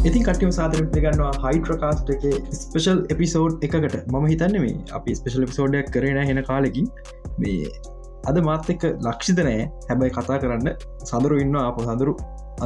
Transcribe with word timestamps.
ඉතින් 0.00 0.22
කටයම 0.26 0.52
සාදරට 0.56 0.94
ගන්නවා 1.04 1.32
හයිට්‍රකාස්ට 1.44 2.10
එක 2.14 2.22
ස්පෙශල් 2.58 3.00
එපිසෝඩ් 3.14 3.64
එකකට. 3.66 3.96
මම 4.12 4.26
හිතන්න 4.32 4.54
මේ 4.62 4.76
අපි 4.98 5.16
ස්පෙශල් 5.18 5.42
එපිසෝඩයක් 5.46 5.90
කරන 5.94 6.20
හෙන 6.28 6.40
කාලෙකින්. 6.46 6.86
මේ 7.38 7.72
අද 8.30 8.38
මාත් 8.46 8.70
එක්ක 8.74 8.86
ලක්ෂිතනෑ 9.06 9.66
හැබැයි 9.88 10.14
කතා 10.18 10.38
කරන්න 10.44 10.70
සඳරු 11.10 11.40
ඉන්න 11.44 11.58
අප 11.62 11.82
සඳරු. 11.88 12.14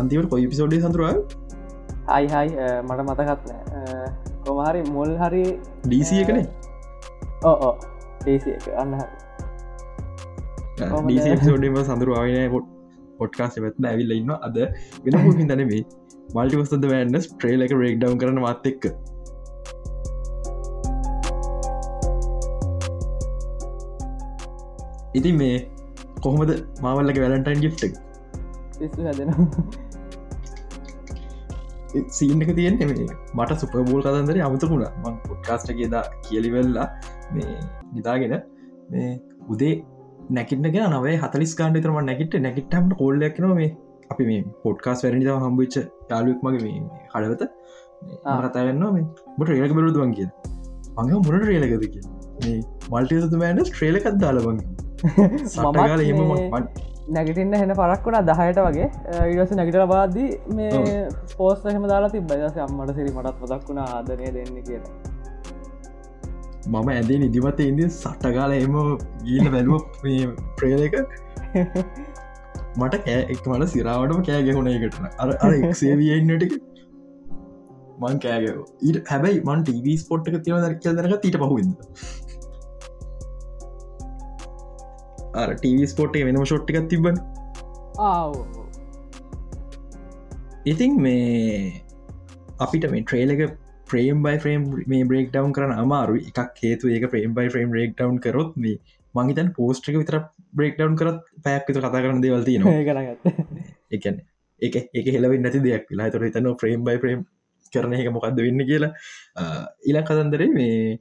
අන්තිවට 0.00 0.30
කොයි 0.30 0.46
පිසෝඩ්ඩි 0.52 0.78
සඳරුව 0.84 1.08
අයිහයි 2.08 2.54
මට 2.82 3.00
මතකත්නෑ 3.08 4.06
කොමහරි 4.46 4.84
මුල් 4.94 5.16
හරි 5.22 5.42
ඩීසිය 5.86 6.22
කනේ 6.28 6.46
ඕ 7.44 7.72
ඩීසි 8.22 8.56
අන්න 8.82 8.94
ඩීසිෝඩම 11.02 11.82
සඳරු 11.82 12.16
ආයනය 12.20 12.46
පොට් 12.54 12.72
පොට්කාස් 13.18 13.60
පැත්න 13.64 13.90
ඇවිල්ල 13.90 14.16
ඉන්න 14.20 14.34
අද 14.38 14.56
වෙන 15.04 15.20
හකින් 15.24 15.52
තැනෙවේ 15.52 15.82
මල්ටිවස්ද 16.32 16.86
වැන්නස් 16.92 17.26
ට්‍රේල 17.30 17.66
එක 17.66 17.74
රේක් 17.80 17.98
ඩව් 18.00 18.16
කරන 18.22 18.40
මත් 18.42 18.72
එක්ක. 18.72 18.84
ඉතින් 25.18 25.36
මේ 25.40 25.56
කොහොමද 26.22 26.52
මාවල්ලක 26.84 27.18
වැලන්ටයින් 27.24 27.64
ගිට් 27.64 27.82
හැදෙන 29.00 29.30
සීනක 32.16 32.50
තියෙන් 32.58 32.78
මේ 32.82 33.06
මට 33.38 33.58
සුපබෝල් 33.62 34.02
කතන්දර 34.06 34.40
අමතකුණ 34.46 34.84
මං 35.02 35.16
පොඩ්කාස්ට 35.28 35.70
කියදා 35.80 36.04
කියලිවෙල්ලා 36.26 36.86
මේ 37.36 37.54
නිතාගෙන 37.94 38.34
මේ 38.90 39.10
උදේ 39.54 39.74
නැකිටක 40.30 40.78
නවේ 40.94 41.16
හතලිස් 41.22 41.54
කාන්ඩ 41.60 41.82
තරම 41.84 41.98
නැකිට 42.10 42.34
නැකිට්ටම 42.46 42.88
කොල්ලක්න 43.00 43.46
මේ 43.60 43.70
අපි 44.12 44.24
මේ 44.30 44.40
පොඩ්කාස් 44.64 45.04
වැරනිද 45.04 45.28
හම්බිච්ච 45.44 45.76
යාලුවක් 46.10 46.40
මගේ 46.46 46.62
මේ 46.64 46.78
හඩවත 47.14 47.42
කතාගන්න 48.46 48.84
මේ. 48.96 49.06
බට 49.38 49.48
රේලක 49.50 49.74
බරුදුවන් 49.78 50.14
කිය 50.16 50.28
මඟ 50.96 51.20
මුණට 51.26 51.46
රේලකද 51.50 51.86
කිය 51.94 52.04
මේ 52.40 52.56
මල්ටිතු 52.92 53.42
මෑන්ඩ 53.42 53.70
ට්‍රේලකත් 53.70 54.18
දාලබන් 54.24 54.58
සටගල 55.46 56.02
එම 56.04 56.20
නැගටන්න 57.14 57.56
හෙන 57.60 57.72
පරක් 57.78 58.06
වුණා 58.06 58.22
දහයට 58.28 58.60
වගේ. 58.66 58.86
ඉවස 59.32 59.50
නැගට 59.58 59.80
බාදී 59.94 60.28
මේ 60.58 61.00
පෝස් 61.36 61.66
හම 61.72 61.88
දාලා 61.92 62.12
තිබ 62.14 62.30
බයස 62.30 62.62
අම්මට 62.66 62.94
සිරි 62.98 63.10
මටත් 63.10 63.36
පදක් 63.40 63.68
වුණ 63.68 63.82
ආදනය 63.82 64.30
දෙන්න 64.36 64.62
කියලා. 64.68 64.94
මම 66.72 66.88
ඇදේ 66.88 67.18
නිදිමත 67.22 67.60
ඉදි 67.60 67.90
සට්ටකාල 67.90 68.52
එම 68.56 68.76
ගීල 69.24 69.50
බැලුව 69.54 69.82
ප්‍රේලක 70.58 70.94
මට 72.76 73.00
කෑ 73.02 73.24
එක් 73.26 73.42
මට 73.46 73.68
සිරාවටම 73.72 74.22
කෑ 74.28 74.46
ගැහුණ 74.46 74.70
එකටන 74.70 75.10
අර 75.18 75.34
අර 75.38 75.52
එක්සේවියන්නට 75.60 76.56
මං 78.00 78.20
කෑග 78.20 78.46
ඊට 78.82 78.98
හැබැයි 79.06 79.42
මන් 79.42 79.64
ටව 79.64 79.96
ස්පොට් 80.00 80.30
එක 80.30 80.38
තියව 80.40 80.58
දර 80.58 80.74
කියදරක 80.80 81.28
ඊට 81.28 81.38
පහුද 81.42 81.68
අර 85.34 85.54
ටව 85.54 85.88
ස්පොට් 85.92 86.18
එක 86.18 86.26
වෙනම 86.28 86.44
ෂොට්ටිකක් 86.44 86.88
තිබන 86.88 87.20
ඉතින් 90.66 90.98
මේ 91.00 91.82
අපිට 92.58 92.90
මේ 92.90 93.04
ට්‍රේල 93.04 93.36
එක 93.36 93.44
ප්‍රේම් 93.86 94.22
බයි 94.22 94.38
්‍රේම් 94.40 94.68
මේ 94.86 95.04
බ්‍රේක් 95.04 95.30
ඩවන් 95.30 95.52
කරන 95.52 95.74
අමාරු 95.76 96.20
එකක් 96.22 96.62
හේතු 96.62 96.90
ඒක 96.90 97.10
frame 97.10 97.34
by 97.34 97.50
frame 97.50 97.74
break 97.78 97.94
down 97.94 98.20
කරොත් 98.20 98.56
මේ 98.56 98.78
මංහිතන් 99.14 99.50
පෝස්ට්‍රික 99.56 99.98
විතර 99.98 100.16
බ්‍රේක් 100.54 100.76
ඩවන් 100.76 100.98
කරත් 101.00 101.18
පැයක් 101.44 101.66
විතර 101.68 101.82
කතා 101.82 102.04
කරන 102.04 102.22
දේවල්ති 102.24 102.58
න 102.58 102.64
එකන 103.90 104.20
එක 104.62 104.76
එක 104.92 105.06
හෙලවෙන්න 105.08 105.42
නැති 105.42 105.60
දෙයක් 105.60 105.88
වෙලා. 105.90 106.10
තොර 106.10 106.28
තන 106.28 106.52
ෆ්‍රේම් 106.60 106.84
බයි 106.84 106.98
්‍රේම් 106.98 107.24
කරන 107.72 107.94
එක 107.94 108.12
මොකක්ද 108.12 108.40
වෙන්න 108.40 108.68
කියලා. 108.70 108.92
ඉලා 109.84 110.06
කතන්දරේ 110.08 110.50
මේ 110.52 110.98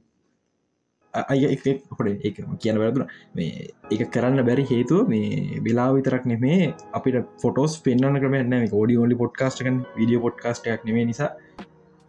අය 1.14 1.44
එක 1.46 1.66
හොඩ 1.90 2.08
එක 2.28 2.40
කියන 2.62 2.80
වැරදුන 2.82 3.06
මේ 3.34 3.68
එක 3.90 4.02
කරන්න 4.14 4.46
බැරි 4.48 4.64
හේතුව 4.72 5.08
මේ 5.08 5.60
වෙලා 5.66 5.90
විතරක් 5.96 6.26
නෙමේ. 6.26 6.74
අපිට 6.92 7.20
ෆොටෝස් 7.42 7.78
පෙන්න්න 7.84 8.20
ක්‍රමන්න 8.22 8.72
ෝඩි 8.72 9.00
ෝලි 9.02 9.20
පොඩ්කාස්ටකන් 9.22 9.78
විඩිය 9.98 10.22
පොඩ්කාස්ටයක් 10.26 10.88
නෙේ 10.88 11.06
නිසා 11.10 11.30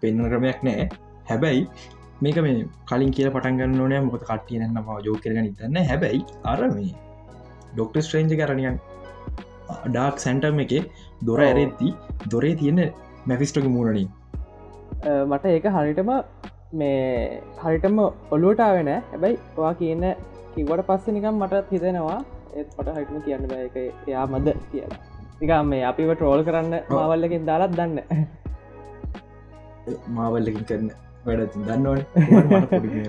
පෙන්න්න 0.01 0.29
ක්‍රමයක් 0.29 0.59
නෑ 0.63 0.89
හැබැයි 1.29 1.63
මේක 2.21 2.37
මේ 2.37 2.67
කලින් 2.89 3.11
කියල 3.15 3.29
පටන්ගන්න 3.31 3.81
ඕනෑ 3.81 4.03
මොක 4.05 4.17
කට්ටියනම 4.21 4.77
යෝ 5.05 5.17
කරගන 5.23 5.49
ඉතන්න 5.49 5.79
හැබැයි 5.89 6.21
අර 6.51 6.61
මේ 6.73 6.93
ඩොක්ට 7.75 8.03
ස්ට්‍රේන්ජ 8.05 8.35
කරනියන් 8.41 8.77
ඩාක් 9.87 10.21
සැන්ටම් 10.25 10.61
එක 10.65 10.73
දොර 11.29 11.41
ඇරෙද්දී 11.47 11.93
දොරේ 12.33 12.55
තියෙන 12.61 12.81
මැෆිස්ටක 13.29 13.67
මූරණින් 13.75 14.09
මට 15.29 15.45
ඒක 15.55 15.67
හරිටම 15.77 16.11
මේ 16.79 17.41
හරිටම 17.63 17.99
ඔලුවටාවෙන 18.35 18.91
හැබැයි 19.11 19.37
වා 19.57 19.73
කියන්න 19.81 20.05
කිවට 20.55 20.87
පස්ස 20.89 21.13
නිකම් 21.17 21.43
මට 21.43 21.73
හිතෙනවා 21.73 22.19
ඒත් 22.55 22.69
පට 22.77 22.95
හටම 22.97 23.19
කියන්න 23.25 23.43
එක 23.57 23.77
එයා 24.07 24.25
මද 24.31 24.47
කියලා. 24.71 24.99
නිකම් 25.39 25.71
මේ 25.71 25.83
අපිව 25.91 26.11
ට්‍රෝල් 26.15 26.43
කරන්න 26.47 26.73
මාවල්ලකින් 26.89 27.47
දාලත් 27.49 27.73
දන්න 27.77 27.99
මාවල්ලකින් 30.17 30.65
කරන්න 30.69 30.91
වැඩ 31.25 31.55
දන්නවන. 31.67 32.01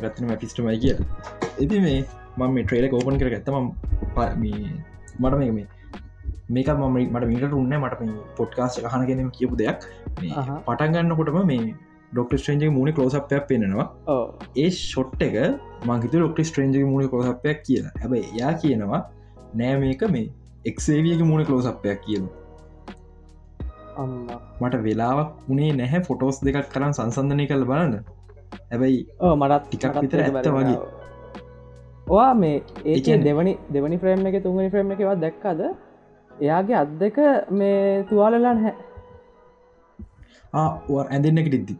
රත්න 0.04 0.38
ෆිස්ටමයි 0.42 0.78
කිය 0.84 0.94
ඇති 0.96 1.80
මේ 1.86 2.00
මම 2.36 2.54
මේ 2.54 2.64
ට්‍රේලක 2.64 2.94
ඕපන් 2.98 3.18
කර 3.20 3.28
ඇත්තම 3.30 3.56
මට 3.56 5.34
මේ 5.38 5.50
මේ 5.50 5.66
මේක 6.48 6.68
මම 6.70 6.96
මට 7.04 7.26
මිට 7.32 7.52
උන්න 7.52 7.74
මට 7.78 8.00
මේ 8.00 8.16
පොට්කාස් 8.38 8.78
හනගෙනම් 8.94 9.30
කියපු 9.36 9.54
දෙයක්. 9.56 9.80
පටන්ගන්නකොටම 10.66 11.38
මේ 11.52 11.74
ඩොක්ට 12.12 12.38
ස්ට්‍රේන්ජ 12.40 12.64
මුණ 12.70 12.92
කලෝසපයක් 12.96 13.44
පෙන්නවා 13.50 13.86
ඒ 14.56 14.70
ෂොට් 14.70 15.22
එක 15.28 15.36
මංහිත 15.84 16.14
ොක්ට 16.28 16.40
ස්ට්‍රේන්ජ 16.48 16.76
මුණ 16.86 17.08
කලෝසපයක් 17.12 17.62
කියලා. 17.68 17.94
හැබ 18.00 18.12
එයා 18.14 18.52
කියනවා 18.62 19.00
නෑ 19.54 19.78
මේක 19.84 20.02
මේ 20.16 20.26
එක්සේවියක 20.64 21.22
මුණ 21.30 21.46
කලෝසපයක් 21.48 22.00
කියනවා 22.06 22.44
මට 24.60 24.82
වෙලාවක් 24.86 25.50
උනේ 25.52 25.72
නැහැ 25.80 26.04
ෆොටෝස් 26.08 26.38
දෙකක් 26.46 26.68
කරන්න 26.74 26.94
සංසන්ධනය 26.98 27.44
කළ 27.50 27.64
බලන්න. 27.70 27.94
හැබැයි 28.70 29.00
මටත් 29.32 29.64
ටිකක් 29.66 30.00
විතර 30.02 30.22
ඇත්ත 30.24 30.48
වගේ 30.56 30.78
ඔවා 32.06 32.32
මේ 32.34 32.56
ඒ 32.86 33.18
දෙවනි 33.20 33.52
දෙවනි 33.72 33.98
ෆ්‍රේම් 33.98 34.26
එක 34.26 34.36
තුන්ගනි 34.42 34.70
ෆ්‍රේම් 34.70 34.90
එකවත් 34.90 35.20
දැක්කද? 35.20 35.60
එයාගේ 36.30 36.76
අත් 36.76 36.90
දෙක 37.00 37.16
මේ 37.52 37.78
තුවාලලාන් 38.04 38.58
හැ 38.64 38.74
ඇඳන්න 41.06 41.42
එක 41.42 41.48
ටිද්දි 41.48 41.74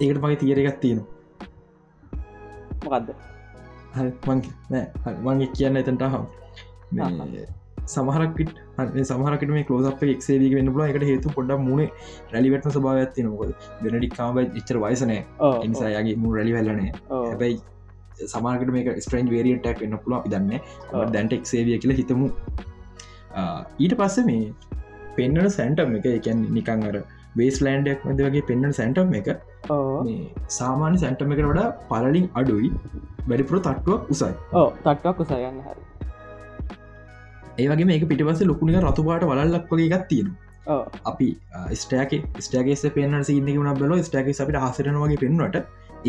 ඒකට 0.00 0.20
මගේ 0.22 0.38
තියර 0.38 0.58
එකක් 0.60 0.78
තියෙනවා. 0.80 1.08
මොකක්ද 2.82 3.08
මගේ 5.22 5.48
කියන්න 5.52 5.76
එතන්ට 5.76 6.04
හම් 6.04 6.24
සමහරකට 7.86 8.54
සමහරකට 9.04 9.50
මේ 9.50 9.64
කලෝසප 9.64 10.02
එක්සේදී 10.06 10.54
වෙන්න 10.54 10.72
පුල 10.72 10.84
එකට 10.84 11.04
හේතු 11.04 11.34
පොඩ්ඩ 11.34 11.66
මුණ 11.66 11.82
රැලිවටන 12.32 12.72
සභාව 12.72 13.00
ඇති 13.00 13.26
නොකද 13.26 13.52
වෙනඩික්කාම 13.82 14.40
ඉච්චර 14.42 14.80
වයසනෑ 14.84 15.20
එනිසායාගේ 15.58 16.16
මු 16.16 16.32
රැලි 16.36 16.56
වෙල්ලනේ 16.56 16.92
හැබැයි 17.10 17.60
සමාකට 18.32 18.72
මේක 18.76 18.90
ස්ට්‍රේන්ජ් 19.04 19.30
වේරියටක් 19.34 19.84
එන්න 19.86 19.96
පුල 20.04 20.16
අපි 20.18 20.32
දන්න 20.34 20.52
දැන්ට 21.14 21.36
එක්සේවිය 21.38 21.78
කියල 21.84 21.94
හිතමු. 22.00 22.28
ඊට 23.84 23.94
පස්ස 24.00 24.26
මේ 24.30 24.52
පෙන්න්නන 25.18 25.50
සැන්ටම් 25.58 25.96
එක 26.00 26.08
එකැන් 26.12 26.42
නිකං 26.56 26.86
අර 26.90 26.96
වේස් 27.40 27.60
ලෑන්ඩක් 27.66 28.08
මද 28.08 28.26
වගේ 28.28 28.46
පෙන්න්න 28.50 28.76
සැන්ටම් 28.80 29.14
එක 29.20 29.30
සාමාන්‍ය 30.58 30.98
සැන්ටම 31.04 31.36
එකට 31.36 31.46
වඩා 31.52 31.68
පලලින් 31.92 32.26
අඩුයි. 32.40 32.70
වැඩිපුර 33.28 33.62
තට්ටුවක් 33.68 34.12
උසයි. 34.14 34.34
ඕ 34.60 34.68
තට්ටක් 34.84 35.24
උසයන්න 35.24 35.64
හරි. 35.66 35.80
ඒවගේ 37.58 37.88
මේක 37.90 38.06
පිටිපස 38.10 38.46
ලොකුණක 38.50 38.80
රතුපාට 38.84 39.26
වලල්ලක් 39.30 39.66
වගේ 39.72 39.90
එකක් 39.98 40.06
තියෙන 40.12 40.30
අපි 41.10 41.28
ස්ටෑක 41.82 42.12
ස්ටේකෙස 42.46 42.82
පෙන්න්න 42.96 43.24
සිීනක 43.28 43.58
වන 43.58 43.78
බල 43.80 43.94
ස්ටේක 44.08 44.30
අපිට 44.44 44.58
හසරනවගේ 44.64 45.20
පෙන්වට 45.24 45.56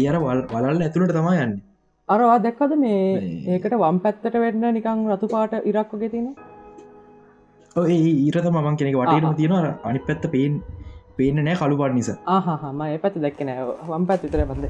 ඒර 0.03 0.15
වල් 0.25 0.41
වලල් 0.53 0.81
ඇතුළට 0.87 1.13
තමයි 1.17 1.43
යන්න 1.45 1.55
අරවා 2.13 2.37
දැක්කද 2.45 2.73
මේ 2.83 3.01
ඒකට 3.55 3.75
වම් 3.81 3.99
පැත්තට 4.05 4.37
වෙන්න 4.43 4.65
නිකං 4.77 5.03
රතුපාට 5.11 5.53
ඉරක් 5.71 5.91
වගේ 5.95 6.09
තියෙන 6.13 6.29
ඒ 7.75 7.97
ඊරත 8.23 8.47
මං 8.53 8.77
කෙනෙක 8.79 8.97
වටේම 9.01 9.35
තියෙන 9.35 9.53
අනි 9.89 9.99
පැත්ත 10.07 10.25
පේෙන් 10.33 10.57
පේන 11.17 11.37
නෑ 11.45 11.55
කළුපාට 11.59 11.95
නිසා. 11.99 12.17
ආහම 12.27 12.81
ඒ 12.87 12.97
පැත් 13.03 13.21
දැක්කන 13.25 13.51
වම් 13.89 14.05
පැත් 14.09 14.25
විතර 14.25 14.43
බඳ 14.49 14.65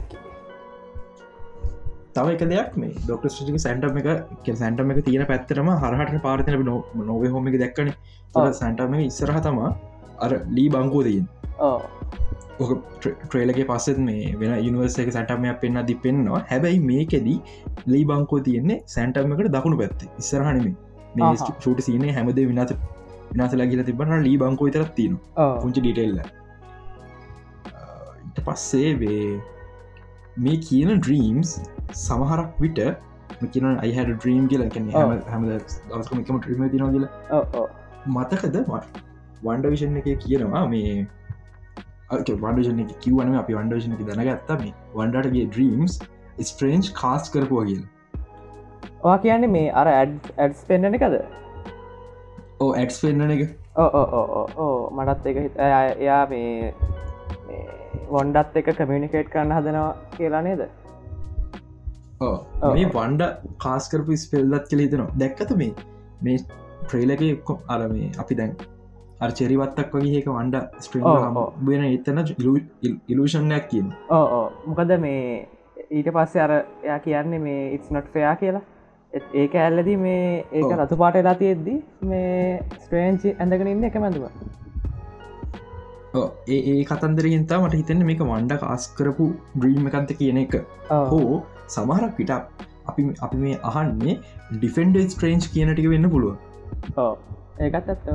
තව 2.16 2.28
එක 2.36 2.44
දෙයක් 2.52 2.74
මේ 2.78 2.94
ඩොක්ට 3.00 3.36
ටික 3.36 3.60
සැන්ටම 3.66 3.98
එක 4.02 4.50
සැන්ටම 4.56 4.92
එක 4.94 5.00
තියෙන 5.06 5.26
පැත්තරම 5.32 5.70
හරහට 5.84 6.22
පාර්තන 6.26 6.66
නොව 7.06 7.24
හොම 7.36 7.48
එක 7.52 7.58
දැක්කන. 7.64 7.92
සැන්ටම 8.54 8.94
ඉස්සරහ 9.02 9.40
තමා 9.48 9.72
අර 10.20 10.32
ලී 10.58 10.70
බංකෝ 10.70 11.04
දීන් 11.04 11.26
ට්‍රේලගේ 12.60 13.66
පස්සෙත් 13.70 14.00
මේ 14.08 14.24
වෙන 14.40 14.52
යනිවර්ස 14.68 14.96
එක 15.04 15.12
සැටමයක් 15.18 15.60
පෙන්න්න 15.62 15.86
දි 15.90 15.96
පෙන්න්නවා. 16.06 16.42
හැබැයි 16.52 16.80
මේකෙදී 16.90 17.38
ලී 17.94 18.04
බංකෝ 18.10 18.40
තියෙන්නේ 18.48 18.80
සැන්ටම 18.96 19.34
එකට 19.36 19.52
දකුණු 19.56 19.78
පැත්ත. 19.82 20.00
ඉස්සරහනම 20.22 20.68
මේ 21.16 21.32
ෂූට 21.42 21.80
සිනේ 21.88 22.12
හැමදේ 22.18 22.46
විනාත 22.52 22.72
විනාසලා 23.32 23.68
කියල 23.72 23.84
තිබන 23.90 24.14
ලී 24.28 24.38
බංකෝ 24.44 24.68
විතරත් 24.70 24.92
තියෙන. 25.00 25.16
පුංචි 25.62 25.80
ඩිටෙල්ල 25.86 26.18
ඉට 28.28 28.42
පස්සේ 28.48 28.92
වේ 29.04 29.24
මේ 30.46 30.58
කියන 30.68 30.90
ඩ්‍රීම්ස් 31.00 31.50
සමහරක් 32.08 32.52
විට 32.66 32.82
කියන 33.54 33.66
අයිහ 33.86 33.98
ඩ්‍රීම් 34.10 34.44
කියල 34.52 34.64
කැන. 34.76 34.92
හැම 35.32 35.48
දවස්කම 35.50 36.20
එකම 36.24 36.38
ට්‍රීම 36.40 36.70
තින 36.76 36.84
කියල. 36.98 37.08
මතකද? 38.18 38.58
වන්ඩ 39.46 39.66
විෂන් 39.74 39.98
එක 40.04 40.08
කියනවා 40.26 40.64
මේ 40.76 40.94
වන්ඩෂන 42.14 42.80
එක 42.80 42.88
කිවන 43.02 43.36
අපි 43.36 43.54
වන්ඩෂන 43.54 43.94
එක 43.94 44.06
දැනගත්තා. 44.06 44.58
මේ 44.58 44.74
වන්ඩටගේ 44.96 45.46
ඩ්‍රීම්ස් 45.46 46.00
ස්ට්‍රේන්ජ් 46.42 46.84
කාස් 47.02 47.30
කරපුවා 47.30 47.64
කියල. 47.64 47.84
ඔවා 49.04 49.18
කියන්නේ 49.18 49.48
මේ 49.48 49.70
අර 49.70 49.88
ඇඩ් 49.88 50.18
ඇඩ්ස් 50.40 50.66
පෙන්න්න 50.68 50.96
එකද? 50.96 51.24
ඕ 52.62 52.72
ඇක්ස් 52.72 53.02
පෙන්න්න 53.02 53.32
එක. 53.32 53.50
ඕ 54.58 54.90
මටත් 54.90 55.28
එක 55.28 55.38
හිත 55.38 55.58
එයා- 55.58 56.30
මේ 56.30 56.74
වොන්ඩත් 58.10 58.58
එක 58.58 58.70
කමියනිකේට් 58.70 59.32
කරන්න 59.32 59.54
හදනවා 59.54 59.96
කියලා 60.18 60.42
නේද. 60.42 60.60
මේ 62.74 62.86
වන්ඩ 62.96 63.22
කාස්කරපු 63.58 64.16
ස්පෙල්ලත් 64.16 64.64
කළ 64.72 64.80
හිතනවා. 64.80 65.08
දැක්කත 65.18 65.52
මේ 65.52 65.72
මේ 66.24 66.38
ට්‍රේලක 66.38 67.22
එක්කො 67.22 67.60
අර 67.70 67.88
මේ 67.88 68.12
අපි 68.20 68.36
දැන් 68.36 68.56
චෙරිවත්තක් 69.40 69.96
වගේ 69.96 70.18
ඒක 70.20 70.28
වන්ඩ 70.34 70.84
ස්ට්‍රීම් 70.86 71.06
ඔව්. 71.42 71.54
බෙන 71.66 71.84
එතන 71.88 72.20
ඉලූෂණයක් 73.08 73.68
කියන 73.72 73.88
ඕ 74.18 74.46
මොකද 74.68 74.94
මේ 75.06 75.48
ඊට 75.92 76.10
පස්සේ 76.16 76.44
අර 76.46 76.54
එයා 76.58 77.00
කියන්නේ 77.06 77.40
මේ 77.46 77.62
ඉස් 77.76 77.92
නොට් 77.98 78.08
ෆයා 78.16 78.36
කියලා. 78.42 78.64
ඒක 79.34 79.54
ඇල්ලදී 79.66 79.98
මේ 79.98 80.26
ඒක. 80.54 80.72
රතු 80.80 80.98
පාට 81.04 81.16
එලා 81.22 81.36
තියෙද්දි 81.44 81.76
මේ 82.10 82.64
ස්ට්‍රේන්චි 82.80 83.36
ඇඳගෙන 83.38 83.72
ඉන්න 83.74 83.88
එක 83.90 84.00
මැඳුව 84.06 84.26
ඒ 86.56 86.84
කතන්දරගෙන්තා 86.90 87.62
මට 87.62 87.80
හිතන්න 87.82 88.06
මේක 88.10 88.22
වන්ඩ 88.28 88.60
කාස් 88.66 88.90
කරපු 88.98 89.32
ඩ්‍රීම් 89.56 89.90
එකන්ත 89.90 90.12
කියන 90.20 90.44
එක. 90.44 90.56
හෝ 91.12 91.42
සමහරක් 91.76 92.14
පිට 92.18 92.32
අපි 92.90 93.02
අපි 93.26 93.38
මේ 93.44 93.58
අහන්නේ 93.70 94.16
ඩිෆෙන්ඩ 94.54 94.96
ස්ට්‍රේන්ජ් 95.14 95.46
කියනටික 95.54 95.88
වෙන්න 95.94 96.10
පුළුව 96.14 96.36
ඒකත් 97.60 97.92
ඇත්ත 97.94 98.08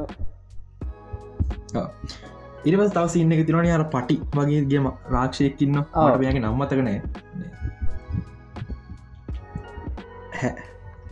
ඉරිවස් 2.65 2.91
තවස 2.95 3.17
ඉන්න 3.23 3.35
එක 3.35 3.43
තිරන 3.49 3.69
අර 3.73 3.85
පටි 3.95 4.17
වගේගේම 4.37 4.87
රාක්ෂයකින්න 5.15 5.77
ඔව්. 5.79 5.85
මටමයගේ 6.07 6.43
නම්මතකනෑ 6.43 6.99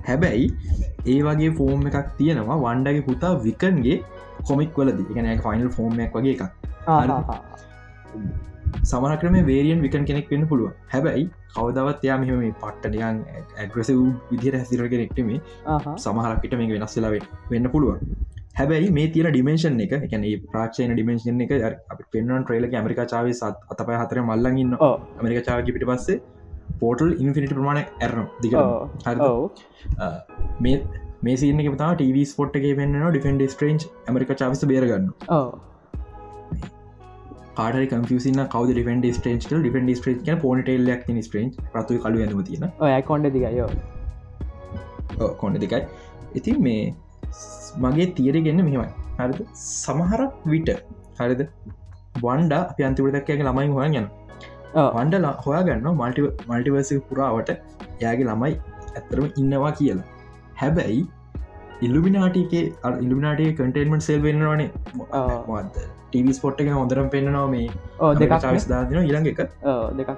හැබැයි 0.09 0.47
ඒ 1.07 1.21
වගේ 1.29 1.51
ෆෝර්ම් 1.59 1.87
එකක් 1.91 2.09
තියෙනවා 2.19 2.59
වන්ඩගේ 2.65 3.05
පුතා 3.11 3.33
විකන්ගේ 3.47 3.99
කොමික් 4.49 4.79
වලද. 4.79 5.01
එකන 5.11 5.29
ෆයිනල් 5.47 5.71
ෆෝර්ම්යක් 5.77 6.19
වගේ 6.19 6.35
එකක්. 6.37 6.45
සමහක්‍රම 8.91 9.37
වේරියන් 9.49 9.81
විකන් 9.85 10.05
කෙනෙක් 10.09 10.27
වෙන්න 10.33 10.45
පුළුව 10.51 10.71
හැබැයි 10.93 11.25
කවදවත් 11.55 12.03
යා 12.09 12.19
මෙහම 12.23 12.43
පට්ටනියන් 12.63 13.21
ඇග්‍රසව් 13.63 14.01
විදිර 14.31 14.55
හැසිර 14.59 14.81
කෙනෙක්ටම 14.95 15.31
සමහරක්කට 16.05 16.57
මේ 16.61 16.73
වෙනස්සලා 16.75 17.13
වෙන්න 17.53 17.71
පුළුව 17.75 17.95
හැබැයි 18.55 18.91
මේ 18.97 19.07
තියන 19.15 19.29
ඩිමේශන් 19.29 19.81
එක 19.85 19.95
එකන 19.99 20.25
ප්‍රාක්ෂයන 20.53 20.93
ඩිමේශන් 20.93 21.45
එක 21.45 21.53
පෙන්වන් 22.13 22.45
ට්‍රේල 22.45 22.67
ඇමරික 22.71 23.03
චාව 23.13 23.31
සත් 23.33 23.75
අතපය 23.75 23.99
හතර 24.01 24.23
මල්ලඟන්න 24.23 24.77
ඇමරික 24.83 25.41
චාවකි 25.49 25.77
පිට 25.77 25.87
පස්සේ 25.91 26.21
පෝටල් 26.83 27.13
ඉන්ෆිනිට 27.17 27.55
ප්‍රමාණ 27.59 27.83
ඇරන 27.83 28.31
දික 28.43 28.57
හරි 29.05 29.31
මේ 30.61 30.81
මේ 31.23 31.37
සින 31.37 31.63
තා 31.77 31.93
ටව 31.95 32.27
ස්පොට් 32.33 32.59
එක 32.61 32.67
වෙන්න 32.81 32.99
ඩිෆෙන්ඩ 33.05 33.47
ස්ට්‍රේන්ජ් 33.49 33.87
ඇමරික 34.07 34.35
චාවිස 34.37 34.67
බේරගන්න 34.73 35.09
කාට 37.57 37.81
කම්පසින 37.91 38.41
කව 38.49 38.71
ඩිෆෙන්ඩ 38.71 39.09
ස්ටේන්ජ් 39.19 39.49
ඩිෆෙන්ඩ 39.49 39.97
ස්ට්‍රේජ් 39.97 40.19
කියන 40.23 40.41
පොනිටේල්ලක් 40.41 41.11
ස්ට්‍රේන්ජ් 41.23 41.59
රතු 41.75 41.99
කලු 41.99 42.23
ඇඳම 42.23 42.43
තියෙන. 42.45 42.71
ඔය 42.81 42.95
කොන්ඩ 43.03 43.33
දිගයෝ 43.33 43.69
කොන්න 45.41 45.59
දෙකයි 45.59 45.83
ඉතින් 46.35 46.63
මේ 46.63 46.83
මගේ 47.83 48.07
තීරගෙන්න්න 48.19 48.65
මෙහෙමයි. 48.67 48.91
හරිද? 49.19 49.41
සමහරක් 49.85 50.33
විට 50.53 50.71
හරිද? 51.21 51.43
වන්ඩ 52.25 52.53
අපි 52.61 52.83
අන්තිවටදක්කගේ 52.89 53.47
ළමයි 53.49 53.73
හොය 53.77 53.89
යන 54.01 54.07
වන්ඩ 54.97 55.27
හොයා 55.47 55.63
ගන්න 55.67 55.89
මල්ටි 56.01 56.23
මල්ටිවර්ස 56.51 56.91
පුරාවට 57.11 57.51
යාගේ 58.05 58.27
ළමයි 58.31 58.55
ඇත්තරම 58.99 59.27
ඉන්නවා 59.41 59.73
කියලා. 59.81 60.07
හැබැයි 60.61 61.03
ඉල්ලුමිනාටගේ 61.87 62.65
ඉල්ිනාටේ 63.05 63.51
කටේන්මට 63.59 64.07
සෙල් 64.09 64.21
වෙන්නවානේ. 64.27 64.69
ටව 66.13 66.37
ස්පොට් 66.39 66.61
එක 66.63 66.71
හොඳරම් 66.81 67.09
පෙන්න්නවා 67.15 67.49
මේ 67.55 67.67
චවිස් 68.45 68.67
දාදින 68.73 69.01
ඉළඟ 69.09 69.29
එක. 69.33 69.41
දෙකක්. 69.99 70.11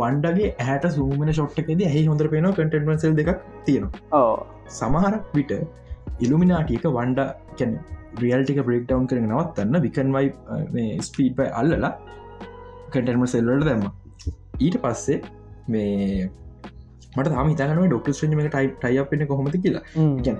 වන්ඩගේ 0.00 0.50
ඇට 0.66 0.84
සූමන 0.96 1.32
ෂොට්කෙද 1.32 1.70
ඇහි 1.88 2.02
හොඳර 2.10 2.28
පේන 2.34 2.50
කටෙන්ටන්සල් 2.58 3.16
දෙකක් 3.20 3.30
තියෙනවා. 3.66 4.02
ඕ 4.20 4.36
සමහරක් 4.78 5.24
විට 5.38 5.52
ඉල්ලුමිනාටියක 6.24 6.84
වන්ඩ 6.98 7.20
කැන 7.58 7.72
රියල්ටික 8.22 8.60
බ්‍රේක් 8.68 8.84
ඩවන් 8.88 9.08
කරන 9.10 9.26
නවත්තන්න 9.30 9.82
විකන්වයි 9.86 10.86
ස්පීඩ් 11.08 11.34
බයි 11.40 11.50
අල්ලලා 11.60 11.92
කටර්ම 12.92 13.26
සෙල්ලට 13.34 13.66
දැම්ම. 13.68 13.84
ඊට 14.66 14.78
පස්සේ 14.84 15.18
මේ 15.74 16.30
මට 17.16 17.28
තම 17.32 17.50
හිතන 17.52 17.84
ඩොක්ට 17.90 18.12
්‍රේජ 18.22 18.40
එක 18.44 18.50
ටයි 18.54 18.72
ටයිපෙන 18.82 19.26
කොහොමති 19.32 19.62
කියලා. 19.64 19.84
ගැන 20.26 20.38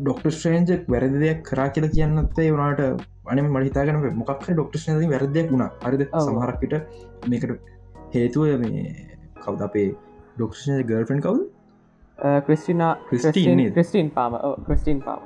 ඩොක්ට 0.00 0.26
ස්ට්‍රේන්ජ 0.36 0.70
වැරදි 0.94 1.18
දෙයක් 1.24 1.40
කරා 1.50 1.68
කියලා 1.76 1.94
කියන්නත්තේ 1.96 2.50
වනාට 2.54 2.82
අනම 3.26 3.46
මහිතාගන 3.54 3.96
මොකක් 4.20 4.46
ඩොක්ට 4.48 4.76
්‍රේජ 4.88 5.08
වැරදයක් 5.12 5.48
වුණ. 5.52 5.64
අරිද. 5.86 6.02
සමහරක්කට 6.26 6.74
මේකට 7.28 7.50
හේතුව 8.14 8.42
මේ 8.62 8.84
කවද? 9.44 9.60
අපේ 9.68 9.88
ඩොක්ෂ 10.36 10.62
ගර්ෆන් 10.90 11.20
කවුද? 11.20 11.42
Christina 12.46 12.92
Christine 13.08 14.10
Palmer 14.10 14.38
Christine 14.66 15.02
Palmer. 15.02 15.20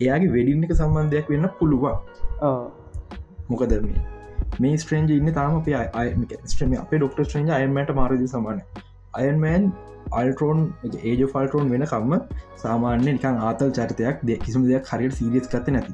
එයාගේ 0.00 0.32
වෙඩින්න 0.36 0.64
එක 0.64 0.72
සම්බන්ධයක් 0.76 1.26
වෙන්න 1.34 1.48
පුළුවන්. 1.58 1.96
මොකද 3.50 3.74
මේ 3.86 4.00
මේ 4.60 4.76
ස්ට්‍රේන්ජ 4.76 5.10
ඉන්න 5.18 5.32
තාම 5.32 5.56
අප 5.58 5.68
ස්ට්‍රම 6.44 6.74
අප 6.82 6.92
ඩොක්ට 6.94 7.24
ස්ට්‍රේන්ජ 7.26 7.50
අයන්මට 7.58 7.92
මාරදි 8.00 8.28
සමාන 8.34 8.62
අයන්මෑන් 9.14 9.68
අල්ටරෝන් 10.12 10.60
ඒජ 11.02 11.22
ෆල්ටරෝන් 11.32 11.70
වෙන 11.74 11.84
කම්ම 11.86 12.14
සාමාන්‍ය 12.56 13.04
නිකන් 13.08 13.42
ආතල් 13.48 13.70
චරිතයක් 13.78 14.22
දෙ 14.22 14.38
කිසිම 14.44 14.64
දෙයක් 14.70 14.90
හරියට 14.92 15.18
සීරියස් 15.18 15.48
කත 15.48 15.76
නැති. 15.76 15.92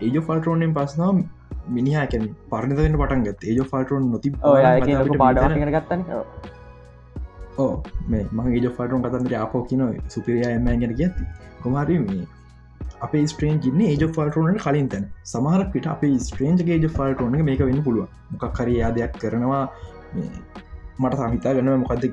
ඒජ 0.00 0.16
ෆල්ටරෝන්ෙන් 0.20 0.74
පස්නම් 0.74 1.24
මිනිහකැන 1.70 2.24
පරණතවෙන්න 2.50 2.98
පටන්ගත් 3.00 3.44
ඒජ 3.50 3.60
ෆල්ටරෝන් 3.72 4.10
නොති 4.10 4.32
ගත්තන 5.76 6.06
ඕ 7.58 7.72
මේ 8.08 8.24
මං 8.32 8.52
ඒජ 8.52 8.68
ෆල්ටරෝන් 8.70 9.04
කතන්දර 9.04 9.36
අපෝ 9.40 9.62
කියන 9.70 9.84
සුපිරිය 10.08 10.46
එම 10.50 10.66
ගැන 10.72 10.94
ගත්ති 10.94 11.28
කොමරි 11.62 11.98
මේ 12.00 12.26
අපේ 13.00 13.24
ස්ට්‍රේන් 13.32 13.60
ින්න 13.70 13.80
ඒජ 13.86 14.04
ෆල්ටරෝන 14.08 14.58
කලින් 14.58 14.88
තැන. 14.88 15.04
සමහරක්ට 15.24 15.86
අපේ 15.94 16.18
ස්ට්‍රේන්ජගේ 16.18 16.76
ඒජ 16.78 16.88
ෆල්ටරෝන 16.98 17.40
මේක 17.48 17.64
වෙන්න 17.68 17.82
පුළුව 17.82 18.08
මොකක් 18.32 18.60
හරි 18.60 18.78
යාදයක් 18.78 19.18
කරනවා 19.22 19.64
මට 20.98 21.14
සමිතා 21.20 21.52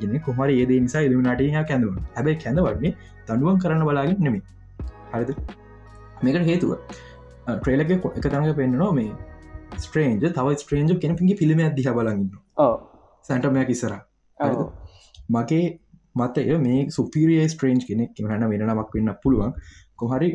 ගෙන 0.02 0.20
කොමර 0.28 0.50
ඒද 0.50 0.72
නිසා 0.86 1.02
ඉල්ිනාට 1.08 1.44
කැඳව 1.72 1.98
හැබයි 2.16 2.38
කැඳවන්නේ 2.44 2.94
දඩුවන් 3.28 3.60
කරන්න 3.64 3.84
බලාගෙන 3.88 4.18
නෙමේ 4.20 4.42
හරිද? 5.14 5.32
මේකට 6.24 6.48
හේතුව 6.52 6.72
ට්‍රේලක 7.58 7.92
එක 7.92 8.26
තඟ 8.26 8.56
පෙන්න්නවා 8.62 8.92
මේ 9.00 9.12
ස්ට්‍රේන්ජ 9.78 10.26
තව 10.30 10.48
ස්ට්‍රේන්ජ 10.64 10.98
කෙනපිගේ 11.04 11.40
පිළිම 11.42 11.64
ඇදිහ 11.68 11.88
බලගන්න 11.98 12.30
සැන්ටමයක් 13.30 13.72
ඉස්සර 13.76 13.94
මගේ 15.30 15.66
මතය 16.16 16.58
මේ 16.58 16.80
සුපිරිය 16.90 17.44
ස්ට්‍රේන්ජ් 17.50 17.84
කෙනෙක් 17.90 18.22
හන 18.22 18.48
වෙනමක් 18.52 18.96
වෙන්න 18.96 19.12
පුළුවන්. 19.24 19.52
කොහරි 19.96 20.30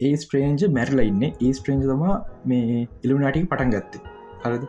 ඒ 0.00 0.14
ස්ට්‍රේන්ජ 0.16 0.64
මැරල 0.76 1.00
ඉන්න. 1.00 1.22
ඒ 1.24 1.52
ස්ට්‍රේන්ජ 1.52 1.84
තමා 1.90 2.16
මේ 2.44 2.88
ඉල්ිනාටික 3.04 3.46
පටන් 3.50 3.70
ගත්තේ. 3.74 4.02
හරිද 4.44 4.64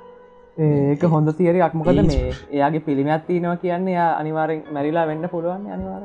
ඒක 0.57 1.01
හොඳ 1.13 1.29
තියරයක් 1.37 1.73
මොකද 1.79 1.97
මේ? 2.09 2.33
එයාගේ 2.51 2.83
පිළිමත් 2.85 3.25
තියනවා 3.27 3.55
කියන්නේ 3.63 3.97
අනිවාරෙන් 4.19 4.61
මැරිලා 4.75 5.07
වෙන්න 5.09 5.27
පුළුවන් 5.33 5.65
අනිවාර 5.77 6.03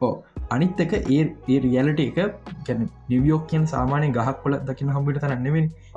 ඕ 0.00 0.14
අනිත් 0.54 0.80
එක 0.84 0.92
ඒ 0.98 1.58
රියලට 1.64 2.00
එක 2.04 2.16
ගැන 2.66 2.88
නිවියෝක් 3.10 3.44
කියන 3.50 3.66
සාමානය 3.72 4.08
ගහක් 4.16 4.36
කොල 4.44 4.56
දකින 4.68 4.92
හම්බිට. 4.94 5.24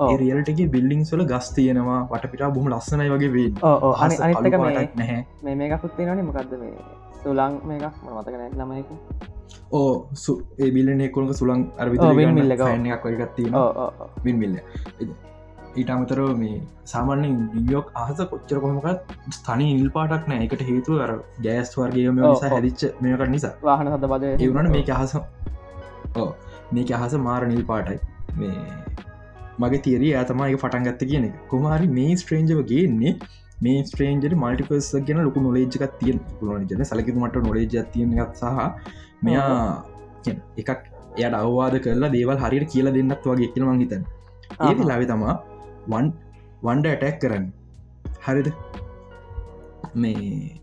ඒ 0.08 0.16
රියලටගේ 0.22 0.68
බිල්ලිං 0.74 1.04
සොල 1.10 1.24
ගස් 1.32 1.48
තියෙනවා 1.56 2.00
වට 2.10 2.30
පිට 2.32 2.44
බොහම 2.56 2.68
ලස්සනයි 2.72 3.08
වගේ 3.14 3.32
වේ 3.36 3.50
ඕ 3.62 3.92
අනි 4.06 4.18
අනිත්තක 4.26 4.58
මේ 4.64 4.88
නැහැ. 5.00 5.20
මේ 5.44 5.54
මේකකුත් 5.62 5.96
තිනනේ 5.96 6.26
මොකක්ද 6.28 6.52
මේ? 6.64 6.74
සුලං 7.22 7.54
මේකක්? 7.70 7.94
මතකන 8.16 8.42
නමයක 8.60 8.90
ඕ 9.78 9.94
සු 10.24 10.36
ඒ 10.58 10.70
බිල්ලන 10.76 11.00
එකුණක 11.06 11.32
සුළං 11.40 11.64
අරවි 11.78 11.96
ඔව්. 11.98 12.20
එකක් 12.96 13.08
වගත්තින 13.08 13.58
ඕ 13.62 13.90
බින්මිල්ල 14.24 14.60
ඊට 15.76 15.90
අමතරව 15.94 16.28
මේ 16.42 16.58
සාමාන්‍ය 16.92 17.30
නිවියෝක් 17.54 17.88
අහස 18.02 18.20
කොච්චර 18.32 18.60
කොමකත් 18.64 19.14
ස්ථනි 19.38 19.66
නිල් 19.70 19.90
පාටක් 19.96 20.28
නෑ. 20.32 20.44
එකට 20.46 20.62
හේතු 20.70 21.00
අර 21.06 21.10
ගෑස් 21.46 21.72
වර්ගේම 21.78 22.20
නිසා 22.20 22.50
ඔව්. 22.50 22.54
හැදිච්ච 22.54 22.84
මේකට 23.00 23.32
නිසා. 23.36 23.54
වාහන 23.62 23.90
සද 23.94 24.12
බද 24.12 24.32
ඒවනට 24.46 24.74
මේක 24.76 24.92
අහස 24.98 25.16
ඕ 26.16 26.30
මේක 26.72 26.94
අහස 27.00 27.18
මාර 27.26 27.42
නිල් 27.52 27.64
පාටයි. 27.64 27.98
මේ 28.36 28.56
මගේ 29.58 29.82
තේරී 29.88 30.14
ඇතමයි 30.20 30.62
පටන්ගත්ත 30.64 31.04
කියන 31.10 31.28
එක. 31.28 31.36
කොමහරි 31.52 31.92
මේ 31.98 32.16
ස්ට්‍රේන්ජව 32.22 32.64
ගේන්නේ 32.72 33.14
මේ 33.62 33.84
ස්ට්‍රේන්ජට 33.84 34.34
මල්ටිපස් 34.42 34.90
ගෙන 35.06 35.20
ලොකු 35.26 35.40
නොලේජ්ක 35.46 35.84
තියෙන් 36.00 36.20
පුලන 36.40 36.66
ජන 36.70 36.84
සලකිතුමට 36.90 37.38
නොලේජ 37.46 37.74
තියනගත් 37.94 38.36
සහ 38.40 38.58
මෙයා 39.22 39.82
එකක් 40.62 40.70
එයට 41.16 41.36
අවවාද 41.40 41.74
කරලා 41.84 42.12
දේවල් 42.16 42.38
හරියට 42.44 42.70
කියලා 42.72 42.94
දෙන්නත් 42.96 43.26
වගේ 43.30 43.48
එක්න 43.48 43.64
මංහිතන් 43.68 44.04
ඒ 44.66 44.86
ලාවෙ 44.90 45.06
තමා 45.10 45.34
වන් 45.92 46.06
වන්ඩ 46.66 46.86
ඇටැක් 46.92 47.16
කරන්න. 47.22 47.46
හරිද? 48.26 48.48
මේ 50.02 50.60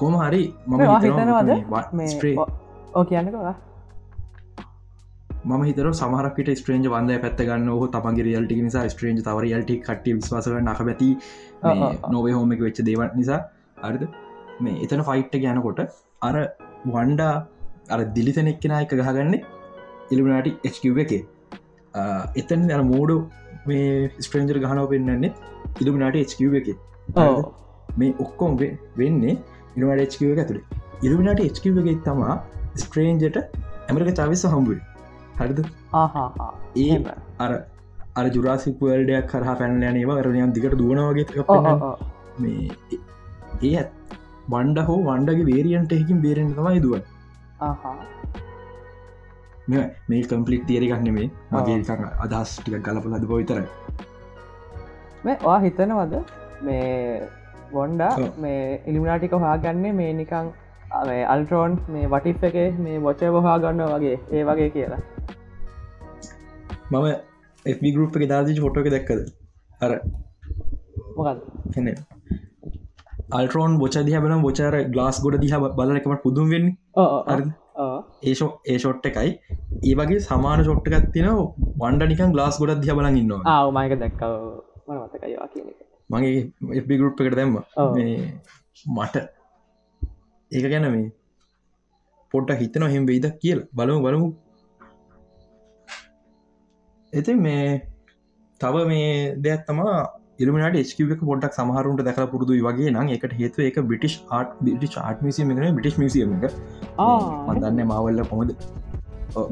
කොම 0.00 0.14
හරි 0.22 0.42
මම 0.66 0.82
හිතනවද? 1.04 1.50
ඕ 2.96 3.04
කියන්නකවා 3.10 3.54
ම 5.48 5.64
හිතර 5.66 5.88
සමහරකට 5.98 6.48
ස්ට්‍රේන්ජ 6.60 6.86
වන්ද 6.94 7.18
පැත්ත 7.24 7.40
ගන්න 7.48 7.68
හෝ 7.72 7.88
තමගේ 7.96 8.24
රියල්ටි 8.28 8.62
නිසා 8.68 8.84
ස්ට්‍රේන්ජ 8.94 9.20
තව 9.26 9.36
රියල්ටි 9.44 9.76
කට 9.86 10.06
විශවාස 10.16 10.48
නක 10.62 10.80
ඇති 10.92 11.10
නොවේ 12.14 12.34
හෝමක 12.38 12.60
වෙච්ච 12.66 12.80
දේව 12.88 13.02
නිසා. 13.20 13.40
අරිද 13.88 14.02
මේ 14.64 14.80
එතන 14.86 15.02
ෆයිට්ට 15.08 15.36
ගැනකොට 15.44 15.80
අර 16.28 16.36
වන්ඩා 16.94 17.34
අර 17.94 18.00
දිලිතන 18.16 18.52
එක්කෙන 18.52 18.74
එක 18.80 18.92
ගහගන්නේ 19.00 19.42
ඉල්ිනාටි 20.12 20.52
එ්ව 20.90 20.98
එක. 21.04 21.12
එතන් 22.42 22.70
අර 22.76 22.82
මෝඩු 22.92 23.16
මේ 23.66 23.86
ස්ට්‍රේන්ජර් 24.20 24.58
ගහනව 24.64 24.88
පෙන්න්නන්නේ 24.92 25.32
ඉල්ිනාට 25.80 26.16
එ්ව 26.40 26.58
එක. 26.60 26.68
මේ 27.96 28.14
ඔක්කොම් 28.24 28.58
වෙන්නේ 28.96 29.36
ඉනිවට 29.76 30.18
එ්ව 30.22 30.32
එක 30.32 30.42
ඇතුළේ 30.42 30.64
ඉල්ිනාට 31.04 31.40
එ්ව 31.46 31.80
එක 31.84 32.02
තමා 32.04 32.36
ස්ට්‍රේන්ජට 32.76 33.38
ඇමරික 33.88 34.12
චවිස්ස 34.20 34.44
හම්බුව 34.46 34.78
හරිද? 35.38 35.58
ඒ 36.76 36.98
අර 37.38 37.52
අර 38.16 38.26
ජුරාසිපුවල්ඩයක් 38.36 39.26
කරහ 39.32 39.50
පැනලන 39.60 39.82
ඒවා 39.92 40.22
රණයන් 40.22 40.52
දිකට 40.56 40.76
දුවනවගේ 40.82 41.26
මේ 42.40 42.68
ඒ 43.62 43.74
ඇත් 43.76 43.90
වන්ඩ 44.48 44.86
හෝ 44.88 44.98
වන්ඩගේ 45.04 45.48
වේරියන්ට 45.50 45.92
එකින් 45.92 46.22
බේරෙන් 46.24 46.50
තමයි 46.54 46.80
දුවන් 46.80 47.04
මේ 49.68 50.20
කම්පලික් 50.32 50.66
තිේරි 50.66 50.90
ගන්නෙමේ 50.90 51.28
මගේ 51.52 51.78
අදහස් 52.26 52.50
ටික 52.58 52.76
ගලප 52.88 53.06
ලද 53.12 53.24
පොවිතර 53.32 53.58
වා 55.46 55.58
හිතනවද? 55.58 56.14
මේ 56.62 57.22
වොන්ඩා 57.72 58.12
මේ 58.38 58.60
ඉලිමිනාටික 58.86 59.34
හා 59.46 59.56
ගන්නේ 59.64 59.92
මේ 59.92 60.12
නිකං 60.20 60.52
අල්ට්‍රෝන් 61.34 61.72
මේ 61.88 62.06
වටිප් 62.06 62.44
එක 62.50 62.56
මේ 62.78 62.98
වොචය 63.08 63.32
බහා 63.36 63.56
ගන්න 63.58 63.94
වගේ 63.94 64.16
ඒ 64.32 64.44
වගේ 64.50 64.70
කියලා. 64.76 65.02
මම 66.90 67.06
එ 67.66 67.92
ගරුප් 67.94 68.16
එක 68.16 68.28
දාජි 68.28 68.60
ෆොටෝ 68.60 68.82
එක 68.84 68.90
දැක්කද? 68.96 69.20
අර. 69.80 69.92
අල්ටරෝන් 73.38 73.78
බොච 73.78 73.94
දිහ 74.08 74.18
බල 74.24 74.34
බොචර 74.48 74.74
ගලාස් 74.94 75.16
ගොඩ 75.22 75.36
දිහ 75.44 75.54
බලකම 75.78 76.14
පුදුම් 76.24 76.46
වෙන්න. 76.54 76.66
ඒෂෝ 76.96 77.52
ඒ 78.28 78.34
ෂොට් 78.78 79.06
එකයි. 79.10 79.30
ඒ 79.88 79.94
වගේ 80.00 80.20
සමාන 80.28 80.62
ෂොට්ට 80.64 80.96
එකත්තින 80.98 81.28
වන්ඩ 81.80 82.08
නිකන් 82.12 82.32
ගලාස් 82.34 82.58
ගොඩ 82.60 82.80
දිහ 82.82 82.94
බලන් 82.98 83.18
ඉන්නවා. 83.22 83.42
ආමයක 83.54 83.94
දැක්කව 84.02 84.32
මගේ 86.14 86.40
එපි 86.80 86.98
ගරුප් 87.00 87.20
එකට 87.20 87.36
දැම්ම. 87.40 87.56
මට. 88.96 89.16
ඒක 90.50 90.66
ගැන 90.72 90.86
මේ 90.94 91.06
පොට්ට 92.34 92.58
හිතන 92.62 92.86
හෙම 92.94 93.06
වෙයිද 93.10 93.26
කියල. 93.42 93.60
බලමු 93.76 93.98
බලමු. 94.06 94.28
ඇති 97.12 97.34
මේ 97.46 97.66
තව 98.60 98.74
මේ 98.92 99.10
දෙයක් 99.44 99.62
තමා 99.68 99.96
ඉල්මට 100.38 100.78
එක 100.78 101.22
පොටක් 101.22 101.54
සමහරුන්ට 101.58 102.02
දැක 102.06 102.18
පුරදු 102.32 102.56
වගේ 102.60 102.90
නම් 102.90 103.12
එකට 103.14 103.36
හේතු 103.38 103.62
එක 103.66 103.78
British 103.90 104.16
art 104.30 104.56
British 104.62 104.90
art 105.02 105.22
museum 105.22 105.54
British 105.78 105.96
museum 105.98 106.34
එක. 106.38 106.58
මදන්න 106.98 107.80
මවල්ල 107.84 108.20
කොමද 108.32 108.52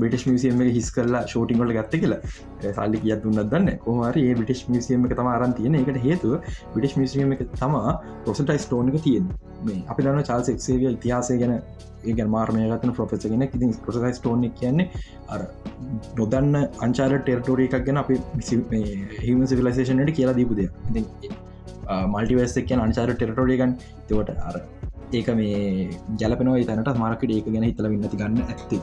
බිටිස් 0.03 0.26
මිසියම 0.26 0.61
හිස් 0.69 0.91
කරලා 0.91 1.23
ෂෝටිංගල 1.25 1.73
ගත්ත 1.79 2.03
කියලා. 2.03 2.21
සල්ලි 2.71 3.00
කිය 3.00 3.17
දුන්න. 3.25 3.41
දන්න 3.47 3.79
කොමර 3.79 4.19
ඒ 4.19 4.35
බිටිස් 4.35 4.62
මිසියම 4.69 5.09
එක 5.09 5.17
තම 5.17 5.33
අරන් 5.33 5.57
තියෙන 5.57 5.81
එකට 5.81 6.00
හේතුව 6.05 6.53
බිටිස් 6.75 6.97
මිසියම 6.97 7.33
එක 7.33 7.49
තමා 7.55 7.97
පොසටයි 8.26 8.59
ස්ටෝන 8.59 8.93
එක 8.93 9.00
තියෙන් 9.03 9.33
මේ 9.64 9.83
අපි 9.88 10.03
දන්න 10.03 10.31
චාල් 10.31 10.47
එක්සේවිය 10.55 10.93
ඉතිහාසය 10.93 11.41
ගැන 11.43 11.59
ඒ 12.04 12.26
මාර්මයගතන 12.37 12.94
ප්‍රොෆෙස 12.99 13.26
ගෙන 13.26 13.46
ඉතින් 13.49 13.75
ප්‍රසයි 13.87 14.12
ස්ටෝන 14.18 14.44
කියන්නේ 14.61 14.90
අර 15.28 15.40
නොදන්න 16.20 16.54
අංචාර 16.87 17.12
ටෙරටෝරිය 17.18 17.68
එකක් 17.70 17.87
ගැන 17.88 18.02
අපි 18.04 18.20
හිම 19.23 19.42
සිවිලසේෂනට 19.46 20.14
කියලා 20.18 20.38
දීපුද 20.40 20.62
මල්ටිවස් 22.14 22.56
එකන 22.62 22.87
අංචාර 22.87 23.12
ටෙරටෝරියගන් 23.12 23.75
තවට 24.08 24.38
අර 24.49 24.56
ඒක 25.12 25.28
මේ 25.38 25.90
ජලපනව 26.20 26.64
තැනට 26.66 26.99
මාර්කට 26.99 27.30
ඒක 27.30 27.46
ගැන 27.46 27.66
හිතල 27.68 27.88
ඉන්නති 27.88 28.16
ගන්න 28.16 28.40
ඇත්ති. 28.44 28.80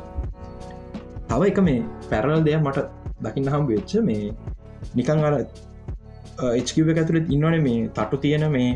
තව 1.30 1.42
එක 1.50 1.60
මේ 1.68 1.82
පැරල් 2.10 2.44
දෙය 2.48 2.56
මට 2.58 2.86
දකින්න 3.22 3.52
හම් 3.54 3.68
වෙච්ච 3.68 3.94
මේ 4.04 4.32
නිකං 4.96 5.28
අර 5.28 5.36
එච්කිව 6.52 6.92
ඇතුළෙත් 6.94 7.30
ඉන්නවන 7.30 7.58
මේ 7.68 7.90
තටු 7.98 8.22
තියෙන 8.24 8.48
මේ 8.52 8.72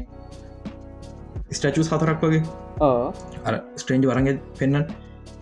ස්ටචස් 1.51 1.91
හතරක් 1.91 2.23
වගේ. 2.23 2.43
අර 3.45 3.61
ස්ට්‍රේන්ජ් 3.75 4.05
වරග 4.05 4.39
පෙන්න්න 4.59 4.85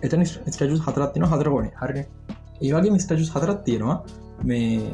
එතන 0.04 0.26
ස්ටජස් 0.26 0.82
හතරත් 0.82 1.14
තින 1.14 1.26
හතරකොන 1.26 1.70
හරන. 1.82 2.06
ඒවගේ 2.62 3.00
ස්ටජස් 3.00 3.32
හතරත් 3.32 3.66
තියෙනවා. 3.66 4.04
මේ 4.44 4.92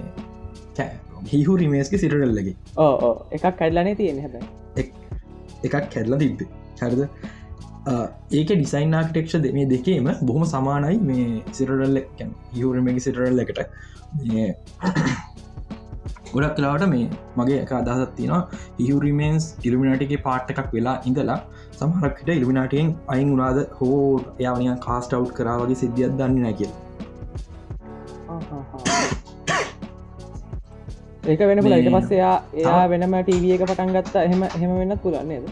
හිහු 1.26 1.58
රිමේස්ක 1.58 1.98
සිරටල්ලගේ 1.98 2.56
ඕ 2.78 3.28
එකක් 3.32 3.58
කැල්ලනේ 3.58 3.96
තියෙන 3.96 4.22
හැබ 4.22 4.36
එකක් 5.64 5.90
කැල්ලා 5.94 6.20
තිබ්බ. 6.20 6.42
හරිද? 6.82 7.10
ඒක 8.32 8.50
ඩිසයින් 8.50 8.94
ආර්ටෙක්ෂ 8.94 9.36
මේ 9.54 9.66
දෙකේම 9.66 10.08
බොහොම 10.24 10.46
සමානයි 10.46 11.00
මේ 11.02 11.44
සිරටල්ල 11.52 12.00
හිහුරමගේ 12.54 13.00
සිරටල්ල 13.00 13.40
එකට. 13.46 13.60
ගොඩක් 16.34 16.56
කලාවට 16.58 16.90
මේ 16.90 17.10
මගේ 17.38 17.62
එක 17.64 17.72
අදහසත් 17.74 18.16
තියෙනවා. 18.16 18.50
හිහුරිමේන්ස් 18.80 19.56
ඉල්ිමිනාටිගේ 19.64 20.22
පාට් 20.28 20.52
එකක් 20.54 20.74
වෙලා 20.74 21.02
ඉඳලා 21.06 21.40
සමහරක්ට 21.80 22.30
ඉල්ිමිනාටයෙන් 22.34 22.88
අයින් 23.14 23.32
වුණාද? 23.32 23.60
හෝ 23.80 24.22
එයාවනිය 24.40 24.76
කාස්ට 24.86 25.14
අව් 25.18 25.26
කරාවගේ 25.38 25.78
සිද්ධියත් 25.82 26.14
දන්න 26.20 26.42
නැකිල් 26.44 26.72
ඒක 31.28 31.42
වෙන 31.50 31.62
ඊට 31.62 31.90
පස්සයා 31.96 32.36
එයා 32.60 32.84
වෙනම 32.94 33.16
ටීවිය 33.18 33.54
එක 33.56 33.64
පටන් 33.64 33.92
ගත්තා. 33.96 34.24
එහෙම 34.28 34.44
එහෙම 34.48 34.72
වෙන්න 34.80 34.98
පුරන්නේද 35.04 35.46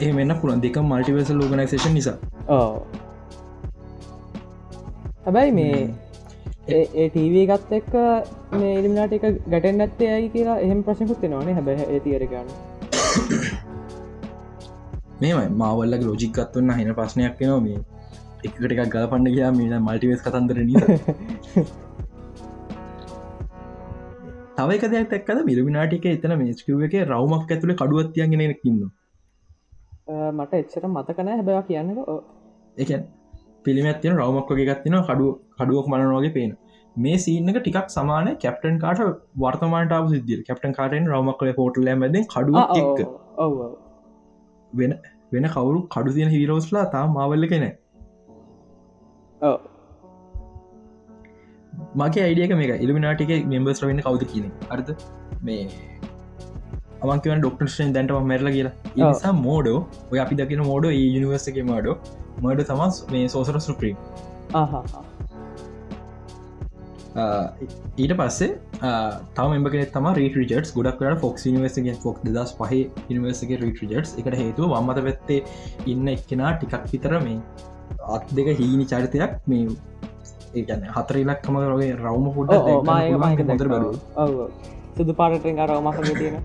ඒ 0.00 0.12
වෙන්න 0.16 0.34
පුළන් 0.40 0.62
දෙක 0.62 0.78
මල්ටිවේස 0.82 1.30
ලෝගනයිසේෂන් 1.32 1.94
නිසා. 1.98 2.16
හැබැයි 5.24 5.52
මේ 5.58 5.78
ඒ 6.68 7.08
ටීවී 7.08 7.46
ගත් 7.50 7.78
එක්ක 7.78 7.94
මේ 8.58 8.74
ඉලිමිනාට 8.78 9.16
එක 9.18 9.24
ගැටෙන් 9.50 9.86
ඇත්තේ 9.86 10.12
ඇයි 10.14 10.28
කියලා 10.36 10.58
එහෙම 10.66 10.84
ප්‍රශකුත් 10.88 11.26
නවානේ 11.28 11.54
හැබැ 11.54 11.88
ඒතිරගන්න 11.88 12.54
මේමයි. 15.22 15.48
මාවල්ලගේ 15.56 16.08
ලෝජිකත්වන්න 16.08 16.74
හින 16.74 16.90
ප්‍රශ්නයක් 16.94 17.40
නවා 17.40 17.60
මේ. 17.62 17.78
එකට 18.44 18.64
එකක් 18.66 18.82
ගල 18.88 19.06
පන්න 19.08 19.28
ගයා 19.34 19.50
මීට 19.52 19.78
මල්ටිවස් 19.80 20.22
කතන්දර 20.24 20.58
නීත 20.64 20.84
තවක 24.56 24.82
දෙයක් 24.90 25.12
එක්කද? 25.12 25.38
මිලිමිනාටික 25.44 26.04
එතන 26.08 26.34
මේස්කිව 26.38 26.82
එක 26.88 26.94
රවමක් 27.02 27.50
ඇතුළ 27.50 27.74
කඩුවත්තියගෙන 27.76 28.42
ඉන්න 28.42 28.82
මට 30.32 30.52
එච්චට 30.54 30.86
මතකන 30.86 31.28
හැබවා 31.30 31.62
කියන්න 31.62 31.92
එක 32.76 32.90
පිළිමත්තින 33.64 34.14
රවමක් 34.14 34.50
වගේ 34.50 34.66
ගත්තින 34.70 34.98
කඩුව 35.02 35.30
කඩුවක් 35.58 35.86
මනනවාගේ 35.88 36.34
පේන 36.34 36.52
මේ 36.96 37.18
සීනක 37.18 37.58
ටිකක් 37.58 37.88
සමාන 37.90 38.32
කැප්ටන් 38.38 38.76
කාට 38.78 39.00
වර්තමාන්ටාව 39.38 40.10
සිදිය 40.10 40.42
කැප්ටන් 40.42 40.74
කාටෙන් 40.74 41.08
රවමක්ල 41.08 41.54
පෝටල 41.54 41.94
මැද 41.96 42.20
කඩුව 42.26 42.58
එක් 42.76 43.00
වෙන 44.74 44.94
වෙන 45.32 45.48
කවුරු 45.48 45.78
කඩු 45.88 46.14
තියෙන 46.14 46.30
හිරෝස්ලා 46.30 46.84
තා 46.94 47.04
මාවල්ල 47.08 47.48
කෙන 47.48 47.66
මගේ 51.96 52.24
අයිඩියක 52.24 52.54
මේක 52.56 52.72
ඉල්ිමිනාටික 52.78 53.32
මෙම්බස් 53.46 53.84
වෙන්න 53.84 54.00
කවුද 54.00 54.24
කියන 54.24 54.50
අර්ද 54.70 54.94
මේ 55.42 55.62
අමන්කව 57.02 57.38
ඩොක්ටර්ෂන් 57.38 57.94
දැන්ට 57.94 58.12
මැරල 58.24 58.50
කියලා. 58.52 58.74
නිසා 58.96 59.32
මෝඩෝ 59.38 59.78
ඔය 60.12 60.18
අපි 60.18 60.34
දකින 60.34 60.62
මෝඩ 60.62 60.84
ඒ 60.90 61.06
යනිවර්සගේ 61.08 61.64
මඩෝ 61.70 61.96
මඩ 62.42 62.68
තමස් 62.68 63.00
මේ 63.12 63.24
සෝසර 63.28 63.58
සුප්‍රීම් 63.60 63.96
ඊට 67.14 68.14
පස්සේ 68.16 68.50
තම 69.36 69.50
මෙබ 69.54 69.74
තම 69.92 70.06
රීටජටස් 70.14 70.72
ගොඩක් 70.72 70.98
කර 70.98 71.16
ෆොක් 71.20 71.36
නිවර්සගේ 71.48 71.96
ෆොක් 72.02 72.20
දස් 72.26 72.54
පහ 72.58 72.72
නිවර්සගේ 73.10 73.60
රීටජටස් 73.60 74.16
එකට 74.18 74.38
හේතුව 74.40 74.72
වම්මත 74.72 75.04
පැත්තේ 75.06 75.40
ඉන්න 75.86 76.08
එක්කෙනා 76.08 76.52
ටිකක් 76.56 76.86
විතර 76.92 77.16
මේ 77.20 77.40
අත් 78.08 78.24
දෙක 78.32 78.48
හීනි 78.60 78.86
චරිතයක් 78.86 79.34
මේ 79.46 79.68
ඒගැන 80.54 80.88
හතර 80.88 81.16
ඉලක්කම 81.18 81.58
රගේ 81.62 81.92
රවම 81.96 82.26
පුඩ 82.36 82.54
ඔව් 84.16 84.32
ඔව්. 84.38 84.50
සුදු 84.96 85.12
අර 85.58 85.70
මසග 85.80 86.16
තියෙන 86.18 86.36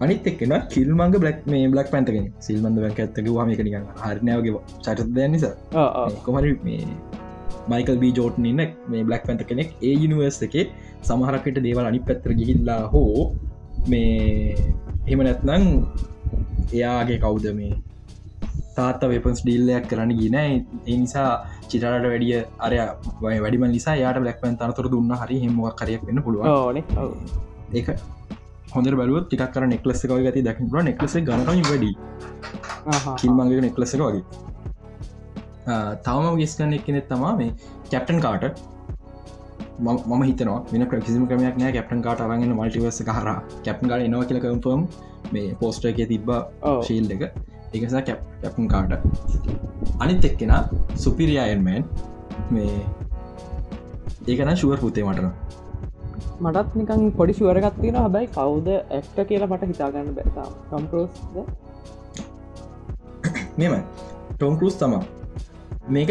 අනිත් 0.00 0.26
එක්ෙන 0.26 0.52
කිල්මංග 0.70 1.14
බ්ලක් 1.16 1.38
මේ 1.46 1.68
බ්ලක් 1.68 1.88
පැන්තගෙන 1.92 2.26
සිල්මන්ද 2.40 2.80
වැක 2.80 2.98
ඇත්තක 2.98 3.30
වාම 3.30 3.48
එක 3.50 3.62
නිකන් 3.66 3.86
හරිනාවගේ 4.02 4.60
චරිත 4.84 5.08
දැ 5.14 5.28
නිසා. 5.28 5.54
කොමරි 6.24 6.52
මේ 6.64 6.82
මයිකල් 7.72 7.98
බී 8.02 8.12
ජෝට් 8.18 8.38
ඉන්න 8.50 8.62
මේ 8.92 9.04
බ්ලක් 9.08 9.22
පැන්ත 9.28 9.42
කෙනෙක්. 9.50 9.70
ඒ 9.88 9.94
යනිවර්ස් 10.04 10.38
එක 10.46 10.56
සමහරකට 11.08 11.58
දේවල් 11.66 11.86
අනි 11.90 12.00
පැත්තර 12.08 12.32
ගිහිල්ලා 12.40 12.80
හෝ 12.94 13.12
මේ 13.90 14.56
එහෙම 15.06 15.20
නැත්නං 15.26 15.64
එයාගේ 16.78 17.18
කවුද 17.24 17.46
මේ 17.60 17.72
තාත්ත 18.76 19.02
වෙපන්ස් 19.12 19.40
ඩිල්ලයක් 19.44 19.86
කරන්න 19.90 20.12
ගෙන 20.20 20.36
ඒ 20.40 20.96
නිසා 21.02 21.30
චිටරට 21.70 22.06
වැඩිය 22.12 22.36
අරය 22.66 22.78
වැඩිම 23.22 23.64
නිසා 23.76 23.96
යාට 24.02 24.20
බ්ලක් 24.24 24.38
පැන් 24.42 24.60
අනතුර 24.66 24.86
දුන්න 24.94 25.16
හරි 25.22 25.38
හෙමක් 25.44 25.74
කරයක් 25.80 26.02
වෙන්න 26.08 26.22
පුළුවන්. 26.26 26.82
ඒක 27.78 27.88
හොඳ 28.74 28.88
බලුව 29.00 29.18
ටික් 29.24 29.42
කර 29.54 29.64
නෙක්ලස් 29.74 30.04
එක 30.04 30.12
ගති 30.26 30.42
දකිට 30.48 30.78
නෙක්ලස 30.90 31.14
ගනන 31.28 31.64
වැඩි. 31.70 31.92
කිල්මගේ 33.20 33.64
නෙක්ලස 33.66 33.94
වගේ 34.00 34.22
තවම 36.04 36.40
ගෙස් 36.40 36.56
කන්න 36.56 36.78
එක්කනෙත් 36.78 37.08
තමා 37.08 37.34
මේ 37.36 37.50
කැප්ටන් 37.90 38.20
කාට 38.20 38.48
මම 39.80 40.22
හිතනවා 40.22 40.60
වෙන 40.72 40.88
කිසිම 41.02 41.26
ක්‍රමයක් 41.26 41.60
නෑ 41.60 41.72
කැප්ටන් 41.72 42.02
කාට 42.02 42.24
අරගෙන 42.24 42.54
මල්ටිවර්ස 42.54 43.04
හර 43.10 43.28
කැප්න් 43.64 43.92
කාට 43.92 44.08
එනවා 44.08 44.24
කියල 44.24 44.40
කම්ෆර්ම් 44.40 44.88
මේ 45.32 45.54
පෝස්ට 45.56 45.84
එක 45.84 46.02
තිබ්බ. 46.08 46.30
ශීල් 46.82 47.10
එක. 47.10 47.22
එකසා 47.74 48.02
කැප්න් 48.02 48.68
කාට 48.68 48.92
අනිත් 50.00 50.24
එක්කෙන 50.24 50.52
සුපිරියයන්මන් 50.96 51.84
මේ 52.50 52.76
ඒකන 54.26 54.52
ශුවර් 54.56 54.78
පුතේ 54.78 55.04
මටන 55.04 55.28
මටත් 56.40 56.70
නිකන් 56.74 57.02
පොඩි 57.12 57.32
ශුවරගත්තින 57.32 57.96
හැබැයි 57.96 58.30
කවුද 58.30 58.68
ඇක්ට 58.70 59.18
කියලා 59.28 59.50
මට 59.50 59.70
හිතාගන්න 59.72 60.10
බැතා 60.14 60.48
කම්පරෝස්ද 60.70 61.36
මෙම 63.58 63.74
ටොම් 64.32 64.58
කරුස් 64.58 64.76
තමා 64.76 65.02
මේක 65.96 66.10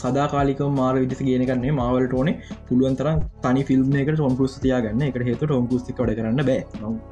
සදාකාලික 0.00 0.60
මාර 0.78 0.94
විදිස 1.02 1.20
කියනකන්නේ 1.26 1.74
මාවලට 1.80 2.14
ඕනේ 2.20 2.34
පුළුවන් 2.68 2.96
තරම් 3.00 3.18
තනි 3.44 3.62
ෆිල්ම් 3.68 3.94
එක 4.02 4.10
ටොම් 4.14 4.34
කරුස් 4.38 4.56
තියාගන්න. 4.64 5.02
එක 5.08 5.18
හේතු 5.28 5.46
ටොම් 5.46 5.68
කරුස්ති 5.70 5.92
කඩ 5.98 6.16
කරන්න 6.18 6.42
බෑ. 6.48 6.60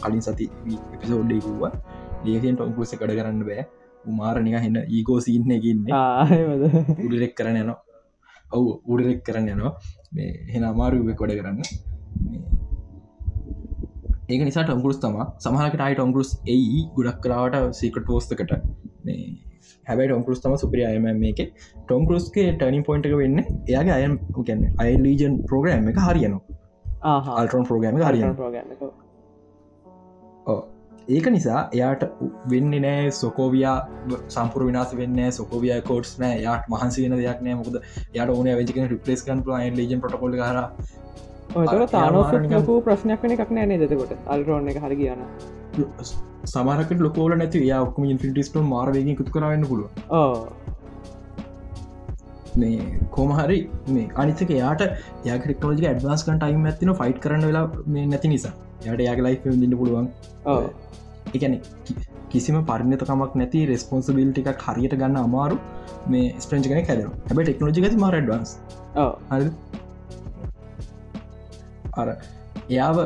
කලින් 0.02 0.22
සති 0.26 0.48
එපිසෝඩ්ඩකුව 0.94 1.62
ලේසින් 2.26 2.56
ටොම් 2.56 2.74
කරුස 2.76 2.94
කඩ 3.00 3.18
කරන්න 3.18 3.44
බෑ. 3.50 3.66
උමාරනික 4.10 4.56
හෙන්න 4.64 4.78
ඒකෝ 4.82 5.18
සින්න 5.26 5.54
එකන්න 5.58 5.86
ආයමද 6.00 6.64
උඩිරෙක් 7.04 7.34
කරන්න 7.38 7.60
යනවා. 7.62 7.78
ඔවු 8.56 8.70
උඩිරෙක් 8.92 9.22
කරන්න 9.28 9.52
යනවා. 9.54 9.72
මේ 10.16 10.32
හෙන 10.54 10.66
අමාරුව 10.72 11.14
කොඩ 11.22 11.36
කරන්න. 11.38 11.62
ඒක 14.32 14.42
නිසා 14.48 14.66
ටොම්ගුස් 14.66 14.98
තම 15.04 15.16
සමහකට 15.44 15.86
අයි 15.86 15.94
ටොම්ගුස් 15.96 16.28
එයි 16.54 16.82
ගුඩක් 16.98 17.22
කරාවට 17.24 17.78
සීකට 17.80 18.04
පෝස්තකට 18.10 18.52
මේ 19.06 19.22
හැබයි 19.86 20.08
ටොම්කරුස් 20.08 20.42
තම 20.42 20.56
සුපරිය 20.56 20.86
අයම 20.88 21.06
මේක. 21.20 21.40
ටොම්කරුස්ගේ 21.86 22.48
ටනින් 22.52 22.84
පොයින්ට 22.88 23.06
වෙන්න 23.22 23.38
එයාගේ 23.68 23.94
අයන් 23.98 24.18
ගැන්න 24.48 24.62
අය 24.78 24.90
ලීජන් 25.04 25.34
ප්‍රෝග්‍රම් 25.48 25.88
එක 25.92 25.98
හරියනවා. 26.08 26.42
අල්ටරෝන් 27.40 27.66
ප්‍රෝග්‍රම 27.70 27.98
හරියන 28.02 28.36
ප්‍රෝගන්න 28.36 28.70
ඒක 31.08 31.26
නිසා 31.34 31.60
එයාට 31.76 32.02
වෙන්න 32.50 32.74
නෑ 32.84 33.10
සොකෝවයා 33.20 33.76
සම්පුර 34.28 34.62
විනාස 34.68 34.90
වෙන්න 35.00 35.20
සොකෝවිය 35.38 35.74
කෝට්ස් 35.88 36.12
නෑ 36.22 36.36
යාට 36.46 36.68
මහන්සි 36.72 37.04
වෙන 37.04 37.18
දෙයක් 37.20 37.40
නෑ. 37.46 37.56
මොකද 37.60 37.76
යාට 38.16 38.30
ඕන 38.34 38.50
වෙචක 38.60 38.76
රිපලස් 38.94 39.24
කන් 39.26 39.42
ලජන් 39.78 40.02
පොටකොල් 40.04 40.36
හර 40.40 40.58
ඔතර 41.54 41.86
තානෝ 41.86 42.22
නිකන්- 42.38 42.58
ලකු 42.58 42.80
ප්‍රශ්නයක් 42.80 43.22
වන 43.22 43.32
එකක් 43.36 43.50
නෑ 43.50 43.78
දෙතකොට 43.78 44.12
අල්රෝන්න 44.26 44.68
එක 44.68 44.78
හරි 44.78 44.96
කියන්න. 44.96 45.22
සමරකට 46.44 47.00
ලොකෝල 47.00 47.34
නැති 47.36 47.66
යා 47.66 47.82
ඔක්ම 47.82 48.04
ඉන්ෆිටිස්ට 48.04 48.56
මාරවගේ 48.66 49.16
කුතු 49.16 49.30
කරන්න 49.30 49.66
පුළුව 49.66 49.90
මේ 52.56 52.78
කෝමහරි 53.10 53.58
මේ 53.88 54.08
අනිතක 54.14 54.50
යාට 54.52 54.82
යකෙක්ටෝජි 55.26 55.86
ඇඩවන්ස්කන් 55.86 56.38
ටයිම් 56.38 56.66
ඇතින 56.66 56.94
ෆයිට් 56.94 57.20
කරන්න 57.20 57.46
වෙලා 57.46 57.66
මේ 57.86 58.06
නැති 58.06 58.28
නිසා. 58.28 58.52
යට 58.86 59.00
යාග 59.00 59.20
ලයි් 59.20 59.36
දින්න 59.56 59.76
පුළුවන්. 59.78 60.08
එකන 61.34 61.54
කිසිම 62.30 62.56
පරිණතකමක් 62.64 63.34
නැති 63.34 63.66
රෙස්පොන්සිබිල්ටි 63.66 64.44
එකක් 64.46 64.62
හරියට 64.68 64.96
ගන්න 64.96 65.16
අමාරු 65.18 65.56
මේ 66.08 66.34
ස්ප්‍රෙන්ච් 66.38 66.66
කන 66.66 66.84
කැදර 66.86 67.06
හැබ 67.28 67.38
ටෙක්නෝජි 67.40 67.96
මාර 67.96 68.14
ඩවන්ස් 68.20 68.50
අර 72.00 72.08
එයාව 72.70 72.98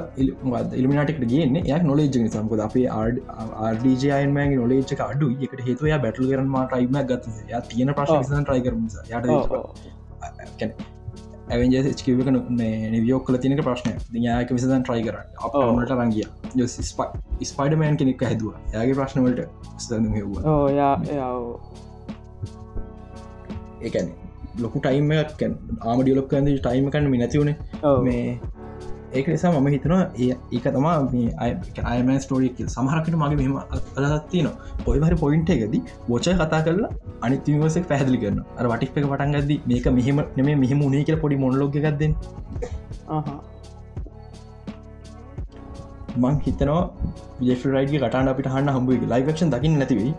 ඉල්මිනාටෙක් 0.80 1.20
ගේන්න 1.32 1.56
ය 1.60 1.78
නොලේජ 1.90 2.18
සම්කද 2.24 2.60
අපේ 2.66 2.86
ආර්ඩජයන්මගේ 2.96 4.58
නොලේජ 4.62 4.98
අඩු 5.10 5.30
එකට 5.46 5.60
හේතුව 5.68 5.94
බැටල් 6.04 6.28
කරන 6.32 6.50
ටයිම 6.72 6.98
ගත 7.12 7.24
ය 7.52 7.62
තියෙන 7.70 7.94
ප්‍රශ් 8.00 8.14
ටයි 8.26 8.60
කරම 8.66 8.84
යට 10.64 10.76
ඇවෙන්ජස්කිවක 11.54 12.28
නිවියෝක්කල 12.92 13.36
තිනක 13.42 13.60
ප්‍රශ්නය 13.66 13.92
යාක 14.26 14.48
විසදන් 14.56 14.82
ට්‍රයි 14.86 15.02
කර. 15.06 15.16
අපට 15.44 15.92
රංගිය 15.98 16.26
ස්පයිඩමෑන් 17.50 17.98
කෙනෙක් 18.00 18.22
හැදුව. 18.28 18.54
යාගේ 18.74 18.96
ප්‍රශ්නවලට 19.00 19.40
ස්දන 19.84 20.08
හෙව්වා. 20.16 20.42
ඕ 20.52 20.66
යා 20.78 20.94
යාව 21.18 21.42
ඒකැන 23.86 24.08
ලොකු 24.64 24.82
ටයිම 24.84 25.14
ආම 25.14 25.98
ඩියලොක් 26.02 26.28
කන්ද 26.32 26.58
ටයිම 26.58 26.90
කන්න 26.94 27.16
නැතිවුණ 27.22 27.52
ඔව්. 27.82 28.02
මේ 28.06 28.24
ඒක 29.16 29.28
නිසා 29.32 29.50
මම 29.52 29.68
හිතනවා 29.74 30.00
ඒ 30.24 30.28
ඒක 30.56 30.66
තමා 30.76 30.94
අයම 31.92 32.08
ස්ටෝරිය 32.24 32.68
සමහරකට 32.74 33.16
මගේ 33.22 33.38
මෙම 33.40 33.56
අදත්තින 34.10 34.48
ඔය 34.90 34.96
හරි 35.04 35.18
පොයින්ට 35.24 35.52
එකද 35.54 35.76
ෝචය 36.14 36.34
කතා 36.40 36.60
කරලා 36.66 36.90
අනිතිවසක් 37.28 37.84
පැහදිලි 37.92 38.20
කරන්න 38.22 38.40
අර 38.60 38.68
වටික් 38.72 38.98
එක 39.00 39.06
පටන් 39.12 39.36
ගද 39.36 39.58
මේක 39.72 39.86
මෙහෙම 39.98 40.22
නෙම 40.38 40.50
මෙහම 40.64 40.82
උනේ 40.88 41.04
කියල 41.08 41.20
පොඩි 41.24 41.38
මොනලෝග 41.44 41.78
එකක්ද 41.82 42.02
ආහා. 43.08 43.38
මං 46.22 46.36
හිතනවා 46.44 46.82
ජෙෆරයිගේ 47.48 48.02
කටන 48.02 48.30
අපිට 48.34 48.52
හන්න 48.52 48.74
හම්බුව 48.76 49.08
ලයිවක්ෂන් 49.14 49.50
දකින්න 49.54 49.80
නැතිවයි 49.80 50.12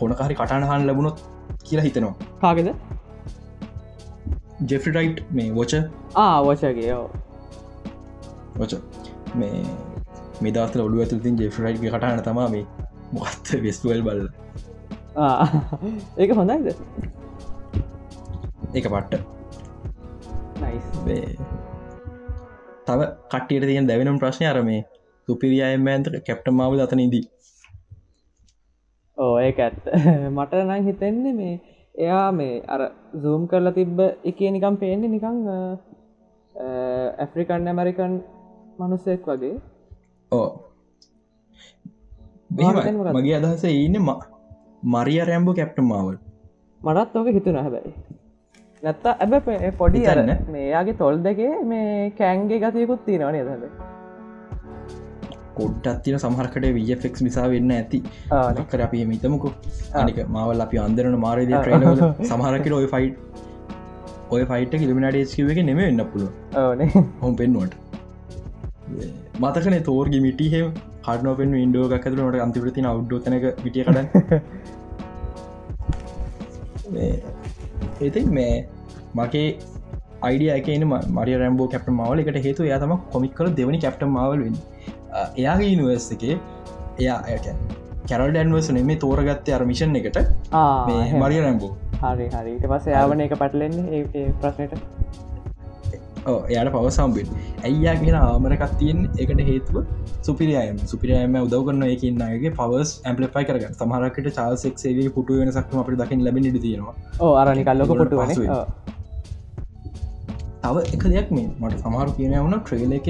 කොනකාරි 0.00 0.38
කටන 0.40 0.68
හන් 0.70 0.88
ලැබුණොත් 0.88 1.26
කියලා 1.66 1.86
හිතනවා. 1.88 2.14
කාගෙද? 2.42 2.70
ජෙෆ්‍රයිට් 4.70 5.20
මේ 5.36 5.50
වෝච 5.58 5.72
ආ 6.22 6.32
වචගේ 6.46 6.90
ඕ 6.96 7.06
වච 8.58 8.72
මේ 9.34 9.62
මෙදස්ල 10.40 10.80
ඔලු 10.80 11.00
ඇතුතින් 11.00 11.38
ජෙෆරයිට් 11.38 11.82
කටන 11.82 12.22
තමා 12.22 12.48
මේ 12.48 12.64
මොත් 13.12 13.52
වෙස්වල් 13.64 14.02
බල්ල. 14.02 14.22
ඒක 16.16 16.30
හොඳයිද? 16.34 16.66
එක 18.74 18.86
පට්ට. 18.86 19.22
තව 22.86 23.00
කට්ටියට 23.28 23.66
තියෙන් 23.66 23.86
දැවෙනම් 23.86 24.18
ප්‍රශ්නය 24.18 24.46
අර 24.46 24.62
මේ 24.62 24.82
සුපිරියයමෑන්ත 25.28 26.08
කැප්ට 26.26 26.52
මාව 26.52 26.80
අතනදී 26.80 27.24
ඕ 29.18 29.34
ඒක 29.38 29.58
ඇත්ත. 29.58 29.84
මට 30.36 30.64
නං 30.64 30.86
හිතෙන්නේ 30.86 31.34
මේ 31.34 31.54
එයා 31.94 32.28
මේ 32.32 32.62
අර 32.66 32.82
සූම් 33.22 33.48
කරලා 33.48 33.72
තිබ්බ 33.72 34.00
එක 34.24 34.40
නිකම් 34.50 34.76
පේන්නේ 34.76 35.12
නිකං 35.14 35.42
ඇෆ්‍රිකන් 37.18 37.68
ඇමරිකන් 37.68 38.14
මනුස්සෙක් 38.78 39.26
වගේ. 39.26 39.54
ඕ? 40.32 40.48
මගේ 43.12 43.36
අදහස 43.38 43.64
ඉන්න 43.66 43.96
මරිය 44.92 45.20
රැම්බෝ 45.30 45.54
කැප්ට 45.54 45.78
මාවල්. 45.90 46.16
මටත් 46.80 47.16
ඕක 47.16 47.28
හිතුන 47.36 47.58
හැබැයි. 47.58 47.94
නැත්ත 48.82 49.06
ඇබ 49.14 49.34
පොඩි 49.78 50.04
අර 50.06 50.18
හිතන්න. 50.18 50.44
මේයාගේ 50.50 50.98
තොල් 51.00 51.18
දෙකේ 51.24 51.52
මේ 51.64 52.10
කෑන්ගේ 52.18 52.60
ගතයකුත් 52.64 53.04
තියෙනවනේ 53.06 53.44
දද 53.44 53.64
කොඩ්ඩත් 55.56 56.02
තින 56.04 56.18
සමහරකට 56.18 56.66
විජෆෙක් 56.78 57.20
නිසා 57.26 57.46
වෙන්න 57.50 57.70
ඇති. 57.70 58.02
කර 58.70 58.82
අපි 58.86 59.04
මිතමකු 59.06 59.52
අනික 59.94 60.18
මවල් 60.26 60.66
අපි 60.66 60.82
අන්දරන 60.86 61.18
මාරද 61.26 61.52
ට්‍රේන 61.52 61.86
සමහරකට 62.30 62.76
ඔය 62.80 62.88
ෆයිට් 62.88 63.16
ඔය 64.30 64.44
ෆයිට 64.46 64.74
කිලිමිනාඩේස්කිව 64.80 65.54
එක 65.54 65.62
නෙම 65.64 65.80
වෙන්න 65.80 66.04
පුළුව 66.12 66.58
ඕනේ 66.60 67.06
හොම් 67.22 67.34
පෙන්වට 67.36 67.81
මතකන 69.40 69.76
තෝර්ගි 69.82 70.20
මිටිහෙම 70.20 70.68
කටනොපෙන් 71.02 71.54
ඉන්ඩෝ 71.56 71.88
එකතුරට 71.98 72.38
අන්තිපරතින 72.46 72.88
අවු්ඩෝතනක 72.92 73.46
විටිය 73.64 73.84
කඩ 73.84 73.98
ඒති 78.00 78.24
මේ 78.38 78.54
මගේ 79.14 79.46
අයිඩිය 80.22 80.50
එකන 80.56 80.84
මරිය 81.18 81.38
රැම්බෝ 81.38 81.68
කැප්ට 81.68 81.90
මවල 81.90 82.24
එකට 82.24 82.40
හේතු 82.44 82.68
යාතම 82.70 82.96
කොමික් 83.12 83.34
කල 83.34 83.54
දෙවනි 83.60 83.78
කැප්ට 83.78 84.04
මවල්ෙන් 84.08 84.58
එයාගේ 85.36 85.70
ඉනිවර්ස් 85.76 86.08
එක 86.16 86.24
එයා 86.98 87.18
කැරල් 88.08 88.30
ඩැන්වර්ස 88.30 88.68
නෙමේ 88.70 88.96
තෝරගත්තය 88.96 89.54
අර 89.56 89.64
මිෂන් 89.64 89.96
එකට. 89.96 90.18
මරිය 91.16 91.40
රැම්බෝ 91.40 91.72
හරි 92.02 92.26
හරිට 92.28 92.66
පස 92.66 92.86
යාවන 92.86 93.20
එක 93.20 93.34
පටලෙන්නේ 93.34 94.02
ඒ 94.12 94.24
ප්‍රශ්නයට 94.40 94.74
යට 96.24 96.70
පවසම්බෙන් 96.74 97.28
ඇයියා 97.62 97.96
කියෙන 97.96 98.16
ආමරකත් 98.20 98.74
තියෙන් 98.78 99.00
එකට 99.16 99.42
හේතුව 99.48 99.76
සුපිරියම 100.22 100.78
සුපිරියම 100.86 101.36
උදව 101.40 101.62
කරන 101.68 101.84
එකන්නගේ 101.88 102.54
පවස් 102.58 102.94
ඇම්පලිපයි 103.04 103.44
කරග 103.48 103.66
සමහරකට 103.72 104.40
සේගේ 104.76 105.10
පුටු 105.18 105.38
වෙන 105.40 105.52
සක්ම 105.52 105.82
අපට 105.82 106.00
දකිින් 106.02 106.24
ලැබෙන 106.24 106.48
තියෙනවා. 106.58 106.94
අරනි 107.42 107.64
කල්ලොක 107.64 107.92
පුටු 107.92 108.16
තව 110.64 110.76
එක 110.94 111.04
දෙයක් 111.06 111.30
මේ. 111.30 111.48
මට 111.60 111.80
සමහරු 111.84 112.10
කියන 112.18 112.34
වුණ 112.36 112.58
ට්‍රේල 112.60 112.92
එක 112.98 113.08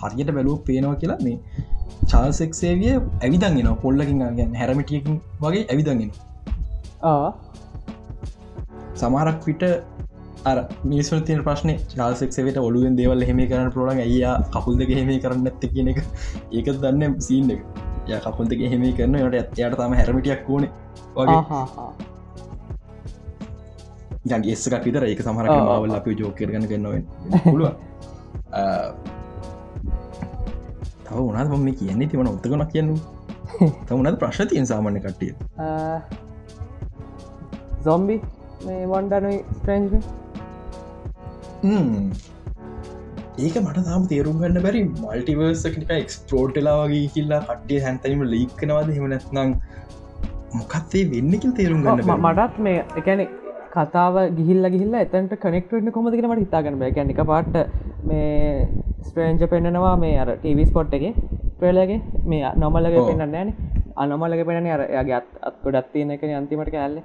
හරියට 0.00 0.34
බැලූ 0.38 0.56
පේනවා 0.66 0.96
කියලා 0.96 1.20
මේ 1.20 1.38
චාල්සෙක් 2.10 2.52
සේවිය 2.54 2.92
ඇවිදගෙන 2.96 3.72
පොල්ලකින් 3.82 4.22
ගැන් 4.38 4.52
හැරමිටියකින් 4.54 5.16
වගේ 5.40 5.64
ඇවිදගෙන 5.66 6.12
සමහරක් 8.94 9.38
පිට 9.46 9.62
අර 10.44 10.56
මිනිසු 10.84 11.20
තින 11.22 11.42
ප්‍රශ්න 11.46 11.70
චාල්සෙක්සවට 11.92 12.58
ඔලුවෙන් 12.58 12.96
දේවල් 12.98 13.22
හෙම 13.22 13.40
කරන්න 13.42 13.70
පුළන් 13.74 14.00
අයියා 14.04 14.34
කකුල් 14.50 14.74
දෙක 14.78 14.90
හෙම 14.90 15.10
කරන්න 15.24 15.46
ඇත්ත 15.46 15.64
කියන 15.74 15.88
එක? 15.92 15.98
ඒක 16.52 16.66
දන්න 16.76 17.20
සීන් 17.20 17.50
එක. 17.54 17.60
ය 18.08 18.18
කකුල් 18.26 18.46
දෙක 18.48 18.60
හෙම 18.72 18.82
කරන 18.96 19.14
යට 19.18 19.34
ඇයට 19.34 19.76
තම 19.76 19.94
හැරමිටියක් 20.00 20.48
ඕන. 20.48 20.64
වගේ. 21.16 21.42
යගේස්සකක් 24.32 24.84
විතර 24.84 25.02
ඒක 25.06 25.20
සමහර 25.22 25.46
මවල් 25.48 25.94
අපි 25.96 26.10
ජෝක 26.18 26.34
කරගන්න 26.38 26.66
කරන්නවා 26.66 27.42
පුළුව 27.46 27.70
තව 31.06 31.16
උනත් 31.20 31.50
මම 31.50 31.68
කියන්නේ 31.74 32.08
තිවන 32.08 32.28
උත්තකනක් 32.28 32.70
කියන්නු. 32.72 32.96
තමුණත් 33.86 34.18
ප්‍රශ්න 34.18 34.48
තියෙන් 34.48 34.66
සාමාන්‍ය 34.66 35.00
කට්ටිය? 35.00 35.32
සොම්බි 37.84 38.16
මේ 38.66 38.82
වන්ඩනුයි 38.86 39.38
ස්ට්‍රේන්ජ 39.52 39.94
ඒක 43.38 43.56
මට 43.60 43.82
තාම 43.86 44.06
තේරුම් 44.08 44.40
ගන්න 44.40 44.64
බැරි 44.64 44.80
මල්ටිවර්සකට 45.02 45.92
එක්ස්පලෝට්ලා 45.96 46.74
වගේ 46.80 47.04
කිල්ලා 47.14 47.40
කට්ටිය 47.42 47.80
හැන්තනීම 47.84 48.24
ලීක්කනවාද 48.32 48.90
හෙමනැත්නම් 48.96 49.52
මොකක්තේ 50.54 51.04
වෙන්නකිල් 51.12 51.52
තේරුම් 51.60 51.84
ගන්න 51.84 52.12
මටත් 52.16 52.58
මේ 52.66 52.78
එකැනෙ 53.02 53.26
කතාව 53.74 54.16
ගිහිල්ල 54.38 54.70
ගිල්ල 54.74 54.96
එතන්ට 55.02 55.36
කනෙක්ටන්න 55.44 55.92
කොමතිකට 55.92 56.28
මට 56.30 56.42
හිතාගන්න 56.44 56.80
බෑ. 56.80 56.92
ගැනික 56.96 57.20
පාට 57.30 57.54
මේ 58.04 58.66
ස්ප්‍රේන්ජ 59.06 59.46
පෙන්න්නනවා 59.54 59.94
මේ 59.96 60.18
අර 60.24 60.32
ටීවිස් 60.34 60.74
පොට් 60.76 60.92
එක 60.98 61.06
ට්‍රේලගේ 61.54 62.00
මේ 62.26 62.52
නොමල්ලගේ 62.56 63.06
පෙන්න්න 63.08 63.32
නෑන 63.36 63.54
අනොමල්ලගේ 63.96 64.48
පෙන 64.50 64.68
අර 64.76 64.84
යාගේ 64.96 65.16
අත් 65.20 65.30
අත්කොඩත් 65.50 65.88
තියෙන 65.94 66.12
එක 66.16 66.28
අන්තිමට 66.40 66.74
කෑල්ල 66.76 66.98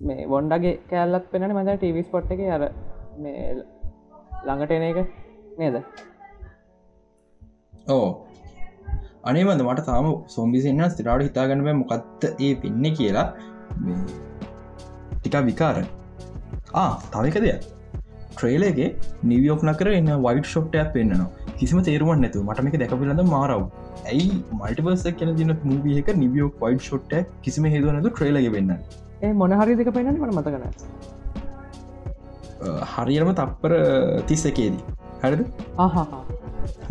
මේ 0.00 0.16
මේ 0.16 0.26
වොන්ඩගේ 0.26 0.74
කෑල්ලත් 0.90 1.26
පෙන 1.30 1.46
මද 1.48 1.76
ටවිස් 1.76 2.08
පොට් 2.10 2.30
එක 2.34 2.40
අර 2.56 2.62
මේ 3.18 3.54
ළඟට 4.46 4.70
එන 4.70 4.82
එක 4.82 4.98
නේද? 5.58 5.76
ඕ 7.88 8.26
අනේවද 9.24 9.62
මට 9.66 9.86
තාම 9.86 10.08
සොම්බිසින්න 10.26 10.84
ස්තිරාට 10.94 11.26
හිතාගන්න 11.28 11.78
මොකක්ත 11.82 12.24
ඒ 12.30 12.54
පෙන්න 12.54 12.84
කියලා. 12.98 13.28
ටිකා 15.20 15.42
විකාර. 15.50 15.84
ආ 16.74 16.90
තවක 17.12 17.44
දෙයක්. 17.46 17.64
ට්‍රේලගේ 18.34 18.90
නිවියෝක් 19.22 19.62
නකර 19.62 19.88
එන්න 19.92 20.12
වයිට 20.26 20.50
ෂොට්ටයක් 20.50 20.92
පෙන්න්නවා. 20.96 21.30
කිසිම 21.58 21.80
තේරුවන් 21.82 22.20
නැතු 22.24 22.42
මටමක 22.42 22.76
දැකපිලඳ 22.82 23.24
මාරව්. 23.30 23.64
ඇයි 24.04 24.28
මල්ටිබර්ස 24.60 25.06
කියන 25.20 25.32
දින 25.40 25.56
මූවියක 25.70 26.08
නිවියෝක් 26.24 26.60
වයිට 26.66 26.84
ෂොට්ට 26.88 27.32
කිසිම 27.42 27.64
හේදුවනතු 27.64 28.10
ට්‍රේලග 28.10 28.52
වෙන්න 28.58 28.76
ඒ 29.24 29.32
මොනහරි 29.40 29.74
දෙක 29.80 29.90
පෙන්න්න 29.96 30.16
මට 30.20 30.32
මතකන 30.38 30.64
හරියම 32.94 33.30
තප්පර 33.40 33.72
තිස්ස 34.30 34.44
එකේදී 34.50 34.82
හරිද 35.22 35.42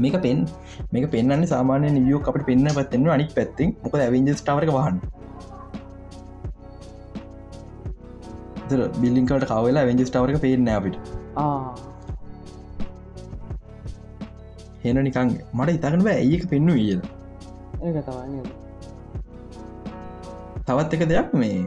මේක 0.03 0.15
පෙන් 0.25 0.39
මේක 0.93 1.05
පෙන්න්න 1.15 1.49
සාමානය 1.53 1.89
නිවියෝ 1.97 2.21
අපට 2.31 2.45
පෙන්න්න 2.49 2.69
පත්වෙන්න 2.77 3.11
අනික් 3.17 3.35
පැත්තිෙන්. 3.37 3.75
මොක 3.83 3.93
ඇවිජස් 4.05 4.41
ටවර 4.47 4.65
වහන් 4.77 4.97
බිල්ලින්කට 9.01 9.45
කවලා 9.49 9.85
වෙන්ජස් 9.89 10.09
ටවරක 10.09 10.37
පේෙන් 10.45 10.69
අපිට. 10.75 10.95
හෙන 14.83 14.97
නිකන් 15.07 15.29
මට 15.57 15.69
ඉතකන 15.77 16.07
ඇඒක 16.13 16.43
පෙන්නු 16.51 16.73
ඊද 16.83 17.01
තවත් 20.67 20.93
එක 20.95 21.03
දෙයක් 21.11 21.29
මේ 21.41 21.61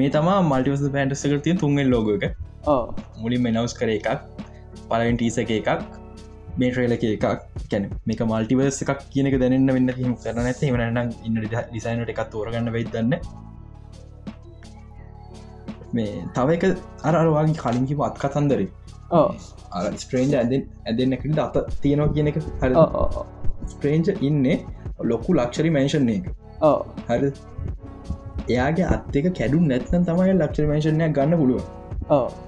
මේ 0.00 0.10
තමා 0.16 0.38
මල්ටිවස 0.50 0.84
පෑන්ටස්සක 0.96 1.42
තිය 1.46 1.56
තුන්ගෙන් 1.62 1.90
ලෝග 1.94 2.10
එක. 2.16 2.24
මුලින් 3.22 3.42
මෙනවස් 3.46 3.74
කර 3.80 3.90
එකක් 3.96 4.08
පලවෙන් 4.90 5.16
ටීස 5.20 5.38
එක 5.44 5.52
එකක් 5.58 5.68
මේ 6.58 6.70
ට්‍රේල 6.72 6.96
එක 6.96 7.04
එකක්. 7.10 7.26
කැන 7.70 7.84
මේක 8.08 8.20
මල්ටිවර්ස 8.32 8.80
එකක් 8.84 9.04
කියනක 9.12 9.36
දැනන්න 9.42 9.74
වෙන්න 9.76 9.92
හිම 10.00 10.16
කරන 10.24 10.50
ඇත 10.50 10.64
වනන්න 10.64 11.14
ඉන්න 11.26 11.38
ඩිසයිනට 11.44 12.12
එකක් 12.14 12.22
තෝරගන්න 12.34 12.72
වෙයිදන්න 12.76 13.14
මේ 15.98 16.10
තව 16.36 16.48
එක 16.56 16.64
අරවාගේ 17.10 17.56
කලින්කි 17.62 17.94
වත් 18.02 18.16
කතන්දර. 18.24 18.60
ස්ට්‍රේන්ජ 20.02 20.34
ඇදෙන් 20.40 20.66
ඇදෙන්න්නකට 20.90 21.40
අත 21.46 21.56
තියෙනවා 21.84 22.12
කියන 22.16 22.30
එක 22.32 22.38
හරි 22.60 22.74
ස්ට්‍රේන්ජ 23.72 24.12
ඉන්න 24.28 24.44
ලොකු 25.12 25.34
ලක්ෂරි 25.38 25.70
මේෂන් 25.78 26.12
එක. 26.16 26.28
හරි 27.08 27.30
එයාගේ 28.52 28.88
අත්තක 28.94 29.28
කැඩු 29.40 29.60
නැත්න 29.72 30.08
තමයි 30.08 30.32
ලක්ෂ 30.38 30.70
මේෂණය 30.72 31.12
ගන්න 31.18 31.38
පුළුව 31.42 31.62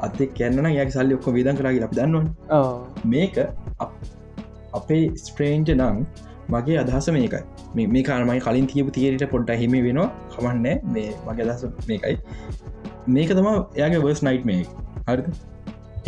අත්තෙක් 0.08 0.34
කැන්න 0.40 0.72
ය 0.72 0.90
සල්ලි 0.96 1.18
ඔක්ක 1.18 1.28
විදන් 1.38 1.60
කරගේ 1.60 1.84
ලබ 1.84 1.94
දන්නවා 1.98 2.64
මේක 3.14 3.40
අපේ 4.78 5.04
ස්ට්‍රේන්ජ 5.24 5.70
නම් 5.76 5.96
මගේ 6.52 6.78
අදහස 6.82 7.08
මේකයි. 7.16 7.42
මේ 7.94 8.02
කාරමයි 8.08 8.40
කලින් 8.46 8.66
තියපු 8.72 8.90
තියට 8.96 9.24
පොඩ්ඩ 9.34 9.60
හිම 9.62 9.74
වෙනවා. 9.86 10.08
කමන්න 10.34 10.66
මේ 10.94 11.08
මගේ 11.28 11.46
අදහස 11.46 11.62
මේකයි. 11.90 12.16
මේක 13.16 13.30
තම 13.38 13.48
එයාගේ 13.78 14.02
වර්ස් 14.04 14.22
නයිට් 14.28 14.44
මේ 14.50 14.60
හරිද? 15.08 15.26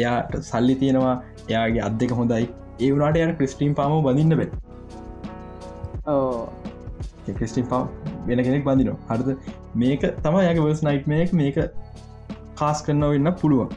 එයාට 0.01 0.35
සල්ලි 0.51 0.75
තියෙනවා 0.83 1.15
එයාගේ 1.53 1.83
අත් 1.89 1.97
දෙක 2.03 2.17
හොඳයි. 2.21 2.49
ඒ 2.85 2.91
වනාට 2.97 3.21
යට 3.23 3.37
ක්‍රිස්ටීම් 3.41 3.75
පාම 3.81 3.97
බඳන්න 4.09 4.37
බෙ. 4.41 4.47
ක්‍රිස්ටිම් 7.39 7.67
පා 7.73 7.83
වෙන 8.29 8.45
කෙනෙක් 8.49 8.65
බඳිනවා. 8.67 8.99
හරිද? 9.11 9.31
මේක 9.83 10.03
තම 10.25 10.37
යගේ 10.43 10.65
වර්ස් 10.67 10.83
නයිට් 10.89 11.07
මේක 11.13 11.33
මේක 11.41 11.57
කාස් 12.61 12.83
කරන්න 12.89 13.07
වෙන්න 13.15 13.33
පුළුවන්. 13.41 13.71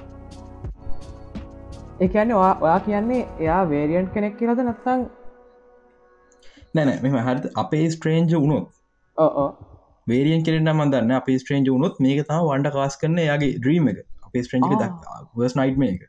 එකන්න 2.08 2.34
ඔයා 2.40 2.80
කියන්නේ 2.88 3.22
එයා 3.46 3.62
වේරියන්් 3.72 4.12
කෙනෙක් 4.18 4.36
කියලද 4.42 4.60
නත්තං 4.66 5.08
නැන 6.76 6.94
මෙම 7.06 7.18
හරි 7.30 7.54
අපේ 7.64 7.86
ස්ට්‍රේන්ජ 7.96 8.36
වුණොත්. 8.36 8.68
වේරියන් 10.08 10.46
කෙරෙන 10.50 10.70
මදන්න 10.76 11.16
අප 11.22 11.32
ස්ට්‍රේන්ජ 11.40 11.74
වුණොත් 11.74 12.04
මේක 12.08 12.22
තම 12.28 12.46
වන්ඩ 12.52 12.76
කාස් 12.78 13.02
කරන 13.02 13.18
යාගේ 13.24 13.58
ද්‍රීම 13.66 13.90
එක. 13.94 14.06
අපේ 14.28 14.46
ස්ට්‍රේන්ජ 14.46 14.66
වර්ස් 15.36 15.58
නයිට් 15.62 15.84
මේ 15.84 15.96
එක. 15.96 16.08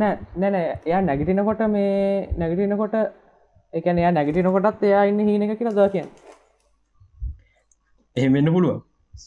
නෑ 0.00 0.14
නැන 0.42 0.54
එයා 0.60 1.00
නැගිටිනකොට 1.08 1.62
මේ 1.72 2.28
නැගිටිනකොට 2.42 2.96
එකන 3.72 3.98
එයා 4.02 4.12
නැගිටිනකොටත් 4.18 4.86
එයා 4.90 5.04
ඉන්න 5.10 5.20
හීන 5.30 5.44
එක 5.46 5.58
කියලා 5.60 5.76
ද 5.78 6.06
කියන්න 8.16 8.22
එහෙම 8.22 8.32
වෙන්න 8.32 8.52
පුළුව 8.52 8.76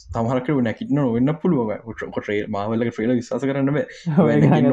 තමහරක 0.09 0.51
නැකිටන 0.59 1.01
වෙන්න 1.07 1.33
පුළුව 1.37 1.73
කොට 2.11 2.29
මාවල්ල 2.49 2.85
්‍රේල 2.89 3.13
විශවාස 3.13 3.43
කරන්න 3.43 3.73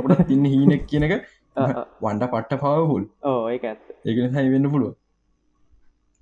කොට 0.02 0.22
තින්න 0.26 0.46
හීනෙක් 0.54 0.86
කියනක 0.86 1.16
වන්ඩ 2.02 2.28
පට්ට 2.28 2.60
පවහුල් 2.60 3.04
ඒක 3.50 3.66
ඒක 3.66 4.18
හයි 4.34 4.48
වෙන්න 4.48 4.70
පුළුව 4.70 4.94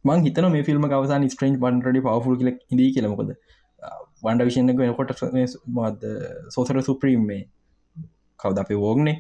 මං 0.05 0.21
හිතන 0.21 0.49
මේ 0.49 0.63
ෆිල්ම් 0.63 0.87
කවසන් 0.87 1.29
ස්ට්‍රේන්ජ් 1.29 1.59
බන්ඩඩි 1.59 2.03
පවෆුල් 2.03 2.37
කියල 2.37 2.53
ඉදී 2.71 2.91
කියලමකොද 2.93 3.35
වන්ඩ 4.23 4.43
විෂණක 4.43 4.79
වෙනකොට 4.79 5.17
මද 5.73 6.13
සෝසර 6.49 6.83
සුප්‍රීම් 6.83 7.25
මේ 7.25 7.43
කවද 8.41 8.59
අපේ 8.59 8.79
වෝගනේ 8.79 9.17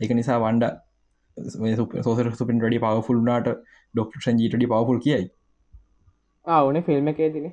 ඒක 0.00 0.12
නිසා 0.12 0.38
වන්ඩ 0.38 0.64
සෝසර 2.02 2.30
සුපින් 2.34 2.60
ඩි 2.60 2.80
පවෆුල් 2.80 3.20
නාට 3.22 3.50
ඩොක්ට 3.54 4.20
ෂන්ජීටඩි 4.20 4.66
පවෆුල් 4.66 5.00
කියයි 5.00 5.26
ආවනේ 6.48 6.86
ෆිල්ම් 6.86 7.10
එකේ 7.12 7.30
දින 7.34 7.46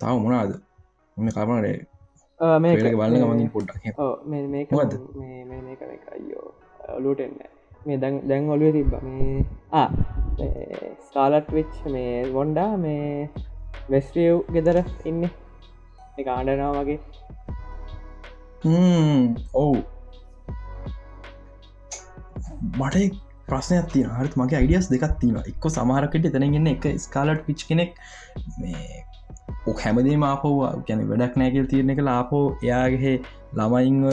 තාව 0.00 0.16
මොනාද 0.22 0.52
මෙ 1.16 1.30
කරමනරේ 1.36 1.76
මේක 2.62 2.80
බලන්න 3.00 3.20
ගමගින් 3.22 3.52
පොඩ්ඩක් 3.54 3.84
මේ 5.20 5.76
අයෝ 6.14 6.48
ඔලුටෙන්න 6.96 7.56
මේ 7.86 7.98
දැන් 8.02 8.16
දැන් 8.28 8.48
ඔලුව 8.50 8.72
තිබ්බ. 8.76 8.94
මේ 9.02 9.44
ස්කාලට් 11.08 11.52
විච් 11.56 11.74
මේ 11.94 12.14
වොන්ඩා 12.36 12.72
මේ 12.76 13.30
වෙස්ටියව් 13.90 14.36
ගෙදර 14.54 14.78
ඉන්න. 15.10 15.22
එක 16.18 16.26
ආඩනා 16.34 16.70
වගේ. 16.78 16.98
ඔවු. 19.54 19.78
මට 22.78 23.25
ප්‍රශ්නයක් 23.48 23.90
තිය 23.94 24.06
හරත් 24.18 24.38
මගේ 24.40 24.58
අයිඩියස් 24.60 24.88
දෙකක් 24.92 25.18
තිීම 25.20 25.36
එක්ක 25.42 25.68
සමහරකට 25.74 26.30
එතනගන්න 26.30 26.72
එක 26.74 26.88
ස්කාලට් 27.04 27.44
පිච් 27.48 27.66
කෙනෙක් 27.68 27.92
හැමදේ 29.82 30.16
මාපවා 30.24 30.72
ගැන 30.88 31.04
වැඩක් 31.10 31.38
නෑකල් 31.42 31.68
තිරණ 31.72 31.94
එක 31.94 32.02
ලාපෝ 32.08 32.44
එයාගේ 32.66 33.14
ළමයින්ව 33.58 34.06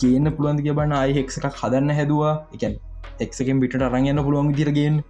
කියන්න 0.00 0.30
පුළුවන්දික 0.36 0.68
බන්න 0.78 0.94
අයි 0.98 1.16
එකක් 1.22 1.32
හදන්න 1.62 1.96
හැදවා. 1.98 2.34
එකැන් 2.54 2.74
එක්සකෙන් 3.24 3.60
පිට 3.62 3.76
අරගන්න 3.88 4.22
පුළුවන් 4.26 4.52
දිරගෙන් 4.58 5.00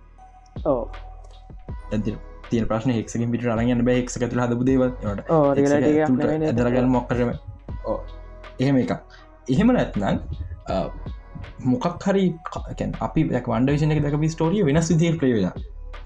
තිය 2.51 2.65
ප්‍රශ්න 2.71 2.95
හෙක්සකින් 2.99 3.35
පිට 3.35 3.47
අරගන්න 3.57 3.85
බෑ. 3.89 3.99
එක්ක 4.03 4.11
තුළ 4.31 4.43
හදපු 4.45 4.63
රිගලට 5.59 5.87
ඇදරගන්න 6.51 6.91
මොක්කරම 6.97 7.31
එහෙම 8.63 8.77
එකක්. 8.85 8.93
එහෙම 9.53 9.75
නැත්නම් 9.79 10.17
මොකක් 11.73 12.07
හරි 12.07 12.25
අපි 13.07 13.21
වන්ඩේෂන 13.49 13.95
එක 13.95 14.01
දක 14.07 14.33
ස්ටෝරිය 14.35 14.65
වෙනස් 14.69 14.89
විදිල් 14.93 15.17
ප්‍රේවෙලා 15.21 15.55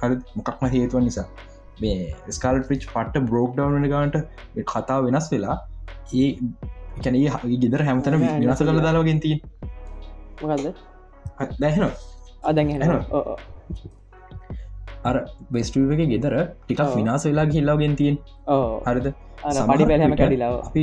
හරි 0.02 0.16
මොකක්ම 0.36 0.66
හේතුව 0.74 1.00
නිසා. 1.06 1.26
මේ 1.82 1.98
ස්කාල් 2.36 2.56
පිච් 2.68 2.82
පට්ට 2.94 3.26
බ්‍රෝක් 3.28 3.50
ඩවන 3.56 3.86
ගාන්ට 3.94 4.16
කතා 4.72 4.98
වෙනස් 5.06 5.26
වෙලා 5.32 5.56
ඒ 6.20 6.28
එකැනේ 6.98 7.58
ගෙදර 7.62 7.82
හැමතන 7.88 8.16
විනාස 8.22 8.62
කළ 8.62 8.80
දාලාගෙන් 8.86 9.20
තිී 9.24 9.38
දැහෙන 11.62 11.84
අදැ 12.50 12.64
අර 15.08 15.16
බෙස්ටුවක 15.54 16.00
ගෙදර 16.12 16.34
ටිකක්. 16.38 16.80
විනාස 16.98 17.22
වෙලා 17.28 17.46
ගිල්ලාගෙන් 17.52 17.94
තියෙන් 18.00 18.16
හරිද? 18.86 19.06
පඩි 19.68 19.84
පැලහම 19.90 20.10
විට 20.10 20.20
කැඩිලාව 20.20 20.54
අපි 20.66 20.82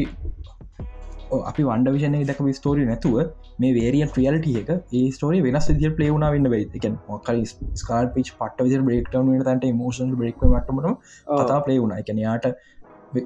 අපි 1.32 1.64
වන්ඩ 1.64 1.94
විෂණය 1.96 2.22
දක 2.30 2.56
ස්ටෝරි 2.58 2.86
නැතුව 2.90 3.18
මේ 3.60 3.74
වේරියන් 3.78 4.12
්‍රියල්ට 4.14 4.48
එක 4.62 4.70
ඒ 4.94 5.04
ස්ටෝරි 5.12 5.42
වෙනස් 5.48 5.68
විදිර 5.72 5.94
පලේවුණ 5.98 6.28
වෙන්න 6.28 6.48
එක 6.80 6.88
මොකර 7.10 7.36
ස්කාල් 7.82 8.10
පිච් 8.16 8.32
පට 8.40 8.68
විදිර 8.68 8.86
බ්‍රේක්ටවන් 8.88 9.44
තන්ට 9.44 9.74
මෝෂන් 9.82 10.14
බ්‍රේක් 10.16 10.44
මටමට 10.44 10.96
කතා 11.40 11.60
පලේ 11.66 11.80
වුණ. 11.80 11.94
එක 11.94 12.10
යාට 12.18 12.48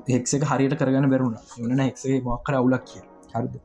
හෙක්සක 0.09 0.47
හරියට 0.51 0.77
කරගන්න 0.79 1.11
බැරුණ 1.13 1.37
එවන 1.59 1.85
හෙක්සේ 1.87 2.21
මොක්කර 2.23 2.57
අවුලක් 2.59 2.85
කිය 2.85 3.03
හරිද? 3.35 3.55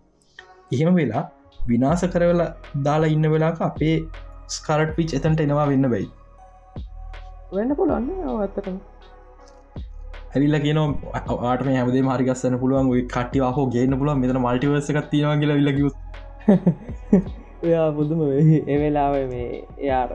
එහෙම 0.72 0.94
වෙලා 0.94 1.25
විනාස 1.68 2.05
කරවෙලා 2.14 2.51
දාලා 2.87 3.12
ඉන්න 3.14 3.31
වෙලාක 3.35 3.61
අපේ 3.68 3.96
ස්කරට් 4.49 4.92
පිච් 4.96 5.16
එතන්ට 5.18 5.40
එනවා 5.44 5.66
වෙන්න 5.72 5.88
බයි 5.94 6.07
වෙන්න 7.53 7.77
පුළුවන්න 7.79 8.29
ඇත්තටම 8.35 8.77
ඇවිල්ල 10.37 10.59
කියන 10.64 10.81
ආටම 10.81 11.68
හැමදේ 11.70 12.03
මාරිගස්සන 12.07 12.59
පුළුවන් 12.62 12.90
ඔයි 12.92 13.05
කට්ටිවාහෝ 13.07 13.66
ගේන්න 13.75 13.99
පුළුවන් 14.01 14.20
මෙතන 14.22 14.40
මල්ටිවර්ස 14.40 14.90
එකක් 14.92 15.09
තියෙන 15.11 15.40
කියලා 15.40 15.59
විල්ලකිව 15.61 15.87
එයා 17.64 17.87
බුදුම 17.92 18.20
එවෙලාව 18.68 19.14
මේ 19.31 19.49
එයාර 19.79 20.11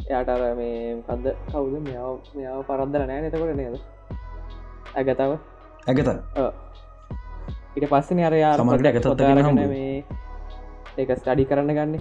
එයාටර 0.00 0.42
මේ 0.54 1.02
කද 1.04 1.34
කවුද? 1.48 1.74
මෙයාව 1.80 2.14
මෙයාව 2.34 2.60
පරද්දර 2.68 3.02
නෑ 3.04 3.20
නතකොට 3.22 3.54
නේද? 3.56 3.76
ඇගතාව? 4.94 5.32
ඇගත. 5.86 6.10
ඉට 7.76 7.86
පස්සන 7.86 8.22
අර 8.22 8.34
යා 8.34 8.52
ගන්න 8.58 9.42
හම්බුයි. 9.44 9.68
මේ 9.68 10.04
ඒක 10.98 11.10
ස්ටඩි 11.16 11.48
කරන්න 11.50 11.74
ගන්න. 11.74 11.94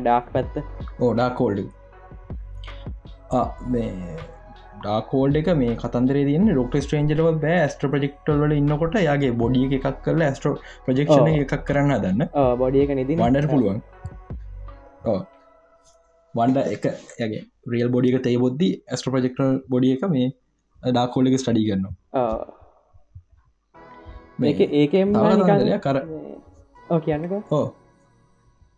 ඩාක් 0.00 0.32
පැත්ත. 0.32 0.60
ඕඩා 1.00 1.30
කෝල්ඩ 1.32 1.68
මේ 3.68 3.92
ඩාකෝල්ඩ 4.82 5.36
එක 5.40 5.48
මේ 5.62 5.74
කතන්දර 5.82 6.18
තියන්න 6.28 6.52
ොක්ට 6.62 6.76
ස්ට්‍රේන්ජලව 6.84 7.26
බෑ. 7.44 7.58
ස්ට්‍ර 7.72 7.88
ප්‍රජෙක්ටල් 7.94 8.38
වල 8.44 8.54
ඉන්නකොට 8.60 8.94
යාගේ 9.08 9.32
බොඩිය 9.42 9.66
එකක් 9.78 9.88
කරල 10.06 10.22
ස්ට්‍ර 10.36 10.52
ප්‍රජෙක්ෂණ. 10.86 11.28
එකක් 11.44 11.54
කරන්න 11.68 11.92
දන්න 12.04 12.22
බොඩිය 12.62 12.82
එක 12.86 12.92
නිදි 13.00 13.18
වන්ඩට 13.22 13.50
පුළුවන්. 13.52 13.82
වන්ඩ 16.34 16.58
එක 16.76 16.84
යගේ 17.26 17.42
රියල් 17.72 17.90
බොඩික 17.96 18.16
තේ 18.26 18.38
බොද්දි 18.44 18.68
ස්ට්‍ර 18.98 19.10
ප්‍රජෙක්ටල් 19.16 19.52
බොඩිය 19.74 19.92
එක 19.96 20.04
මේ 20.14 20.30
ඩාකෝල්ඩ 20.80 21.30
එක 21.32 21.42
ස්ටඩි 21.42 21.62
කරන්න 21.68 21.86
මේක 24.42 24.60
ඒකෙම් 24.80 25.08
කර 25.86 25.96
කියන්නක 27.06 27.32
ඕ 27.58 27.66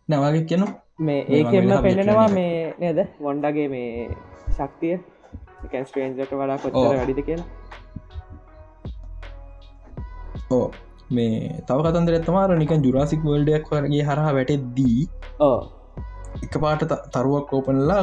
නවාගේ 0.09 0.45
කියන 0.49 0.63
මේ 1.07 1.21
ඒකෙම 1.37 1.69
විචරණය 1.85 2.29
මේ 2.37 2.73
නේද? 2.81 2.99
වොන්ඩගේ 3.25 3.67
මේ 3.73 4.09
ශක්තිය 4.57 4.95
කැන්ස්ට්‍රේන්ජට 5.73 6.33
වඩා 6.39 6.57
කොච්චර. 6.63 6.95
වැඩිද 6.99 7.21
කියලා? 7.27 7.47
ඕ 10.51 10.65
මේ 11.17 11.37
තව 11.69 11.77
කතන්දර 11.85 12.13
ඇත්තමාර 12.17 12.49
නිකන් 12.63 12.83
ජුරාසික් 12.87 13.21
වල්ඩයක් 13.29 13.71
වරගේ 13.73 14.03
හරහා 14.09 14.33
වැටෙද්දී 14.39 14.99
ඕ 15.47 15.59
එක 16.45 16.55
පාට 16.63 16.83
තරුවක් 17.15 17.45
කෝපනලා 17.51 18.01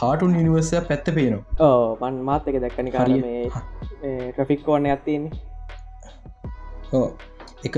කාටුන් 0.00 0.32
නිනිවර්සය 0.36 0.80
පැත්ත 0.90 1.06
පේනවා. 1.18 1.44
ඕ 1.66 1.84
මන් 2.00 2.22
මාත 2.30 2.48
එක 2.52 2.60
දැක්කනි 2.64 2.90
කාර 2.96 3.08
ට්‍රෆික් 4.32 4.64
කෝන්න 4.68 4.88
ඇත්තින්නේ 4.92 5.32
ඕ 6.98 7.06
එක 7.68 7.74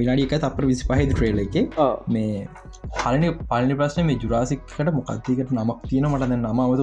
විනාඩි 0.00 0.26
එක 0.26 0.34
තපර 0.44 0.64
විසි 0.70 0.84
පහහිද 0.90 1.10
ට්‍රේල 1.12 1.40
එක. 1.44 1.56
මේ 2.14 2.34
හලන 3.02 3.24
පලනි 3.50 3.74
ප්‍රශ්න 3.80 4.06
මේ 4.10 4.20
ජුරාසික්කට 4.24 4.92
මොකක්තිකට 4.98 5.50
නමක් 5.58 5.78
තියෙන 5.90 6.06
මට 6.10 6.28
දැන් 6.32 6.44
නමවත 6.50 6.80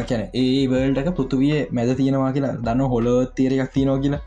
ඇැන 0.00 0.22
ඒ 0.40 0.66
වල්ටක 0.72 1.08
පෘතුවිය 1.18 1.56
මැද 1.78 1.90
තියෙනවා 2.00 2.30
කියලා 2.36 2.52
දන්න 2.66 2.92
හොල 2.92 3.08
තේරයක් 3.38 3.72
තියෙනවා 3.74 4.02
කියලා. 4.04 4.22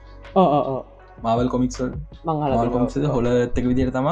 මාවල් 1.25 1.49
කොමික්ස් 1.53 1.79
මංහල 2.25 2.69
කොමික්ද 2.75 3.07
හොල 3.15 3.29
එත්තක 3.31 3.65
විදිර 3.71 3.89
තම 3.95 4.09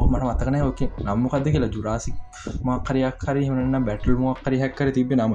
ඕමට 0.00 0.24
මතකන 0.28 0.58
ඕක 0.66 0.82
නම්මකක්ද 1.06 1.48
කියලා. 1.54 1.70
ජුරාසික් 1.76 2.16
මක්කරයක් 2.68 3.24
හරි 3.28 3.46
හමන්න 3.48 3.86
බැටල් 3.88 4.18
මොක්කරි 4.24 4.60
හැක්කර 4.64 4.92
තිබ 4.98 5.16
නම. 5.20 5.32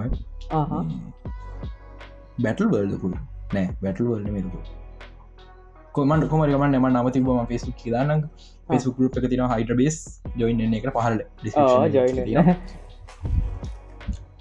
බැටල් 2.43 2.69
වල්ඩකුල් 2.75 3.17
නෑ. 3.55 3.67
බැටල් 3.83 4.07
වල්ඩ 4.11 4.31
මෙකු 4.37 4.59
කොමන් 5.95 6.27
කොමරම 6.31 6.63
නම 6.67 6.85
නම 6.89 7.07
තිබම 7.15 7.39
පෙසු 7.47 7.71
කියදාන්න 7.79 8.21
පෙසු 8.69 8.93
ගරුප් 8.97 9.17
එක 9.19 9.25
තින 9.31 9.43
හයිට 9.53 9.73
බේස් 9.79 9.97
ජොයින් 10.39 10.77
එක 10.77 10.87
පහල 10.95 11.17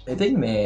ඇති 0.07 0.29
මේ 0.37 0.65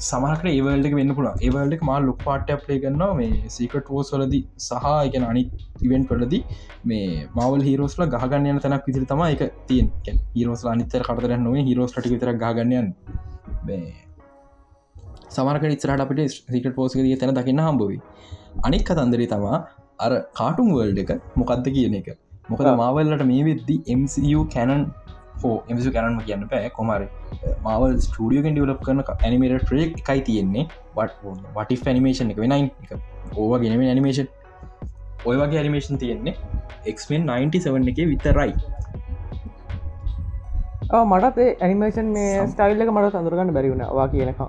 සමහට 0.00 0.44
ඒවල්ට 0.48 0.94
වෙන්න 0.98 1.14
පුළ 1.16 1.28
ඒවල්ට 1.46 1.82
මා 1.82 1.98
ලොක් 2.00 2.20
පාට 2.26 2.50
ප්ලේ 2.64 2.80
ගන්නවා 2.84 3.14
මේ 3.14 3.50
සීකට 3.56 3.90
ෝස් 3.90 4.12
වලද 4.14 4.36
සහ 4.58 4.86
එක 5.06 5.16
අනි 5.22 5.42
ඉවෙන්ට 5.86 6.12
වලද 6.12 6.36
මේ 6.84 7.26
මවල් 7.28 7.64
හිරෝස්ල 7.68 8.04
ගහගන්න 8.14 8.50
යන 8.52 8.60
තැනක් 8.66 8.86
විදිර 8.90 9.06
තම 9.06 9.24
එක 9.26 9.42
තියෙන් 9.68 9.90
හිරෝස් 10.36 10.64
අනිතර 10.74 11.04
කටර 11.08 11.36
නොව 11.46 11.58
හිරෝස් 11.70 11.96
ටි 11.96 12.14
විතර 12.14 12.32
ගගන්නයන් 12.44 12.88
සමරක 15.30 15.64
ඉස්රට 15.68 16.04
අපට 16.06 16.24
සිකට 16.30 16.74
පෝසක 16.78 16.98
දී 17.00 17.18
තැන 17.18 17.36
දකින්න 17.36 17.62
හම්බවී 17.66 18.00
අනික් 18.62 18.84
කතන්දරේ 18.84 19.30
තමා 19.34 19.60
අර 19.98 20.12
කාටුම් 20.34 20.68
වල්ඩ 20.74 21.00
එක 21.04 21.10
මොකක්ද 21.36 21.66
කියන 21.76 21.94
එක. 22.00 22.08
මොකද. 22.48 22.66
මාවල්ලට 22.82 23.24
මේ 23.30 23.44
වෙද්දි 23.44 23.76
MCU 23.96 24.40
කැනන් 24.54 24.84
එමසු 25.44 25.92
කැනන්ම 25.96 26.20
කියන්න 26.26 26.46
පෑ 26.50 26.70
කොමර 26.78 27.04
මවල් 27.64 27.96
ස්ටඩියෝගෙන් 28.06 28.56
ඩියලප් 28.56 28.82
කරන 28.86 29.02
ඇනිමේට 29.06 29.64
ට්‍රේක් 29.64 29.96
එකයි 30.00 30.20
තියෙන්නේ. 30.28 30.66
වටි 30.96 31.80
ෆැනිමේෂන් 31.84 32.32
එක 32.34 32.42
වෙනයි. 32.44 32.70
ඕවා 33.36 33.62
ගෙනම 33.64 33.86
ඇනිමේෂන් 33.86 34.28
ඔය 35.26 35.36
වගේ 35.36 35.60
ඇනිමේෂන් 35.62 36.02
තියෙන්නේ 36.04 36.34
එක්මෙන් 36.86 37.26
97 37.28 37.94
එක 37.94 38.02
විතරයි. 38.12 38.52
මටත් 40.90 41.62
ඇනිමේෂන් 41.62 42.12
මේ 42.16 42.46
ස්ටයිල්ල 42.48 42.84
එක 42.84 42.92
මට 42.92 43.14
සඳරගන්න 43.14 43.56
බැරිවුණ 43.56 43.86
වා 43.98 44.08
කියනක 44.08 44.44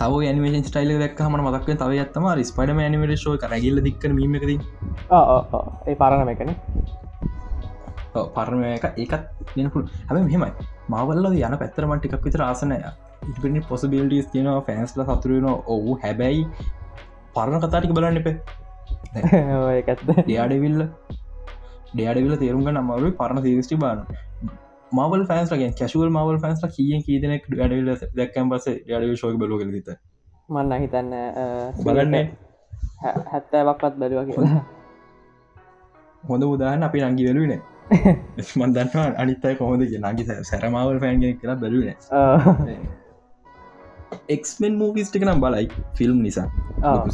තව 0.00 0.32
නිමේෂන් 0.34 0.66
ස්ටයිල 0.66 0.90
දක් 1.02 1.20
ම 1.26 1.36
මතක් 1.42 1.76
තව 1.80 2.00
ඇත්තම 2.02 2.26
ස්පඩම 2.44 2.80
ඇනිමේට 2.84 3.26
ෝ 3.26 3.36
කරගල්ල 3.44 3.82
දික්ක 3.86 4.08
මීමකද 4.16 4.50
ඒ 4.52 5.94
පරණ 5.94 6.28
පරණ 8.14 8.64
එක 8.68 8.86
ඒකත් 8.96 9.24
දෙනපුල් 9.54 9.84
හැම 10.06 10.24
මෙහෙමයි. 10.24 10.52
මවල්ල 10.88 11.26
යන 11.40 11.58
පැත්තරමට 11.62 12.08
එකක් 12.08 12.24
විතර 12.24 12.42
ආසනය. 12.42 12.78
ඉපනි 13.28 13.60
පොසබිල්ටස් 13.68 14.30
තියෙනවා 14.32 14.62
ෆෑන්ස්ල 14.62 15.04
සතුරෙන 15.04 15.48
ඔහු 15.48 15.98
හැබැයි 16.04 16.46
පරණ 17.34 17.60
කතාටික 17.60 17.92
බලන්න 17.92 18.20
එපේ. 18.22 18.36
ඒකත්ද 19.74 20.08
ඩයාඩවිල්ල 20.20 20.82
ඩයාඩවිල 21.92 22.36
තේරුම්ග 22.38 22.70
නමරු 22.72 23.12
පරණ 23.12 23.44
සිරිස්ටි 23.44 23.76
බාන 23.76 24.04
මවල් 24.92 25.24
ෆෑන්ස්ලගෙන් 25.26 25.74
කැශුවල් 25.74 26.10
මවල් 26.10 26.38
ෆෑන්ස්ල 26.40 26.74
කියෙන් 26.76 27.02
කීදනෙක් 27.02 27.48
ඩවිල 27.48 27.88
දැක්කම් 28.14 28.52
පස 28.52 28.68
ඩඩව 28.68 29.16
ශෝක 29.16 29.40
බලග 29.40 29.64
ත 29.86 29.98
මන්න 30.48 30.80
හිතන්න 30.80 31.10
බලන්නේ. 31.84 32.24
හැත්තෑවක්වත් 33.26 33.98
බැලවා 33.98 34.24
කියලා. 34.24 34.60
හොඳ 36.24 36.44
උදාහන්න 36.44 36.82
අපි 36.82 37.02
නංගි 37.02 37.26
වෙලුවන 37.28 37.52
මන්දන්නවා 38.60 39.08
අනිත්තයි 39.24 39.54
කොහොද 39.60 39.82
නගි 39.82 40.24
සැරමාවල් 40.50 40.98
ෆෑන්ගෙ 41.04 41.34
කියලා 41.42 41.58
බැලුවන 41.62 41.88
එක්මෙන් 44.34 44.74
මූවිස්ටික 44.80 45.22
නම් 45.26 45.40
බලයි. 45.44 45.68
ෆිල්ම් 45.98 46.18
නිසා. 46.26 46.48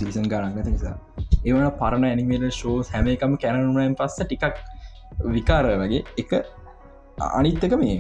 සීසන් 0.03 0.27
ගානගත 0.33 0.67
නිසා. 0.67 0.95
ඒවන 1.47 1.71
පරණ 1.81 2.07
ඇනිමේට 2.11 2.45
ෂෝස් 2.51 2.91
හැම 2.95 3.09
එකම 3.15 3.35
කැනනුවෙන් 3.45 3.97
පස්ස 4.01 4.19
ටිකක් 4.23 4.55
විකාර 5.37 5.67
වගේ. 5.83 6.03
එක 6.23 6.33
අනිත්තක 7.31 7.75
මේ 7.83 7.97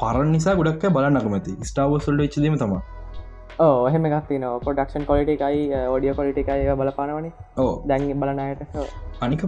පරණ 0.00 0.30
නිසා 0.36 0.54
ගොඩක් 0.60 0.86
බලන්නකමති 0.96 1.56
ස්ටාවසල්ට 1.70 2.24
එච්චදීම 2.26 2.58
තම 2.62 2.74
ඕ 3.58 3.76
එහෙම 3.88 4.04
ගත්තින 4.12 4.46
පොඩක්ෂන් 4.66 5.08
කොලිට 5.10 5.30
එකයි 5.34 5.64
ෝඩිය 5.94 6.14
කොලිට 6.20 6.38
එකයි 6.44 6.76
බලපානවනේ. 6.82 7.32
ඕ 7.56 7.72
දැන් 7.88 8.20
බලනයට 8.22 8.62
අනික 9.26 9.42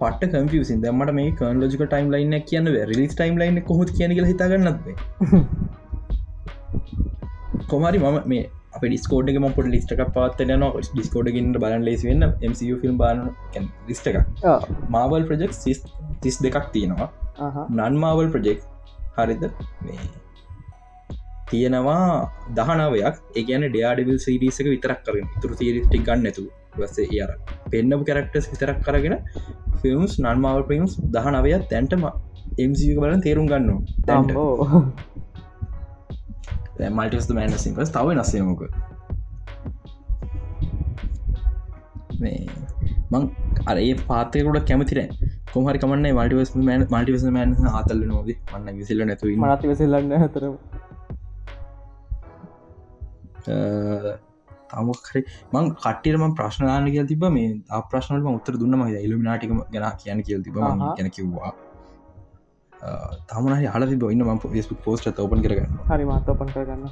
පට 0.00 0.30
කම්පියසින් 0.34 0.82
දමට 0.84 1.16
මේ 1.20 1.30
කන් 1.40 1.62
ලෝජික 1.62 1.86
ටයිම් 1.86 2.12
ලයින්න 2.14 2.36
කියන්න 2.50 2.72
රිලිස් 2.92 3.14
ටයිම් 3.14 3.40
ලයින්න 3.42 3.62
කොහොත් 3.70 3.90
කියන 3.98 4.18
හිතාගන්නත්ේ 4.32 4.96
කොමරි 7.72 7.98
මම 8.02 8.18
මේ 8.32 8.44
අප 8.76 8.82
ඩිස්කෝඩ් 8.84 9.30
ම 9.40 9.46
පොට 9.56 9.68
ලිස්ටක 9.74 10.02
පාත්තන 10.16 10.52
න 10.56 10.64
ඩිස්කෝඩ 10.88 11.30
ගන්න 11.36 11.56
බලන් 11.62 11.86
ලෙස් 11.88 12.02
වෙන්න. 12.08 12.26
MCU 12.50 12.76
ෆිල්ම් 12.82 12.96
බාන 13.02 13.22
ලිස්ට 13.88 14.10
එක 14.10 14.18
මාවල් 14.96 15.24
ප්‍රජෙක්් 15.30 15.52
තිස් 16.24 16.36
දෙකක් 16.46 16.68
තියෙනවා. 16.76 17.08
නන්මාවල් 17.80 18.28
ප්‍රජෙක්් 18.36 18.60
හරිද? 19.18 19.44
මේ 19.86 20.06
තියෙනවා 21.50 22.04
දහනාවයක්. 22.58 23.16
ඒගන 23.38 23.64
ඩයාඩිවිල් 23.68 24.18
සිරිසක 24.18 24.68
විතරක් 24.74 25.00
කරන 25.06 25.28
තුර 25.42 25.52
තීරිටි 25.60 25.98
ගන්න 26.06 26.30
ඇතු 26.30 26.44
වස 26.78 26.96
ඒර 27.06 27.30
පෙන්න්නපු 27.72 28.02
කරක්ටස් 28.08 28.46
විතරක් 28.52 28.80
කරගෙන 28.86 29.16
ෆිල්ම්ස් 29.82 30.14
නන්මාවල් 30.24 30.64
පිම්ස් 30.70 30.94
දහනවයක් 31.14 31.64
තැන්ටම 31.72 32.04
MCU 32.68 32.96
බලන් 32.98 33.22
තේරුම් 33.26 33.46
ගන්න 33.52 33.80
තැන්ට 34.08 34.32
මල්ටස් 36.90 37.28
මෑන 37.38 37.56
සිංකස් 37.64 37.90
තව 37.90 38.16
නස්සයමක 38.16 38.62
මේ 42.20 42.38
මං 43.12 43.24
අර 43.70 43.76
ඒ 43.78 43.94
පාතයකුට 44.08 44.66
කැමතිර 44.70 45.00
කොහරි 45.52 45.78
කමන්න 45.82 46.08
මල්ටිවස් 46.12 46.50
මල්ටිවස 46.90 47.24
මෑන් 47.30 47.54
ආතල්ල 47.72 48.02
නොද 48.12 48.28
මන්න 48.32 48.82
විසිල්ල 48.82 49.06
නැතු 49.10 49.32
මනති 49.36 49.72
වෙසිල්ලන්න 49.72 50.16
තමුහරි 53.46 55.20
මං 55.52 55.70
කට්ටිරම 55.84 56.24
ප්‍රශ්නාන 56.40 56.90
කිය 56.94 57.04
තිබ 57.12 57.24
මේ 57.36 57.78
ප්‍රශ්නට 57.92 58.28
උත්තර 58.32 58.54
දුන්නම 58.62 58.82
ඉල්ලුමිනාටික 58.88 59.50
ගැන 59.74 59.86
කියන 60.02 60.18
කියල් 60.26 60.42
තිබ 60.48 60.58
ගැන 60.58 61.10
කිව්වා. 61.18 61.52
තමනහරි 63.30 63.66
හල 63.74 63.84
තිබ 63.92 64.02
ඉන්න 64.14 64.24
ම 64.24 64.40
ෙස්බුක් 64.62 64.80
පෝස්ට 64.86 65.22
ඔපන් 65.26 65.40
කරගන්න 65.46 65.72
හරි 65.92 66.04
මාත 66.10 66.28
ඔපන් 66.34 66.52
කරගන්න 66.56 66.82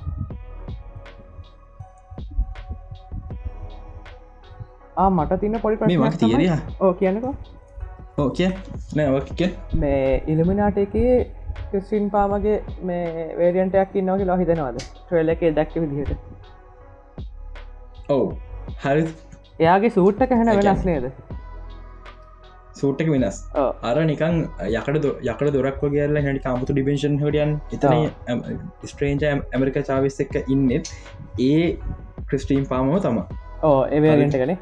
මට 5.19 5.41
තින්න 5.43 5.57
පොඩි 5.63 5.97
මක් 5.99 6.15
තිරිය 6.23 6.51
ඕ 6.81 6.93
කියන්නකෝ. 7.01 7.35
ඕකය 8.19 8.47
නෑක 8.97 9.41
මේ 9.83 10.23
ඉල්ිමිනාට 10.33 10.79
එකේ 10.83 11.15
ක්‍රිස්ටින් 11.71 12.07
පාමගේ 12.11 12.59
මේ 12.91 13.25
වේරියන්ටයක් 13.39 13.97
ඉන්නවගේ 14.01 14.29
ලො 14.29 14.37
හිතනවාද? 14.43 14.79
ට්‍රේල 14.79 15.29
එකේ 15.35 15.51
දැක්ක 15.57 15.75
විදිහට 15.83 16.13
ඔවු. 18.09 18.37
හරි. 18.81 19.07
එයාගේ 19.61 19.91
සූට්ට 19.91 20.27
කැහෙන 20.29 20.51
වෙනස් 20.59 20.85
නේද? 20.85 21.07
සූට්ක 22.75 23.09
වෙනස්. 23.09 23.41
අර 23.83 23.97
නිකං 24.05 24.41
යකට 24.71 25.09
යකට 25.25 25.53
දොරක් 25.57 25.83
වගේල 25.83 26.21
හැටි 26.21 26.45
කාමුතු 26.47 26.77
ඩිපෙන්ශන් 26.77 27.19
හටියන් 27.21 27.57
එතන 27.73 28.45
ස්ට්‍රේන්ජ 28.85 29.29
ඇමරික 29.31 29.81
චාවිස් 29.91 30.21
එක 30.21 30.41
ඉන්නෙත් 30.47 30.93
ඒ 31.41 31.77
ක්‍රිස්ටීම් 32.27 32.67
පාමෝ 32.67 33.01
තම 33.01 33.23
ඕ 33.63 33.79
එවරට 33.91 34.41
කනේ 34.41 34.59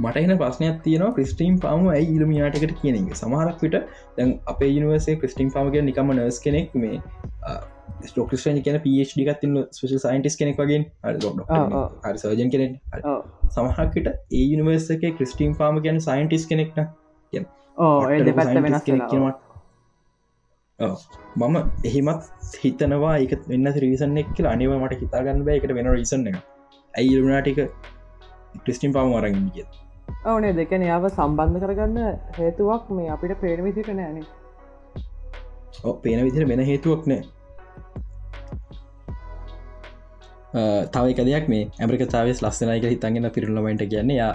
මට 0.00 0.16
එන 0.18 0.38
ප්‍රශ්නයක් 0.40 0.76
තියනවා 0.84 1.14
ක්‍රිස්ටීම් 1.16 1.56
පාම 1.60 1.88
ඇයි 1.94 2.14
ඉල්මිනාටකට 2.16 2.76
කියන 2.80 3.08
සමහරක් 3.14 3.64
විට 3.64 3.76
දැන් 4.18 4.36
අපේ 4.52 4.70
යනිවසේ 4.76 5.16
ක්‍රිස්ටීම් 5.22 5.50
පාමගේ 5.56 5.82
නිකම 5.88 6.12
නර්ස් 6.14 6.40
කෙනෙක් 6.44 6.76
මේ 6.82 7.00
ස්ටෝක්ෂන් 8.02 8.62
කියන 8.62 8.78
පD 8.78 9.26
ගත්තින්න 9.28 9.60
ස්පේෂල් 9.70 9.98
සයින්ටිස් 9.98 10.36
කෙනෙක් 10.36 10.58
වගේ 10.58 10.80
සර්ජන් 12.16 12.50
කෙනෙ 12.54 12.66
සමහක්කට 13.50 14.08
ඒ 14.08 14.44
යනිවර්ස 14.46 14.88
එක 14.96 15.06
ක්‍රිස්ටීම් 15.18 15.54
පාම 15.54 15.82
ගැන 15.86 16.00
සයින්ටිස් 16.00 16.46
කෙනෙක්න 16.46 16.88
මම 21.36 21.56
එහෙමත් 21.84 22.22
හිතනවා 22.62 23.14
එක 23.18 23.32
වෙන්න 23.48 23.72
රීසන් 23.78 24.18
එක් 24.18 24.32
කියල. 24.34 24.46
අනිව 24.46 24.72
මට 24.76 25.00
හිතාගන්න 25.02 25.44
බෑ. 25.44 25.56
එකට 25.56 25.74
වෙන 25.74 25.90
රීසන් 25.90 26.26
එක 26.26 26.36
ඇයි 26.94 27.16
ඉල්මනාටික 27.16 27.58
ක්‍රිස්ටිම් 28.58 28.92
පාම 28.92 29.14
අරගන්න 29.14 29.50
කිය 29.50 29.66
ඕනේ 30.26 30.52
දෙකන 30.52 30.82
යාව 30.82 31.08
සම්බන්ධ 31.08 31.64
කරගන්න 31.64 31.98
හේතුවක් 32.38 32.88
මේ 32.90 33.10
අපිට 33.10 33.34
පේන 33.40 33.62
විසිට 33.64 33.90
නෑන 33.92 34.24
පේන 36.02 36.24
විදිර 36.24 36.48
වෙන 36.48 36.62
හේතුවක් 36.62 37.06
නෑ 37.06 37.22
තව 40.52 41.04
එක 41.12 41.24
දෙයක් 41.24 41.48
මේ 41.48 41.64
ඇමරික 41.80 42.06
තාවස් 42.08 42.42
ලස්සනයක 42.42 42.86
හිතන්ගෙන 42.86 43.30
පිරුල්ලමට 43.30 43.84
කියන්න 43.86 44.12
යා 44.12 44.32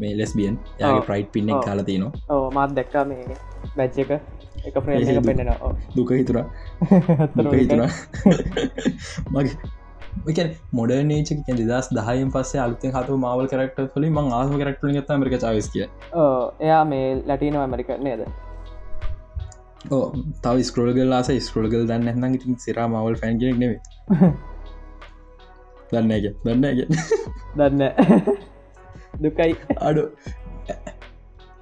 මේ 0.00 0.12
ලෙස්බියන් 0.16 0.58
යාගේ 0.80 1.06
ප්‍රයිට් 1.08 1.32
පින්නෙක් 1.32 1.64
කාල 1.64 1.82
තියනවා. 1.84 2.12
ඕ 2.30 2.44
මත් 2.50 2.70
දැක්කා 2.76 3.04
මේ 3.04 3.38
බැච්ච 3.76 3.98
එක. 3.98 4.12
එක 4.66 4.78
ප්‍රේක 4.80 5.24
පෙන්න්න 5.24 5.50
දුක. 5.96 6.10
හිතුර 6.12 6.38
හිතුර 7.54 7.82
මගේ 10.24 10.46
මොඩනේච 10.72 11.30
දෙදස් 11.60 11.88
දහයෙන් 11.92 12.30
පස්සේ 12.30 12.60
අලුතෙන් 12.60 12.92
හතු 12.92 13.16
මවල් 13.16 13.48
කරක්ට 13.48 13.96
ලින් 13.96 14.12
ම 14.12 14.18
ආම 14.32 14.54
කරක්ට 14.58 14.84
ගත 14.90 15.18
මරික 15.20 15.40
චාවස් 15.40 15.70
කිය 15.72 15.86
එයා 16.60 16.84
මේ 16.84 17.06
ලැටිනෝ 17.26 17.62
ඇමරික 17.62 17.90
නේද? 18.00 18.22
තව 20.42 20.56
ස්කරෝගල් 20.62 21.10
ලාස 21.14 21.30
ස්කරෝගල් 21.40 21.86
දන්න 21.86 22.34
ඉතින් 22.34 22.58
සිරා 22.58 22.88
මවල් 22.88 23.16
ෆැන්ගෙනෙක් 23.16 23.58
නෙවේ 23.58 23.80
දන්නග 25.92 26.26
දන්නග 26.44 26.80
දන්න 27.58 27.82
දුකයි. 29.22 29.52
අඩු. 29.88 30.02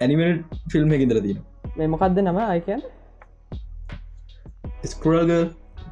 ඇනිමට 0.01 0.59
ෆිල්ම් 0.73 0.91
එකඉදර 0.97 1.19
තින 1.27 1.39
මේ 1.79 1.89
මොකක්ද 1.95 2.19
නම? 2.25 2.39
අයිකන් 2.55 2.81
ස්කරෝග 4.93 5.31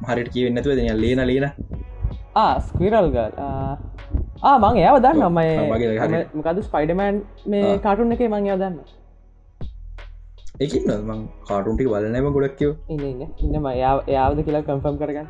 හරිට 0.07 0.29
කියවෙන්නතුව 0.33 0.73
දෙන 0.79 0.87
ලේන 1.03 1.21
ලේන. 1.31 1.47
ස්කවිරල්ග 2.67 3.17
මං 4.63 4.75
ඒව 4.83 4.97
දන්න 5.03 5.23
මයි 5.37 5.51
මොකද 6.35 6.57
ස්පයිඩමෑන් 6.67 7.15
මේ 7.51 7.73
කාටුන් 7.85 8.15
එක 8.15 8.23
මං 8.27 8.47
යා 8.49 8.57
දන්න 8.61 8.77
එක 10.65 10.73
මං 11.09 11.21
කාටුන්ටි 11.49 11.87
බලනම 11.91 12.27
ගොඩක්කව 12.37 12.71
ඉන්න 12.93 13.69
යාවද 14.15 14.39
කියලා 14.45 14.65
කම්ෆම් 14.69 14.95
කරගන්න 15.01 15.29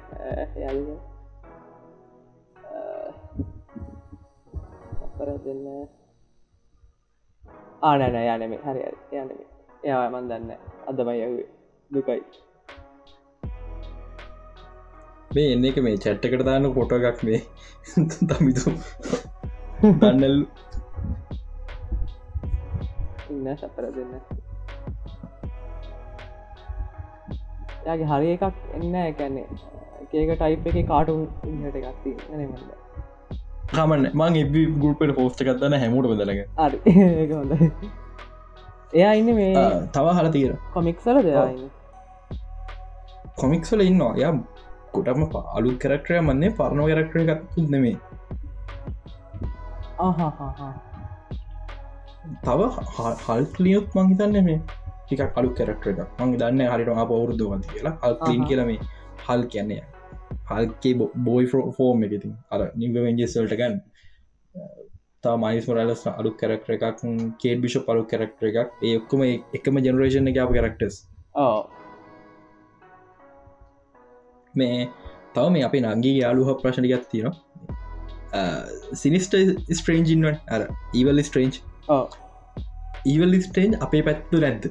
පර 5.17 5.30
දෙන්න 5.43 5.67
ආනන 7.84 8.01
යනෙම 8.01 8.54
හරි 8.63 8.82
යනෙම 9.13 9.39
එයා 9.84 10.06
මන් 10.10 10.30
දන්න 10.30 10.51
අදමයි 10.88 11.23
යවේ 11.23 11.47
දුකයි. 11.91 12.21
මේ 15.32 15.51
එන්න 15.51 15.67
එක 15.69 15.78
මේ 15.86 15.97
චැට්ටකට 15.97 16.45
දාන්න 16.47 16.69
පොට 16.73 16.95
එකක් 16.99 17.23
මේ 17.23 17.41
තමිතු. 18.30 18.73
දන්නල් 19.82 20.38
ඉන්න 23.30 23.47
සපර 23.56 23.91
දෙන්න. 23.95 24.13
යාගේ 27.85 28.12
හරි 28.12 28.33
එකක් 28.33 28.44
එන්න 28.75 28.96
එකන්නේ 29.02 29.48
ඒක 30.13 30.31
ටයිප් 30.33 30.67
එක 30.71 30.77
කාටුන් 30.87 31.21
ඉහට 31.50 31.77
එකක්ති 31.81 32.12
නමද 32.33 32.71
කමන්න 33.70 34.04
මං 34.20 34.36
එබ 34.42 34.56
ගුල්පට 34.82 35.12
පෝස්ට 35.20 35.40
එකක්දන්න 35.44 35.76
හැමෝට 35.84 36.08
බදලග 36.12 36.40
එයා 38.98 39.13
ඉන්න 39.22 39.32
මේ 39.38 39.54
තව 39.96 40.06
හල 40.18 40.28
තීර 40.36 40.52
කොමික්සල 40.76 41.18
කොමික්සල 43.42 43.82
ඉන්නවා. 43.88 44.13
ය 44.22 44.26
කොටම 44.96 45.24
අලු 45.58 45.72
කරක්ටරය 45.84 46.20
මන්නේ 46.22 46.52
පරණෝ 46.60 46.88
කරක්ටර 46.92 47.18
එකත් 47.36 47.58
නෙමේ 47.74 47.98
තව 52.46 52.60
හල්ලියොත් 53.26 53.98
මංහිතන්න 53.98 54.38
මේ 54.48 54.60
ටික 55.02 55.26
අලු 55.40 55.50
කරක්ටර 55.58 55.92
එක 55.96 56.22
මං 56.22 56.38
දන්න 56.40 56.62
හරිට 56.72 56.94
පවුරුදු 57.12 57.52
වන්ති 57.52 57.68
කියලා. 57.74 57.98
හල්ලීන් 58.06 58.48
කියලම 58.50 58.72
හල් 59.26 59.44
කියන්නේ 59.54 59.84
හල්කේ 60.50 60.93
බෝයි 61.27 61.48
ෆෝර්ම් 61.77 62.04
එකඉතින් 62.08 62.35
අර 62.54 62.62
නිවවෙන්ජෙසල්ට 62.81 63.56
ගන්න. 63.62 63.79
තා 65.23 65.35
මයිස් 65.43 65.67
මොරලස් 65.69 66.06
අලු 66.12 66.31
කරක්ටර 66.41 66.75
එකක් 66.75 67.04
කේට 67.41 67.62
බිෂ 67.63 67.77
පලු 67.87 68.04
කරක්ටර 68.12 68.50
එකක්. 68.52 68.69
ඒ 68.87 68.96
ඔක්කොම 69.02 69.25
එකම 69.27 69.81
ජනරේෂන් 69.85 70.31
එක 70.31 70.41
අප 70.43 70.54
කරක්ටස් 70.58 71.02
මේ 74.54 74.75
තව 75.35 75.46
මේ 75.56 75.65
අපේ 75.69 75.83
නගේ 75.85 76.15
යාලුහ 76.21 76.50
ප්‍රශ්නටිකත් 76.62 77.10
තියෙනවා. 77.12 77.35
සිනිස්ට 79.02 79.33
ස්ට්‍රේන්ජින්වන් 79.79 80.37
අර 80.56 80.62
ඒවල් 81.00 81.23
ස්ට්‍රේන්ජ් 81.29 81.60
ඊවල් 83.12 83.35
ස්ටේන්් 83.48 83.75
අපේ 83.85 84.04
පැත්තු 84.08 84.41
නැද්ද 84.43 84.63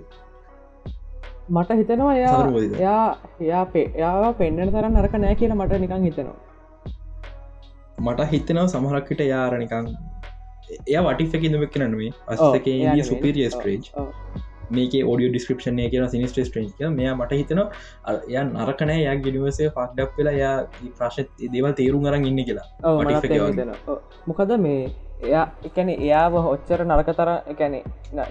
මට 1.48 1.70
හිතනවා 1.80 2.14
එයා? 2.16 2.38
එයා 2.80 3.16
එයා 3.40 3.64
පේ 3.72 3.86
යාව 3.98 4.24
පෙන්ඩන 4.40 4.72
තරම් 4.74 4.94
නරක 4.96 5.14
නෑ 5.24 5.34
කියලා 5.42 5.58
මට 5.60 5.80
නිකං 5.84 6.04
හිතනවා 6.08 6.38
මට 8.06 8.26
හිතනව 8.32 8.66
සමහරක්කට 8.72 9.20
යාරනිකං 9.26 9.92
එය 10.86 10.98
වටික 11.06 11.44
ඉදමක් 11.50 11.76
නනුවේ 11.76 12.10
එයා 12.10 12.94
නෙමෙයි. 12.94 13.04
සුපිරිය 13.10 13.50
ස්ට්‍රේජ්. 13.50 13.84
මේක 14.76 14.94
ෝඩිය 15.10 15.28
ඩිස්ක්‍රපෂන 15.30 15.80
කියන 15.92 16.08
සිනිස්ට 16.14 16.40
ස්ට්‍රේජ් 16.48 16.90
මෙයා 16.98 17.14
මට 17.18 17.32
හිතන 17.40 17.60
ය 18.32 18.36
නරකනෑ 18.42 19.00
යා 19.02 19.16
ගිනිවසේ 19.26 19.68
පක්ඩක් 19.76 20.18
වෙලා 20.18 20.36
යා 20.40 20.56
ප්‍රශ් 20.98 21.18
දේවල් 21.54 21.74
තේරුම් 21.80 22.06
අරන් 22.12 22.24
ඉන්න 22.30 22.44
කියලා. 22.48 22.66
මොකද 24.26 24.50
මේ 24.66 24.80
එයා 25.28 25.44
එකන 25.68 25.88
එයාව 25.94 26.34
ඔච්චර 26.54 26.80
නරකතර 26.88 27.30
එකැනෙ 27.52 27.80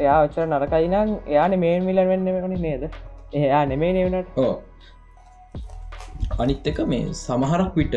එයා 0.04 0.18
ඔච්චර 0.26 0.46
නරකයි 0.52 0.88
නම් 0.92 1.10
එයාන 1.34 1.56
මේන් 1.64 1.90
මිලන් 1.90 2.08
වෙන්න 2.12 2.30
වනි 2.46 2.60
නේද? 2.68 2.84
එයා 3.42 3.64
නෙමේ 3.72 3.92
නවනට 3.94 4.38
ඕ 4.44 4.54
අනිත් 6.44 6.68
එක 6.72 6.80
මේ 6.92 7.06
සමහරක් 7.24 7.74
විට 7.80 7.96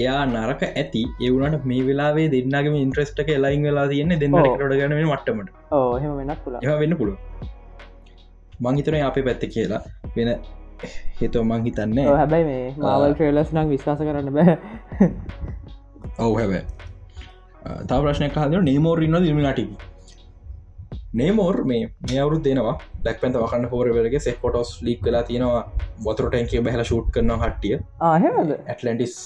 එයා 0.00 0.20
නරක 0.26 0.62
ඇති 0.68 1.02
ඒවුණට 1.26 1.64
මේ 1.70 1.82
වෙලාේ 1.88 2.26
දෙන්නගම 2.34 2.76
ඉන්ට්‍රස්ට 2.84 3.22
එක 3.22 3.30
ලයින් 3.44 3.66
වෙලා 3.68 3.86
තියන්න 3.92 4.14
දෙන්න. 4.22 4.36
කට 4.60 4.78
ගන 4.80 4.94
මට්ටමට. 5.10 5.50
ඕ 5.78 5.92
හෙම 6.02 6.12
වෙනක් 6.20 6.40
පුලා 6.44 6.78
වෙන්න 6.82 6.96
පුළුව 7.00 7.18
මංහිතන 8.66 8.96
අපේ 9.08 9.24
පැත්ත 9.28 9.44
කියලා 9.54 9.82
වෙන 10.16 10.30
හේතුව 11.20 11.42
මං 11.48 11.64
හිතන්න. 11.66 11.98
හැබැයි 12.20 12.46
මේ 12.50 12.64
මාවල් 12.84 13.14
ට්‍රේලස් 13.14 13.50
නම් 13.56 13.68
විශ්වාස 13.74 14.00
කරන්න 14.06 14.30
බෑ. 14.36 14.54
ඔවු 16.24 16.34
හැබැ 16.40 16.62
තා 17.88 18.00
ප්‍රශ්නය 18.02 18.28
කාද 18.36 18.58
නේමෝර් 18.68 19.02
ඉන්න 19.06 19.20
දිමිනාටික 19.24 19.70
නේමෝර් 21.14 21.56
මේ 21.70 21.84
මේ 22.08 22.18
අවුරු 22.24 22.40
දෙනවා 22.46 22.74
දැක් 23.04 23.20
පැත 23.22 23.38
වකන්න 23.42 23.70
පෝරවලගේ 23.72 24.20
සෙක් 24.26 24.36
පොටස් 24.42 24.72
ලික් 24.82 25.00
වෙලා 25.06 25.22
තියෙනවා. 25.30 25.62
බොතුරටැන්කේ 26.04 26.60
බැහල 26.66 26.82
ෂූට් 26.84 27.08
කරන 27.14 27.32
ආහෙමද 28.10 28.52
ඇටලන්ටිස් 28.56 29.16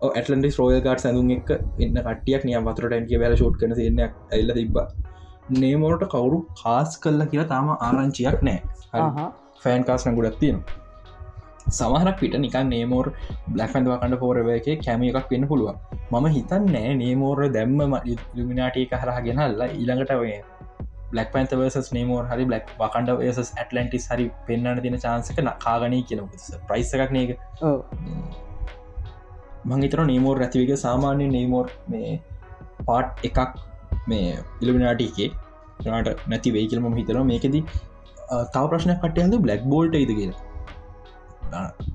ඇටලන්ටිස් 0.00 0.58
රෝය 0.60 0.80
ගට 0.80 1.04
සඳුන් 1.04 1.30
එක 1.36 1.52
ඉන්න 1.84 2.00
කටියක් 2.08 2.48
නිය 2.48 2.58
වතුරටැන්ගේ 2.68 3.22
බැල 3.22 3.36
ෂෝට් 3.36 3.60
කන 3.60 3.76
සින්න 3.80 4.02
ඇල්ල 4.04 4.52
තිබ්බ. 4.58 4.76
නේමෝට 5.62 6.04
කවුරු 6.14 6.38
කාස් 6.62 6.98
කල්ල 7.04 7.26
කියලා 7.32 7.48
තාම 7.54 7.70
ආරංචියක් 7.78 8.42
නෑ 8.42 8.58
ෆෑන් 9.62 9.84
කාස්න 9.88 10.18
ගොඩක් 10.18 10.38
තියෙන 10.42 10.58
සමහරක් 11.70 12.20
පිට 12.20 12.36
නිකන් 12.36 12.68
නේමෝර් 12.68 13.06
බ්ලක් 13.48 13.74
ැන්ඩ 13.74 13.90
වකන්න 13.92 14.18
පෝරව 14.18 14.50
එක 14.50 14.68
කැම 14.82 15.02
එකක් 15.02 15.30
වෙන්න 15.30 15.48
පුළුව 15.48 15.74
මම 16.12 16.28
හිතන් 16.28 16.68
නෑ 16.68 16.94
නේමෝර 16.94 17.40
දැම්ම 17.48 17.96
ලිමිනාටිය 18.34 18.86
එක 18.86 18.94
හරහ 18.96 19.18
ගෙනල්ල 19.26 19.64
ඊළඟට 19.66 20.14
වේ 20.22 20.38
බ්ලක් 21.12 21.28
පන්ත 21.32 21.60
වර්සස් 21.60 21.88
නේමෝර් 21.92 22.24
හරි 22.24 22.44
බ්ලක් 22.44 22.74
වකන්ඩ 22.78 23.16
වස 23.20 23.52
ඇටලන්ටිස් 23.54 24.08
හරි 24.10 24.26
පෙන්න්න 24.46 24.82
තින 24.82 24.98
චාන්සක 24.98 25.40
කාගනී 25.60 26.02
කියන 26.02 26.24
ප්‍රයිස් 26.68 26.94
එකක් 26.96 27.10
නේක 27.10 27.36
ඕ 27.62 27.76
මංහිතර 29.64 30.04
නේමෝර් 30.04 30.36
ඇතිවක 30.38 30.74
සාමාන්‍ය 30.76 31.28
නේමෝර් 31.28 31.66
මේ 31.88 32.16
පාට් 32.86 33.24
එකක් 33.24 33.38
මේ 34.08 34.32
ඉලිමිනාටිකේ 34.62 35.30
ට 35.78 36.28
නැති 36.28 36.50
වෙයි 36.50 36.68
කියලම 36.68 36.94
හිතර 36.94 37.22
මේකෙදී 37.22 37.64
තව 38.52 38.64
ප්‍රශ්නයක් 38.68 39.00
කටයහද 39.00 39.34
බ්ලක් 39.38 39.64
බෝල්ට 39.64 39.94
ඉද 39.94 40.12
කියලා 40.12 40.47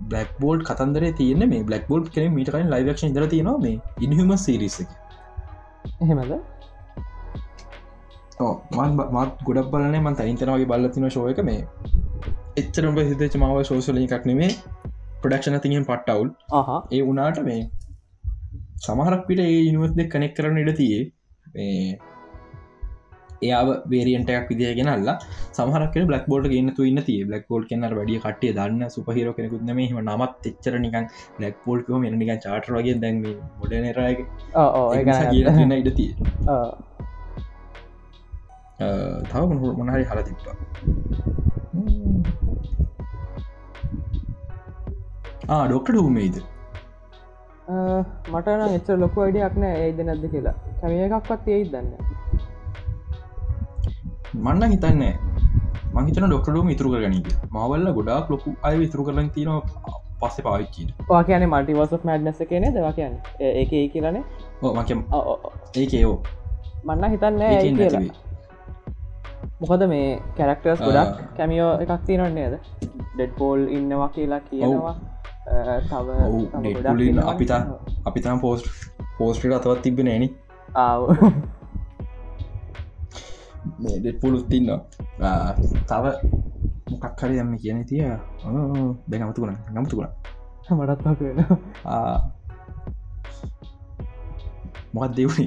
බ්ලක් 0.09 0.31
බෝල්ඩ් 0.39 0.65
කතන්දර 0.69 1.05
තියන 1.19 1.43
මේ 1.53 1.63
බ්ලක් 1.63 1.85
බෝල්් 1.87 2.07
කෙන 2.15 2.33
මීටකයින් 2.37 2.71
ලයිවක්ෂ 2.73 3.13
දර 3.17 3.27
තියෙනවා 3.33 3.63
මේ 3.65 3.77
ඉනිහම 4.01 4.33
සිරිස 4.37 4.77
එහෙමද? 6.01 6.33
මත් 9.15 9.31
ගොඩක් 9.47 9.69
බලන 9.73 9.97
මන් 9.99 10.15
තනිතනවගේ 10.15 10.69
බල්ලතින 10.71 11.09
ශෝයක 11.09 11.43
මේ. 11.43 11.61
එච්චරම 12.57 12.97
සිතච 13.11 13.37
මාව 13.43 13.61
ශෝසල 13.71 14.01
එකක් 14.03 14.25
නෙමේ. 14.31 14.51
ප්‍රඩක්ෂණ 15.21 15.61
තිගෙන් 15.65 15.85
පට්ටවුල්. 15.89 16.29
ඒ 16.91 17.01
වනාට 17.09 17.43
මේ 17.49 17.61
සමහරක් 18.85 19.27
පිට 19.27 19.43
ඒ 19.43 19.59
ඉනුවත් 19.69 19.93
දෙ 19.99 20.09
කනෙක් 20.15 20.33
කරන 20.39 20.57
ඉඩ 20.63 20.73
තියේ 20.79 21.03
මේ 23.43 23.49
එයාව 23.51 23.69
බේරියන්ටයක් 23.93 24.49
විදිගෙන 24.51 24.91
අල්ල 24.95 25.09
සමහරක් 25.57 25.95
බලක් 26.09 26.25
බෝඩ් 26.31 26.49
ගන්න 26.53 26.75
තුන්න 26.79 27.03
තිය 27.09 27.19
බලක් 27.29 27.45
බෝඩ් 27.51 27.65
කන්න 27.69 27.97
වැඩිය 27.99 28.19
කටේ 28.25 28.53
දන්න 28.59 28.93
සුපහිර 28.95 29.27
කෙනෙකුත් 29.39 29.65
නෙම 29.69 29.81
ම 29.83 29.99
නමත් 30.05 30.49
එච්චර 30.51 30.79
නිකන් 30.85 31.05
ලක් 31.41 31.55
පෝල්් 31.65 31.79
ම 31.99 32.07
නික 32.21 32.31
චාට 32.45 32.71
වගේ 32.77 32.95
දැන් 33.03 33.21
මොඩනරය 33.59 34.15
කියන 35.33 35.77
ඉඩ 35.81 35.93
තිය 35.99 36.11
තව 39.31 39.41
මොනහරි 39.79 40.03
හල 40.09 40.19
තිබ්බා. 40.29 40.55
ඩොක්ට 45.67 45.91
ඩූමේද 45.93 46.35
මට 48.31 48.47
නම් 48.55 48.73
එච්ච 48.77 48.89
ලොකු 49.03 49.19
අඩියක් 49.25 49.55
නෑ. 49.63 49.75
ඒද 49.85 49.99
නැද්ද 50.07 50.25
කියලා. 50.33 50.55
කැමිය 50.81 51.05
එකක්වත් 51.07 51.47
ඒයි 51.53 51.69
දන්න 51.73 52.12
මන්න 54.35 54.71
හිතන්න 54.71 55.01
මහිතන 55.95 56.25
ඩොක්ටඩුම 56.25 56.69
ඉතුරු 56.73 56.89
කරගනීද 56.93 57.27
මවල්ල 57.55 57.87
ගොඩාක් 57.97 58.29
ලොකු 58.33 58.53
අය 58.67 58.75
විතුරු 58.81 59.05
කරන 59.07 59.29
තින 59.35 59.49
පස්සෙ 60.21 60.41
පාවිච්චි 60.47 60.87
වා 61.09 61.23
කියන 61.27 61.45
මටිවස 61.49 61.93
මැඩ්නස 62.09 62.41
කියන 62.51 62.65
දවා 62.75 62.93
කියන්න. 62.97 63.15
ඒක 63.39 63.73
ඒ 63.73 63.87
කියලනේ? 63.93 64.23
මක. 64.63 64.89
ඒකයෝ 65.81 66.17
මන්න 66.85 67.11
හිතන්න 67.13 67.41
මොකද 69.61 69.87
මේ 69.93 70.07
කැරක්ටර්ස්. 70.37 70.79
ගොඩක් 70.87 71.23
කැමියෝ 71.37 71.71
එකක් 71.85 72.05
තිනොන්නේද 72.11 72.53
ඩෙඩ් 73.15 73.31
පෝල් 73.39 73.67
ඉන්නවා 73.77 74.09
කියලා 74.19 74.43
කියනවා. 74.51 74.95
තව. 75.89 76.07
අපිතා 77.31 77.65
අපි 78.05 78.19
තම 78.21 78.39
පෝස්ට් 78.47 78.65
පෝස්ට 79.17 79.45
අතවත් 79.59 79.81
තිබ 79.81 79.99
නෑන. 80.09 80.29
ආව් 80.75 81.01
මේ 83.83 83.97
ඩෙට් 83.99 84.17
පුලුත් 84.21 84.45
තින්න 84.51 84.69
තව 85.89 86.05
මොකක් 86.91 87.21
හරි 87.21 87.35
දම්ම 87.39 87.57
කියන 87.63 87.79
තිය 87.89 88.03
දැනමතුකුණ 89.09 89.57
නමතුකුණ 89.75 90.11
මටත් 90.77 91.21
වෙන 91.21 91.39
මොත් 94.95 95.11
දෙවනි 95.17 95.45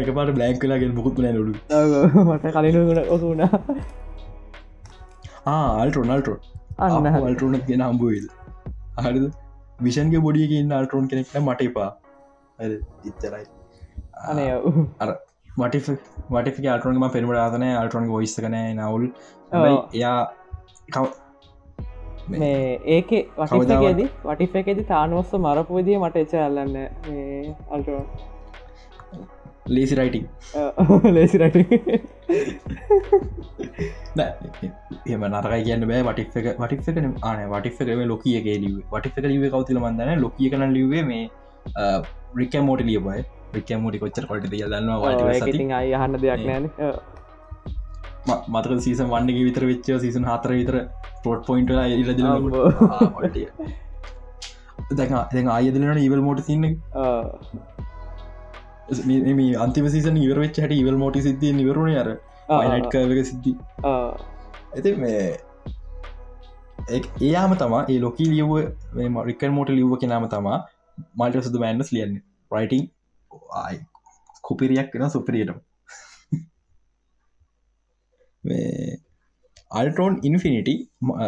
එක 0.00 0.08
පාට 0.18 0.30
බ්ලෑන්ක් 0.36 0.60
කලාගෙන 0.62 0.94
බොකුත් 0.98 1.18
නෑලු 1.24 1.42
මට 2.28 2.44
කලින් 2.56 2.78
ඔසුුණ 3.16 3.42
ආල්ටරොනල්ටරෝ 5.46 6.38
අන්න 6.78 7.06
හරි. 7.06 7.20
අල්ටරන 7.28 7.56
ගෙන 7.68 7.82
හම්බුවල් 7.86 8.26
හරිද? 9.04 9.26
විෂන්ගේ 9.78 10.22
බොඩියකින් 10.26 10.72
අල්ටරෝන් 10.78 11.06
කෙනෙක්න 11.10 11.42
මට 11.42 11.60
එපා. 11.68 11.90
ඉච්චරයි 13.08 13.44
අනේ 14.30 14.50
මට 14.64 15.31
මට 15.58 16.68
අල්ටරන්ම 16.74 17.04
පෙරමට 17.16 17.40
ආතන 17.42 17.64
අල්ටරන් 17.72 18.06
ගොයිස්ස 18.12 18.36
කන 18.44 18.56
නවුල්. 18.78 19.04
එයා 19.98 20.18
මේ 22.32 22.80
ඒක 22.96 23.10
වටිකේදී 23.38 24.08
වටිෆ 24.26 24.54
එකෙදි 24.60 24.84
තානුවස්ස 24.90 25.32
මරපු 25.44 25.78
විදිිය 25.78 25.98
මට 26.02 26.16
එච 26.24 26.34
අල්ලන්න 26.46 26.76
අල්ටෝ 27.76 28.02
ලේසි 29.76 29.94
රයිටිං 29.98 30.24
ලේසිරට 31.16 31.56
එම 35.14 35.22
නරකයි 35.28 35.62
කියන්න 35.66 35.84
බෑ. 35.90 36.02
වටික් 36.08 36.28
වටික් 36.62 36.80
එක 36.88 36.98
ආන 37.22 37.44
වටික් 37.52 37.84
එකේ 37.84 38.08
ලොකියගේ 38.12 38.56
ලිව 38.64 38.80
වටික් 38.94 39.20
එක 39.20 39.28
ලිව 39.32 39.44
කවතිල 39.54 39.78
මන්දන 39.84 40.24
ලොකිය 40.24 40.50
කන 40.54 40.74
ලිවේ 40.78 41.04
මේ 41.12 41.24
රික 42.40 42.54
මෝට 42.68 42.82
ලියබයි 42.90 43.22
රික 43.56 43.70
මෝටි 43.84 44.02
කොච්චර 44.04 44.24
කොට 44.30 44.46
දිය 44.54 44.64
දන්නවා 44.72 45.32
ඉතින් 45.50 45.72
අයි 45.78 45.94
අහන්න 45.98 46.20
දෙයක් 46.24 46.44
නෑන. 46.50 46.66
මතක 48.54 48.80
සීසන් 48.86 49.06
වන්නගේ 49.12 49.44
විතර 49.48 49.64
වෙච්ච? 49.70 49.88
සීසන් 50.04 50.24
හතර 50.30 50.50
විතර 50.60 50.76
පොට් 51.24 51.40
පොයින්ට 51.46 51.70
ඉරද 52.00 52.20
දැ 54.98 55.44
ආයදලන 55.56 56.02
ඉවල් 56.08 56.22
මෝට 56.26 56.42
සින්න 56.48 56.64
මේ 59.38 59.48
අන්තිම 59.64 59.86
සීසන 59.94 60.16
ඉවර 60.26 60.38
වෙච් 60.44 60.56
හට 60.64 60.72
ඉවල් 60.82 60.98
මෝටි 61.04 61.24
සිද්ධිය 61.28 61.52
නිවරුණ 61.60 61.96
අර. 62.02 62.08
පයිනට්කවක 62.48 63.20
සිද්ධි. 63.30 63.52
ඇති 64.74 64.90
මේ 65.04 65.22
ඒයාම 67.26 67.52
තමා 67.62 67.82
ඒ 67.92 67.98
ලොකී 68.06 68.28
ලියව 68.32 68.50
මරිකන් 69.16 69.52
මෝට 69.58 69.70
ලිව්ව 69.78 69.94
කෙනම 70.02 70.26
තමා 70.34 70.58
මල්ට 71.20 71.44
සුදු 71.46 71.58
මෑන්ඩස් 71.64 71.92
ලියන්න. 71.96 72.14
රයිටිං 72.50 72.84
කුපිරියක් 74.44 74.94
වෙන 74.94 75.10
සුපරියටම. 75.10 75.58
අල්ටෝන් 79.80 80.18
ඉන්ෆිනිටි 80.22 80.74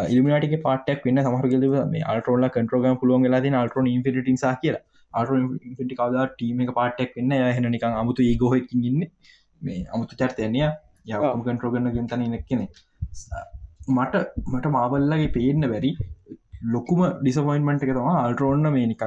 ඉල්මිනාටික 0.09 0.57
පාටක් 0.65 1.05
වන්න 1.05 1.23
සමහරගල 1.23 1.63
මේ 1.93 2.03
අල්ටෝල 2.13 2.49
කටරෝග 2.49 2.89
පුළුවන් 3.01 3.31
ලා 3.35 3.61
අල්ටෝන් 3.63 3.87
ඉන්ෆිටි 3.87 4.37
සා 4.37 4.55
කියලා. 4.63 4.83
අල්ටෝ 5.13 5.37
ඉන්ෆිටි 5.67 5.99
කවද 6.01 6.27
ටීම 6.31 6.61
එක 6.65 6.73
පාටක් 6.79 7.17
වන්න 7.17 7.33
හෙන 7.57 7.71
නිකං 7.71 7.99
අමුතු 8.01 8.29
ඒගෝහකින් 8.31 8.87
ඉන්න. 8.91 9.01
මේ 9.61 9.85
අමුතු 9.93 10.19
චර්තයනය 10.21 10.59
යකම 11.07 11.41
කන්ට්‍රෝ 11.45 11.71
කරන 11.73 11.91
ගෙන්තන 11.95 12.25
ඉනක්කෙන 12.27 12.61
මට 13.89 14.15
මට 14.47 14.71
මාබල්ලගේ 14.71 15.29
පේන්න 15.29 15.67
බැරි 15.73 15.91
ලොකුම 16.75 17.01
ඩිසපොයින්මට 17.19 17.85
එක 17.85 17.91
තම 17.91 18.09
අල්ටරෝන්න 18.15 18.67
මේ 18.75 18.87
නිකක් 18.91 19.03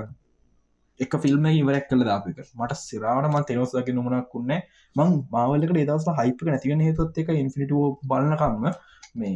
එක 1.00 1.16
ෆිල්ම් 1.22 1.46
ඉවරක් 1.50 1.86
කල 1.90 2.04
දාපික 2.04 2.40
මට 2.56 2.78
සිරාවටම 2.80 3.38
තෙනොස්දක 3.44 3.90
නොමනක් 3.92 4.34
වන්න 4.34 4.62
මං 4.96 5.14
මාවලක 5.30 5.72
දස් 5.80 6.08
හයිපක 6.18 6.48
නැතිවන 6.48 6.84
හේතුත් 6.86 7.18
එක 7.18 7.32
ඉන්ෆිනිට 7.36 7.74
බලන්නකන්න 8.04 8.76
මේ 9.16 9.34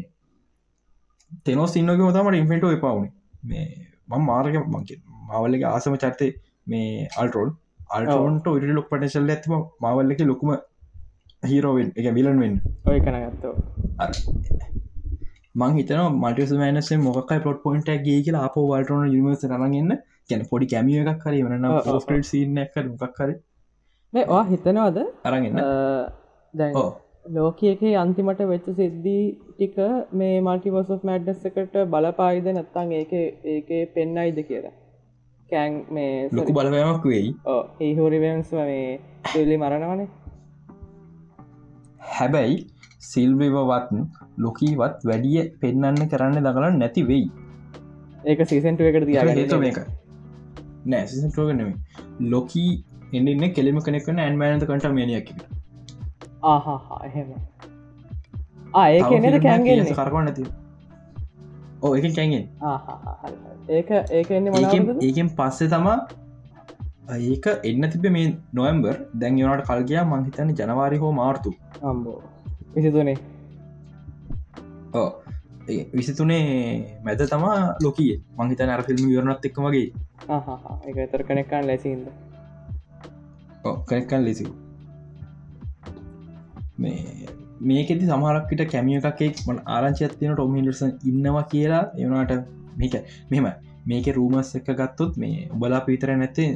තෙනොස් 1.44 1.76
ඉන්නක 1.76 2.00
මතමට 2.00 2.40
ඉන්ෆිටෝ 2.40 2.72
එපවුණ 2.72 3.08
මේ 3.44 3.66
මං 4.08 4.24
මාර්ග 4.24 4.60
මංගේ 4.66 5.00
මාවල්ලගේ 5.28 5.68
ආසම 5.68 5.96
චත්තේ 5.98 6.32
මේ 6.66 7.08
අල්ටරෝන් 7.16 7.56
අල්ටෝන්ට 7.90 8.46
ඉට 8.58 8.74
ලොක් 8.74 8.90
පටශල්ල 8.90 9.32
ඇතිම 9.32 9.56
මාවල්ලක 9.80 10.20
ලොකුම 10.24 10.52
හීරෝවෙන් 11.42 11.88
එක 11.96 12.06
විලන් 12.14 12.38
වෙන්න. 12.40 12.56
ඔය 12.86 12.98
කනගත්තෝ 13.00 13.54
මං 15.54 15.74
හිතන 15.76 16.02
මටස 16.12 16.52
මනසේ 16.58 16.98
මොකයි 17.00 17.40
පොට් 17.40 17.62
පොයින්ට 17.64 17.90
ගේ 18.06 18.20
කියලා 18.20 18.44
අප 18.48 18.56
වල්ටන 18.62 19.02
නිවස 19.14 19.44
රගන්න 19.50 19.90
ගැන 20.30 20.44
පොඩි 20.50 20.70
කැමිය 20.72 21.00
එකක් 21.04 21.24
හරි 21.26 21.42
වන 21.46 21.70
ඔව්, 21.70 21.78
ඔව්, 21.86 22.02
ට 22.08 22.28
සිීන 22.32 22.58
එක 22.64 22.76
මොකක් 22.90 23.22
හරි. 23.22 23.38
මේ 24.12 24.26
වා 24.32 24.44
හිතනවද? 24.50 25.00
අරගන්න 25.24 25.62
ඕ 26.74 26.90
ලෝකයක 27.30 27.82
අන්තිමට 28.02 28.40
වෙච්ච 28.52 28.70
සිද්ධී 28.76 29.24
ටික 29.50 29.76
මේ 30.12 30.40
මල්ටිවර්ස් 30.46 31.04
මැඩ්ඩස් 31.10 31.44
එකට 31.50 31.76
බලපායිද 31.94 32.48
නැත්තං 32.56 32.96
ඒක 33.00 33.12
ඒක 33.56 33.70
පෙන්නයිද 33.94 34.42
කියලා? 34.48 34.74
කෑන් 35.50 35.78
මේ 35.90 36.28
ලොකු 36.32 36.58
බලපෑමක් 36.58 37.06
වෙයි. 37.12 37.30
ඒහෝරිවන්ස් 37.86 38.52
මේ 38.58 39.00
තුල්ලි 39.32 39.56
මරණවනේ 39.62 40.08
හැබැයි 42.12 42.56
සිල්විවවත් 43.10 43.90
ලොකීවත් 44.44 45.08
වැඩිය 45.10 45.42
පෙන්නන්න 45.62 46.08
කරන්න 46.12 46.44
දකලන්න 46.46 46.78
නැති 46.82 47.02
වෙයි. 47.10 47.26
ඒක 48.24 48.40
සීසන්ටුව 48.50 48.86
එකට 48.90 49.08
හේතු 49.36 49.58
තියාගන්න 50.86 51.22
මේක 51.22 51.32
නෑසිටෝගනම 51.32 51.72
ලොකී 52.20 52.84
එන්න 53.12 53.54
කෙලෙම 53.54 53.80
කෙනෙක්න 53.80 54.18
ඇන්මෑනත 54.18 54.64
කට 54.64 54.92
මියනයක් 54.92 55.32
ආහා 56.42 57.00
එහෙම. 57.04 57.28
ආඒක 58.74 59.10
නද 59.10 59.42
කෑන්ගෙන්නේ 59.42 59.94
කරවා 59.94 60.22
නැති 60.22 60.44
ඕ 61.82 61.94
එක 61.96 62.14
කැන්ගෙන් 62.14 62.48
ඒක 63.68 63.90
ඒක 63.90 64.30
ඒකෙන් 65.02 65.28
පස්සේ 65.28 65.68
තමා 65.68 65.98
ඒක 67.10 67.46
එන්න 67.64 67.90
තිබ 67.90 68.04
මේ 68.10 68.36
නොවම්බර් 68.52 68.96
දැන් 69.14 69.38
යනට 69.38 69.66
කල්ගයා 69.66 70.04
මංහිතන 70.04 70.54
ජනවාරි 70.54 70.96
හෝ 70.96 71.12
මාර්තු. 71.12 71.54
විසිතුනේ. 72.74 73.16
ඕ 74.94 75.22
විසිතුනේ 75.94 76.98
මැද 77.04 77.20
තමා 77.30 77.74
ලොකයේ 77.82 78.22
මංහිතන 78.38 78.70
අර 78.70 78.82
ෆිල්ම් 78.82 79.10
යරනත් 79.10 79.44
එක්ක 79.44 79.56
වගේ 79.58 79.92
එක 80.28 80.96
තර 81.10 81.22
කනෙක්කාන් 81.24 81.66
ලැසින්ද 81.66 82.06
කනෙක්කන් 83.62 84.24
ලෙසි 84.24 84.46
මේ 86.78 87.26
මේකෙති 87.62 88.06
සමහරක්කට 88.06 88.64
කැමිය 88.70 89.00
එකක් 89.00 89.42
මන 89.46 89.60
ආරංචියත් 89.68 90.16
තියෙන 90.18 90.34
ටොම් 90.34 90.56
හිඩර්සන් 90.56 90.96
ඉන්නවා 91.04 91.44
කියලා 91.44 91.84
එවනාට 91.96 92.32
මේක 92.76 92.96
මෙම 93.30 93.46
මේක 93.86 94.10
රූමස් 94.14 94.54
එක 94.56 94.70
ගත්තොත් 94.72 95.16
මේ 95.16 95.48
උබලා 95.50 95.80
පිතර 95.82 96.14
නැත්තේ 96.14 96.50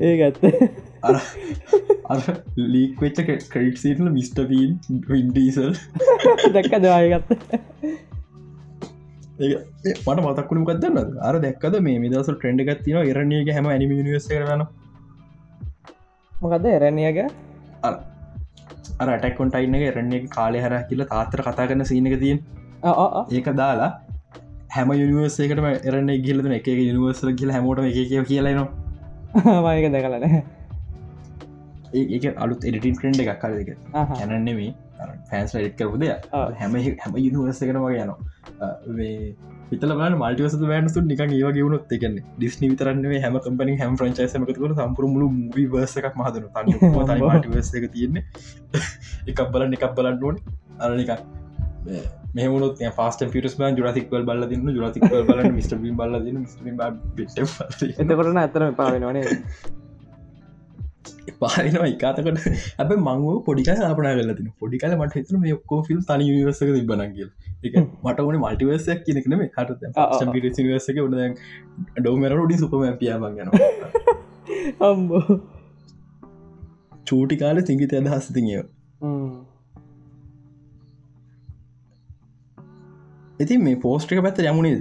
ඒ 0.00 0.14
ගත්ත 0.18 0.52
අර 1.02 1.20
අර 2.08 2.20
ලීක් 2.66 3.02
වෙච්ච 3.02 3.24
ක්‍රඩ් 3.24 3.76
සිටල 3.76 4.08
මිස්ට 4.10 4.40
පීන් 4.48 4.78
වින්ඩීසල් 5.08 5.72
දැක්ක 6.54 6.78
දවායගත්ත 6.78 7.36
මට 9.40 10.20
මතක්කුණු 10.22 10.64
කදන්න 10.68 11.18
අර 11.22 11.34
දැක්කද 11.40 11.76
මේ 11.80 11.98
මිදසල් 11.98 12.34
ට්‍රෙන්ඩ් 12.34 12.62
එකත් 12.64 12.82
තින 12.84 12.98
එරණගේ 13.02 13.54
හැම 13.56 13.68
ඇනිම 13.68 13.92
නිවස 14.00 14.28
කරන 14.28 14.64
මොකද 16.32 16.66
එරණියග 16.70 17.20
අර 17.82 19.08
අටක්කොන්ට 19.08 19.54
අයින්න 19.54 19.76
එරන්නේ 19.82 20.20
කාලය 20.28 20.60
හර 20.60 20.74
කියල 20.88 21.02
තාත්‍ර 21.06 21.42
කතා 21.42 21.66
කරන 21.66 21.84
සීනක 21.84 22.16
තියෙන්. 22.20 22.38
ඒක 23.30 23.48
දාලා 23.54 23.90
හැම 24.70 24.92
යනිවර්සේකටම 24.94 25.66
එරන්න 25.88 26.10
ගිලන 26.26 26.52
එක 26.58 26.68
යනිවර්සල 26.74 27.32
කියල 27.34 27.52
හැමෝට 27.56 27.82
එක 27.82 27.98
කිය 28.10 28.24
කියලනවා 28.24 28.68
මයක 29.66 29.88
දැකලන 29.94 30.26
ඒක 31.94 32.24
අලුත් 32.36 32.62
එඩිටින් 32.64 32.94
ට්‍රෙන්ඩ් 32.94 33.24
එකක් 33.24 33.40
කල 33.42 33.58
එක 33.62 33.70
කැනන්නෙමේ 33.92 34.70
ෆෑන්ස් 35.30 35.54
ඩ් 35.54 35.72
කරපුද 35.76 36.04
හැම 36.54 36.76
හැම 36.98 37.16
යනිවර්සකන 37.20 37.78
වගේ 37.78 38.04
යනවා. 38.04 38.18
පිතල 39.70 39.92
බල 39.92 40.16
මල්ටිවස 40.16 40.56
වැෑනසු 40.62 41.04
නික 41.04 41.22
ඒව 41.26 41.50
ගවුණොත් 41.56 41.92
එකන 41.98 42.16
ඩිස්නි 42.36 42.70
විතරන්නේ 42.72 43.20
හැම 43.20 43.40
කම්පනි 43.40 43.76
හැම 43.78 43.98
්‍රංචයිසමකතුක 43.98 44.78
සම්පුර 44.78 45.08
මුළු 45.08 45.28
මී 45.34 45.66
වර්ස 45.74 45.96
එකක් 46.00 46.16
මහදන 46.16 46.48
තනිවර්ස 46.54 47.74
එක 47.74 47.90
තියෙන්නේ? 47.90 48.24
එකක් 49.30 49.44
බලන්න 49.52 49.78
එකක් 49.78 49.92
බලන්න 49.94 50.24
ඕන. 50.24 50.40
අරනික 50.80 51.12
මෙමුණත් 52.34 52.80
පස්ට 52.96 53.30
පිටස් 53.32 53.56
බන් 53.58 53.76
ජුරතික්වල් 53.76 54.24
බල 54.24 54.42
දන්න 54.46 54.74
ජුරතික්වල් 54.76 55.22
බල 55.26 55.40
මිට 55.50 55.74
බල 55.96 56.16
දන්න 56.18 56.44
එතකොටන 57.98 58.42
ඇතරම 58.42 58.74
පාවෙනවනේ 58.74 59.24
පානවා 61.40 61.86
එකතකට 61.86 62.80
අප 62.80 62.90
මංව 62.96 63.36
පොඩිකල 63.46 63.84
අපනා 63.86 64.14
කල 64.14 64.32
තින 64.34 64.50
පොඩිකල 64.58 64.96
මට 64.96 65.14
හිතන 65.18 65.40
මේ 65.40 65.54
ඔක්කෝ 65.54 65.80
ෆිල් 65.82 66.02
තනි 66.06 66.26
නිවසක 66.30 66.66
තිබනගල් 66.70 67.30
එක 67.64 67.78
මට 67.78 68.18
ඕන 68.20 68.38
මල්ටිවර්සයක් 68.38 69.00
කියනෙකන 69.06 69.36
මේ 69.36 69.50
හට 69.54 70.30
පිට 70.34 70.60
නිවසක 70.62 71.00
උඩ 71.04 71.16
ඩෝමර 71.96 72.36
ඩි 72.36 72.60
සුපම 72.60 72.84
පියාමන් 72.98 73.38
ගන 73.38 73.48
අම්බෝ 74.82 75.24
චූටි 77.06 77.36
කාල 77.36 77.62
සිංගිත 77.64 77.94
අදහස් 77.94 78.30
තිය 78.32 78.60
ඉතින් 83.40 83.62
මේ 83.62 83.76
පෝස්ට්‍රික 83.78 84.22
පැත්ත 84.22 84.40
යමුණේ 84.44 84.78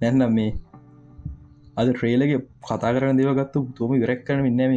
නැන්නම් 0.00 0.34
මේ 0.34 0.50
අද 1.76 1.88
ට්‍රේලගේ 1.90 2.40
කතා 2.62 2.92
කරන 2.94 3.18
දෙව 3.18 3.30
ගත්තු 3.34 3.60
තුම 3.76 3.92
විරක් 3.94 4.24
කරන 4.26 4.46
ඉන්නම 4.46 4.74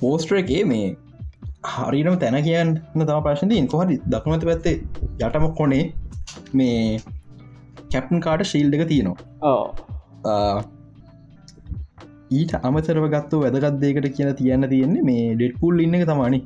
පෝස්ට්‍රගේ 0.00 0.64
මේ 0.64 0.86
හරිනම් 1.66 2.18
තැන 2.18 2.38
කියන්න 2.42 2.72
තම 3.00 3.20
ප්‍රශ්නතින් 3.22 3.68
කොහරි 3.68 3.96
දක්නත 4.06 4.44
පැත්තේ 4.44 4.76
යටමක් 5.20 5.54
කොනේ 5.54 5.84
මේ 6.52 6.80
කැප්ටන් 7.92 8.20
කාට 8.20 8.44
ශීල්ඩ 8.44 8.76
එක 8.76 8.88
තියෙනවා 8.88 10.66
ඊට 12.30 12.52
අමතරව 12.60 13.04
ගත්තු 13.08 13.40
වැදගත්දයකට 13.42 14.06
කියන 14.16 14.30
තියන්න 14.38 14.68
තියෙන්නේ 14.70 15.02
මේ 15.08 15.34
ඩෙට් 15.34 15.58
පුල් 15.60 15.80
ඉන්න 15.80 15.98
එක 15.98 16.06
තමානි 16.08 16.40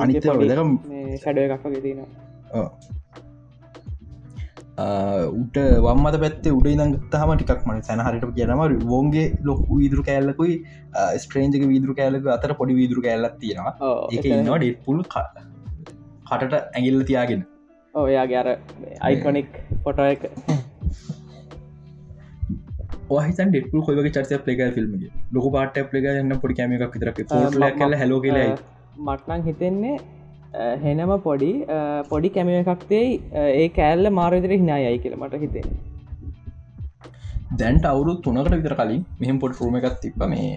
අනිත 0.00 0.26
වැදකම් 0.26 0.76
තියෙන 1.86 2.04
උට 5.40 5.56
වම්මත 5.86 6.20
පැත්තේ 6.24 6.52
උඩ 6.58 6.68
ඉදන් 6.72 6.94
තහම 7.12 7.32
ටිකක් 7.34 7.66
මන 7.66 7.82
සැනහරිට 7.88 8.28
කියනම 8.36 8.62
වෝන්ගේ 8.92 9.26
ලොක් 9.42 9.64
විදුරු 9.72 10.04
කෑල්ලකුයි 10.10 10.54
ස්ට්‍රේන්ජක 11.24 11.66
විදුරු 11.72 11.96
කෑලක 12.00 12.30
අතර 12.36 12.54
පොඩි 12.60 12.78
විදුරු 12.80 13.02
කෑල්ලක් 13.02 13.34
තියෙනවා. 13.40 13.74
එක 14.12 14.24
ඉන්නවා 14.30 14.58
ඩෙට් 14.58 14.84
පුල් 14.86 15.02
කටට 15.06 16.54
ඇගිල්ල 16.76 17.02
තියාගෙන. 17.10 17.42
ඔයාගේ 17.94 18.38
අර 18.42 18.48
අයිකොනික් 19.00 19.50
පොට 19.84 19.98
එක 20.06 20.22
හිතන් 23.20 23.50
ඩෙට්පු 23.50 23.82
කොයක 23.82 24.10
චර්ය 24.10 24.40
පලේක 24.40 24.60
ෆිල්ම්ගේ 24.74 25.10
ලොක 25.32 25.48
පාට 25.52 25.80
පලේක 25.88 26.10
න්න 26.14 26.36
පොඩි 26.38 26.56
කෑම 26.56 26.76
එකක් 26.78 26.96
විතර 26.96 27.10
කල 27.76 27.96
හැලෝ 27.96 28.20
කියලයි 28.20 28.50
මටනං 29.04 29.42
හිතෙන්නේ 29.44 29.96
හෙනම 30.82 31.16
පොඩි 31.22 31.50
පොඩි 32.08 32.30
කැමිය 32.30 32.60
එකක්තේ 32.60 33.02
ඒ 33.54 33.66
කෑල්ල 33.72 34.12
මාරවිතර 34.12 34.54
හිනායයි 34.54 35.02
කියල 35.04 35.18
මට 35.18 35.42
හිතෙන 35.42 35.74
දැන්ට 37.54 37.84
අවුරු 37.86 38.14
තුනකට 38.20 38.54
විතර 38.54 38.76
කලින් 38.76 39.02
මෙහම 39.18 39.40
පොට 39.40 39.60
රුම 39.60 39.76
එකත් 39.80 39.98
තිබ 40.02 40.24
මේ 40.28 40.54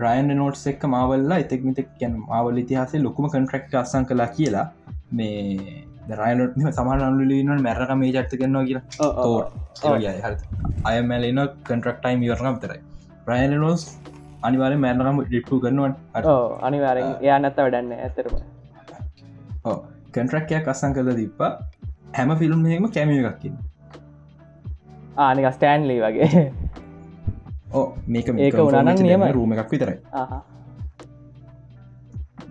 රයන් 0.00 0.34
නෝට්ස් 0.34 0.64
එක්ක 0.66 0.88
මාවල්ලා 0.88 1.38
එතෙක් 1.44 1.62
මිතක් 1.64 1.94
ගැන 2.00 2.18
මාවල් 2.24 2.58
ඉතිහාසේ 2.58 3.00
ලොකුම 3.00 3.28
කන්ට්‍රක්් 3.28 3.78
අසං 3.80 4.08
කලා 4.10 4.28
කියලා 4.30 4.66
මේ 5.12 5.84
රයනොට 6.20 6.52
සමානලන 6.78 7.62
මැරක 7.66 7.90
මේ 8.02 8.12
චත්ත 8.16 8.32
කරනවා 8.40 8.64
කියලා. 8.68 8.84
අයමැලන 10.90 11.40
කන්ට්‍රක්ටයිම් 11.68 12.20
යරනම් 12.28 12.56
තරයි 12.62 12.80
රයනෝස් 13.30 13.82
අනිවාර 14.48 14.72
මැරනම 14.84 15.18
ඩිප්පු 15.28 15.60
කරනුවන්. 15.64 15.92
අනිවාරෙන් 16.68 17.08
එයා 17.26 17.38
නැත්ත 17.44 17.58
වැඩන්න 17.64 17.92
ඇතරම 18.06 18.34
කන්ට්‍රක්කයක් 20.14 20.66
අසං 20.74 20.92
කල 20.96 21.10
දීපා 21.20 21.50
හැම 22.18 22.30
ෆිල්ම් 22.42 22.60
එකම 22.76 22.86
කැමිය 22.96 23.20
එකක්කින් 23.30 23.54
ආනික 25.26 25.46
ස්ටෑන්ලි 25.56 25.96
වගේ. 26.04 26.28
ඕ 27.78 27.86
මේක 28.12 28.28
ඒක 28.46 28.58
උනානම් 28.68 29.02
නියමයි. 29.06 29.32
රූම 29.38 29.52
එකක් 29.54 29.70
විතරයි. 29.74 29.98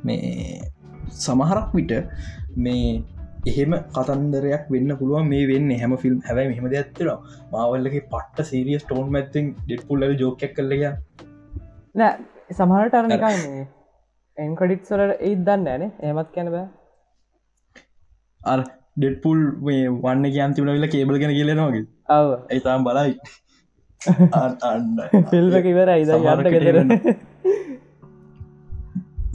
මේ 0.08 0.62
සමහරක් 1.24 1.70
විට 1.78 1.94
මේ 2.66 2.84
එහෙම 3.46 3.74
කතන්දරයක් 3.94 4.64
වෙන්න 4.70 4.92
පුළුවන් 4.98 5.28
මේ 5.28 5.48
වෙන්න. 5.48 5.70
හැම 5.74 5.96
ෆිල්ම් 5.98 6.18
හැබයි 6.22 6.48
මෙහම 6.50 6.66
ඇත්තර 6.72 7.08
මාවල්ලගේ 7.52 8.08
පට්ට 8.08 8.50
සීරිය 8.50 8.80
ස්ටෝන් 8.80 9.12
මැත්තින් 9.12 9.54
ඩෙට්පුල්ල 9.60 10.08
ජෝකක් 10.22 10.44
කල්ලය 10.56 10.80
නෑ 11.96 12.14
සමහරට 12.52 12.94
අරනිකන්නේ 12.94 13.64
එන්කඩිට් 14.38 14.84
සොල 14.86 15.06
ඒත් 15.06 15.46
දන්න 15.46 15.68
ෑනේ 15.68 16.12
එමත් 16.12 16.32
කැන 16.36 16.52
බෑ. 16.56 16.68
අර 18.42 18.60
ඩෙට්පුල් 18.98 19.40
මේ 19.62 19.88
වන්න 20.04 20.32
කියන්තිමල 20.32 20.72
වෙලා 20.72 20.94
කේබල 20.96 21.22
ගෙන 21.24 21.36
කියලෙනවාගේ 21.38 21.86
ඔව 22.10 22.36
ඇතාම් 22.50 22.88
බලයි. 22.88 23.16
යන්න 24.02 25.00
සමහරකට 26.08 26.52
ගෙදර. 26.56 26.78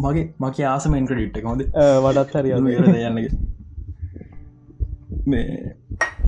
මගේ 0.05 0.29
මගේ 0.41 0.67
ආසම 0.69 0.95
එන්ක්‍රඩිට් 0.95 1.43
හොඳ 1.45 1.67
වඩත් 2.05 2.41
හරි 2.41 2.55
යන්නගේ 3.09 3.54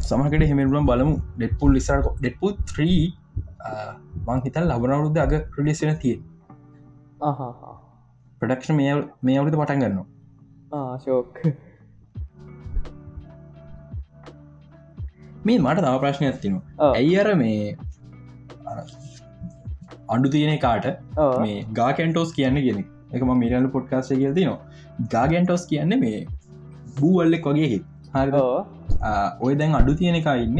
සමකට 0.06 0.48
හෙමරුම් 0.50 0.88
බලමු. 0.90 1.14
ඩෙට්පුල් 1.36 1.70
ලිසාට 1.76 2.08
ඩෙට්පු 2.20 2.50
3 2.72 2.96
මං 4.26 4.42
හිතල් 4.46 4.66
ලබනවරුද 4.70 5.18
අග 5.24 5.32
ප්‍රඩිස්සෙන 5.52 5.94
තිය 6.02 6.16
ප්‍රඩක්ෂ 8.40 8.70
මේ 8.80 8.94
මේ 9.22 9.38
අවුද 9.42 9.56
පටන් 9.60 9.82
ගන්නවා. 9.84 10.06
ශෝක් 11.04 11.40
මේ 15.46 15.58
මට 15.58 15.82
තව 15.84 15.94
ප්‍රශ්නයක් 16.04 16.38
තිනවා 16.44 16.92
ඇයි 16.92 17.16
අර 17.22 17.28
මේ 17.42 17.76
අඩු 20.14 20.32
තියෙන 20.34 20.58
කාට 20.64 20.86
මේ 21.44 21.58
ගා 21.80 21.90
කැන්ටෝස් 21.98 22.32
කියන්න 22.38 22.62
ගෙන 22.66 22.80
එකම 23.12 23.30
මිරල් 23.42 23.68
පොඩ්කාස්ට 23.76 24.16
කියල් 24.20 24.34
තිනවා 24.38 25.06
ගාගැන්ටෝස් 25.14 25.66
කියන්න 25.72 25.98
මේ 26.04 26.18
බූවල්ලෙක් 26.98 27.46
වගේ 27.50 27.68
හි 27.74 27.78
හරි 27.78 27.95
ඔය 29.46 29.54
දැන් 29.60 29.72
අඩු 29.80 29.92
තියෙන 30.00 30.16
එක 30.20 30.28
ඉන්න. 30.44 30.58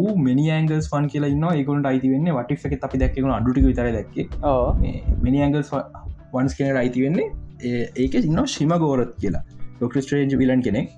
ඌ 0.00 0.10
මිනි 0.26 0.44
ඇංගල්ස් 0.56 0.86
ෆන් 0.92 1.06
කියලා 1.14 1.32
ඉන්න 1.34 1.44
ඒකුට 1.48 1.88
අයිති 1.90 2.08
වෙන්න 2.12 2.28
වටික් 2.36 2.58
එක 2.68 2.84
අපි 2.88 3.00
දැක්කෙන 3.02 3.32
අඩුටි 3.38 3.64
විතර 3.66 3.88
දැක්කේ. 3.96 4.26
ඕ 4.52 4.66
මිනි 5.24 5.38
ඇංගල්ස් 5.46 5.68
වන්ස් 6.34 6.54
කෙනට 6.60 6.78
අයිති 6.82 7.00
වෙන්නේ 7.06 7.26
ඒක 8.04 8.14
ඉන්න 8.20 8.40
ශිම 8.54 8.72
ගෝරත් 8.84 9.12
කියලා 9.24 9.44
ඩොක්ටස්ට්‍රේජ් 9.78 10.32
විලන් 10.40 10.60
කෙනෙක්. 10.68 10.88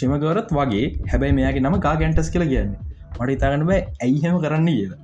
ශිමගවරත් 0.00 0.50
වගේ. 0.58 0.86
හැබැයි 1.10 1.34
මෙයාගේ 1.40 1.64
නම 1.64 1.76
කා 1.88 1.96
ගැන්ටස් 2.02 2.30
කියලා 2.36 2.52
කියන්නේ. 2.52 2.80
මට 3.18 3.30
ඉතාගන්න 3.38 3.66
බෑ 3.72 3.80
ඇයිහෙම 4.04 4.36
කරන්න 4.44 4.70
කියලා. 4.76 5.00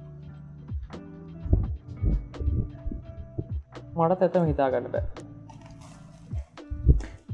මටත් 3.96 4.22
ඇතම 4.26 4.44
හිතාගන්න 4.50 4.86
බෑ 4.94 5.05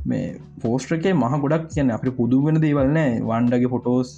මේ 0.08 0.26
පෝස්ට් 0.62 0.92
එකේ 0.92 1.12
මහ 1.14 1.38
ගොඩක් 1.42 1.64
කියන්න 1.68 1.90
අපි 1.90 2.10
පුදුම 2.18 2.44
වෙන 2.44 2.60
දේවල්නෑ 2.60 3.14
වන්ඩගේ 3.22 3.70
ෆොටෝස් 3.74 4.10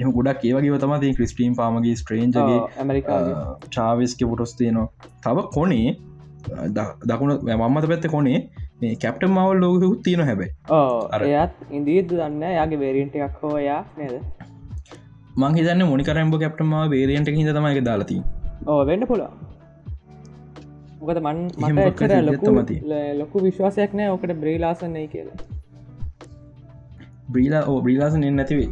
එම 0.00 0.10
ගොඩක් 0.12 0.44
ඒවගේ 0.44 0.78
තම 0.78 0.94
ති 1.00 1.12
ක්‍රිස්ටීම් 1.14 1.54
පාමගේ 1.54 1.96
ස්ට්‍රේන්ජගේ 1.96 2.58
ඇමරිකාගේ. 2.78 3.34
චාවිස්ක 3.70 4.20
පොටොස් 4.30 4.54
තියනවා. 4.54 4.88
තව 5.24 5.36
කොනේ 5.54 5.90
ද- 6.70 6.94
දකුණ 7.06 7.32
මම්මත 7.56 7.86
පැත්ත 7.86 8.06
කොනේ 8.08 8.38
මේ 8.80 8.94
කැප්ට 8.96 9.24
මවල් 9.28 9.58
ලෝකුත් 9.62 10.02
තියෙන 10.04 10.22
හැබයි. 10.22 10.50
ඕ 10.70 11.08
අර- 11.14 11.26
එයත් 11.28 11.54
ඉන්දීද 11.72 12.08
දන්න 12.12 12.42
යාගේ 12.52 12.78
වේරියන්ට 12.78 13.16
එකක් 13.18 13.38
හෝ 13.42 13.56
යා 13.60 13.80
නේද? 13.98 14.14
මංහිතන්න 15.36 15.82
මොනිකරම්බ 15.88 16.34
කැප්ටම 16.40 16.72
වේරියන්ට 16.90 17.28
හිද 17.36 17.50
තමයි 17.56 17.80
දාලති 17.82 18.16
ඕ 18.66 18.80
වෙන්න 18.86 19.06
පුළා 19.06 19.30
මොකද 21.00 21.20
මන් 21.20 21.50
මට 21.74 22.12
ලොකු 22.22 22.52
සිද්ධියක් 22.52 23.14
ලොකු 23.14 23.42
විශ්වාසයක් 23.42 23.94
නෑ 23.94 24.10
ඕකට 24.10 24.34
බ්‍රේලාසන්නේ 24.40 25.08
කියල. 25.08 25.28
බ්‍රීලා 27.28 27.64
ඕ 27.66 27.82
බ්‍රීලාසන 27.82 28.24
නැතිවේ 28.32 28.70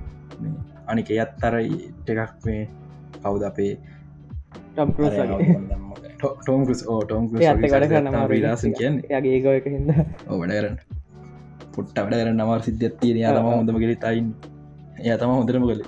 අනික 0.86 1.10
එයත් 1.12 1.42
අර 1.42 1.54
එකක් 1.60 2.44
මේ 2.44 2.68
කවුද 3.18 3.42
අපේ 3.42 3.78
ටම් 4.72 4.90
ටෝම් 6.36 6.66
ලාසන් 8.42 8.72
කියන්න. 8.72 9.02
යාගේ 9.10 9.32
ඒගෝ 9.36 9.54
එක 9.60 9.68
හිද 9.68 9.90
ඕ 10.28 10.40
වැඩ 10.40 10.52
කරන්න. 10.52 10.78
පුට්ට 11.74 11.96
වැඩ 11.96 12.14
කරන්න 12.14 12.38
නමර 12.38 12.62
සිද්ධියත් 12.62 13.00
තියෙන. 13.00 13.18
යා 13.18 13.34
තම 13.34 13.50
හොඳම 13.50 13.78
කෙරි 13.78 13.96
තයින් 14.04 14.34
එය 15.00 15.16
තම 15.16 15.30
හොඳරම 15.30 15.62
කළ 15.64 15.82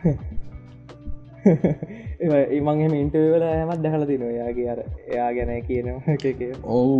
ඒමන් 2.20 2.80
එම 2.86 2.94
ඉන්ටවල 2.94 3.44
හැමත් 3.44 3.82
දැහල 3.84 4.04
තිනවා 4.08 4.32
යාගේ 4.32 4.68
අර 4.72 4.80
එයා 4.82 5.30
ගැන 5.36 5.52
කියනවා 5.68 6.16
එක 6.24 6.42
ඔවු. 6.74 6.98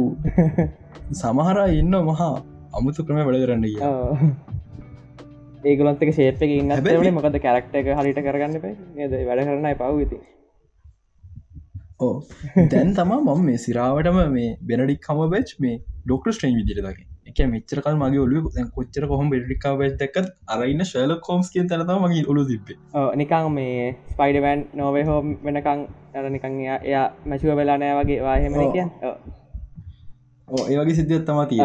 සමහර 1.21 1.59
ඉන්න 1.75 1.95
මහා 2.09 2.31
අමුතු 2.73 3.07
ක්‍රම 3.07 3.21
වැඩ 3.21 3.41
කරන්න 3.43 3.67
කිය 3.67 3.79
ඒගලන්තක 5.67 6.13
ශේපක 6.15 6.43
ඉන්න 6.51 7.15
මොකද 7.15 7.39
කැරක්ට 7.47 7.75
එක 7.81 7.91
හරිට 7.95 8.21
කරගන්න 8.27 8.61
පේ 8.63 8.75
ඒද 8.99 9.17
වැඩ 9.23 9.45
කරන්න 9.45 9.69
පව්විති 9.81 10.21
ඕ 12.01 12.13
දැන් 12.71 12.95
තමා 12.97 13.21
මම 13.27 13.47
මේ 13.47 13.59
සිරාවටම 13.59 14.21
මේ 14.33 14.51
බෙනඩික් 14.69 15.01
කම 15.07 15.23
බච් 15.33 15.59
මේ 15.61 15.77
ඩොක්ට 16.05 16.37
ස්ටේන් 16.37 16.57
විදිර 16.57 16.81
දකි 16.81 17.05
එක 17.31 17.41
මෙච්චරකල් 17.53 17.97
මගේ 17.97 18.23
ඔලු 18.27 18.45
කොච්චර 18.77 19.07
කොහොම 19.11 19.33
වෙච් 19.33 19.49
දක්කත් 19.51 20.29
අරන්න 20.49 20.85
ශල 20.85 21.17
කෝම්ස් 21.27 21.51
කිය 21.55 21.65
තනත 21.65 21.99
මගේ 22.05 22.29
ඔලු 22.29 22.45
තිබේ 22.51 22.79
නිකං 23.17 23.51
මේ 23.53 23.91
ස්පයිඩවෑන් 24.13 24.63
නොවේ 24.75 25.05
හෝ 25.11 25.21
වෙනකං 25.47 25.83
අර 26.15 26.31
නිකං 26.31 26.55
එයා 26.61 26.79
එයා 26.85 27.07
මැචුව 27.27 27.57
වෙලා 27.57 27.79
නෑ 27.79 27.99
වගේ 27.99 28.23
වාහෙම. 28.23 28.57
කිය 28.73 28.87
ඒවගේ 30.71 30.95
සිද්ධියත් 30.95 31.25
තමා 31.27 31.47
තිය 31.47 31.63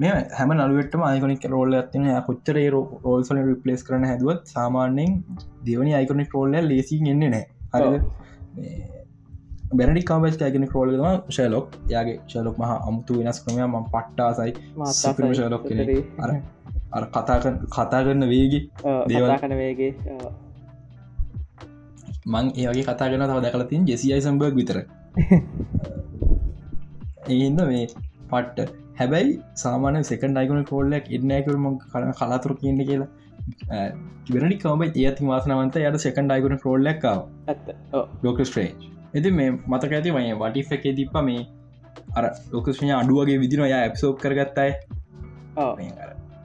මේ 0.00 0.12
හැම 0.38 0.50
නලුවටම 0.54 1.02
අයකොනික් 1.04 1.44
රෝල්ල 1.52 1.78
ඇතින 1.80 2.06
කොච්චර 2.28 2.58
රෝල්සල 2.74 3.40
රිපලස් 3.50 3.86
කරන 3.88 4.06
හැදුවත් 4.10 4.52
සාමාන්‍යෙන් 4.54 5.12
දෙවනි 5.66 5.94
අයිකොනික් 5.94 6.34
රෝල්ල 6.34 6.56
ලේසි 6.70 7.00
එන්නේ 7.06 7.30
නෑ. 7.30 7.46
හරි 7.74 7.88
බැරඩි 9.74 10.02
කාමච් 10.02 10.42
ඇගෙන 10.42 10.66
රෝල්ලම 10.68 11.04
ශලොක් 11.30 11.76
යාගේ 11.90 12.16
ශලොක් 12.28 12.56
මහ 12.58 12.72
අමුතු 12.88 13.18
වෙනස් 13.18 13.40
ක්‍රමය 13.44 13.62
ම 13.64 13.76
පට්ටාසයි 13.86 14.52
ශලොක්. 15.34 15.68
අර 16.18 16.30
අර 16.92 17.04
කතා 17.08 17.38
කරන- 17.38 17.60
කතා 17.68 18.00
කරන්න 18.02 18.28
වේගි 18.28 18.60
දේවල්. 19.08 19.34
කන 19.36 19.56
වේගේ 19.56 19.90
මං 22.26 22.46
ඒගේ 22.56 22.84
කතා 22.84 23.08
කරන 23.08 23.26
තව 23.26 23.40
දැකලතින් 23.40 23.82
ජෙසියි 23.86 24.20
සම්බර්ග 24.20 24.54
විතර. 24.54 24.78
ඒහින්ද 27.28 27.60
මේ 27.64 27.84
පට්ට. 28.30 28.70
හැබැයි 28.98 29.36
සාමාන 29.56 30.02
සෙකන් 30.04 30.40
යිකන 30.40 30.64
කෝල්ලක් 30.64 31.06
ඉන්නෑකරම 31.10 31.70
කන 31.84 32.10
කලාතුර 32.12 32.52
කියන්න 32.56 32.82
කියලා. 32.86 33.10
කිවරනි 34.26 34.56
කම 34.56 34.82
ඒති 34.84 35.26
වාසනවන්ත 35.26 35.76
යට 35.78 35.98
සෙකන් 35.98 36.32
කෝල්ලක්කාව 36.62 37.20
ඇත්ත 37.48 37.66
ලෝක 38.22 38.38
ස්ට්‍රේජ් 38.44 38.72
ඇති 39.14 39.30
මේ 39.30 39.50
මතක 39.50 39.92
ඇති 39.92 40.16
මය 40.16 40.26
වටි 40.42 40.66
එක 40.78 40.84
දිප්ප 40.98 41.16
මේ 41.28 41.46
අර 42.16 42.24
ලෝකෂය 42.52 42.90
අඩුවගේ 43.00 43.38
විදින 43.44 43.64
යා 43.66 43.80
ඇප්සෝප් 43.84 44.16
කරගත්තයි 44.22 44.70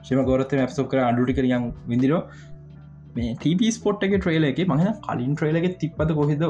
ශම 0.06 0.22
ගොරත 0.28 0.54
ඇප්සෝප් 0.56 0.88
කර 0.92 1.02
අඩුටි 1.08 1.36
කරියම් 1.38 1.66
විදිරෝ 1.88 2.22
මේ 3.16 3.34
ටබ 3.34 3.70
ස්පොට් 3.76 4.06
එක 4.06 4.16
ට්‍රේල 4.16 4.46
එක 4.48 4.60
මහන 4.66 4.90
කලින් 5.06 5.32
ට්‍රේලක 5.34 5.78
තිප්පත 5.78 6.12
කොහෙද? 6.18 6.44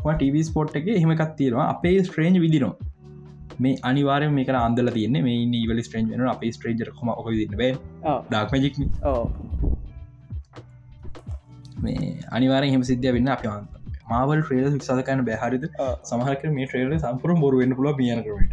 ටව 0.00 0.42
ස්පොට් 0.48 0.76
එක 0.80 0.90
හෙමකත්තිවා 0.96 1.68
අපේ 1.68 1.96
ස්ට්‍රේන්ජ් 2.08 2.40
විදිනවා 2.44 2.74
මේ 3.60 3.76
අනිවාරය 3.82 4.28
මේක 4.30 4.50
අන්දල 4.56 4.90
තියන්නේ. 4.96 5.22
මේ 5.22 5.46
නිවල 5.46 5.82
ස්ට්‍රේන්ජ් 5.86 6.10
වෙන 6.12 6.28
අපේ 6.28 6.52
ස්ට්‍රේජ් 6.52 6.92
කොම 6.98 7.08
ඔක 7.12 7.30
දින්න 7.32 7.56
බෑ. 7.60 7.72
ඩක්මජික් 8.30 8.74
මේ 11.84 12.10
අනිවාරය 12.30 12.70
හෙම 12.74 12.84
සිද්ධිය 12.90 13.14
වෙන්න 13.18 13.32
අප 13.36 13.42
මාවල් 14.06 14.40
ට්‍රේල 14.40 14.70
වික්සාධකන්න 14.70 15.24
බැහරිද 15.26 15.66
සමහක 16.04 16.46
මේ 16.52 16.66
ට්‍රේල 16.66 16.94
සම්පුර 16.98 17.34
බොරු 17.38 17.60
වෙන්න 17.60 17.76
පුල 17.76 17.90
පියන 17.94 18.22
කරට 18.22 18.52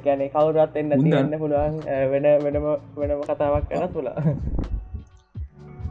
ගැන 0.00 0.26
කවුරත් 0.30 0.76
එන්න 0.76 0.92
තියන්න 0.96 1.38
පුළුවන් 1.38 1.80
වෙන 2.12 2.28
වෙනම 2.44 2.68
වෙනම 2.96 3.24
කතාවක් 3.24 3.66
කන 3.70 3.88
තුලා 3.92 4.34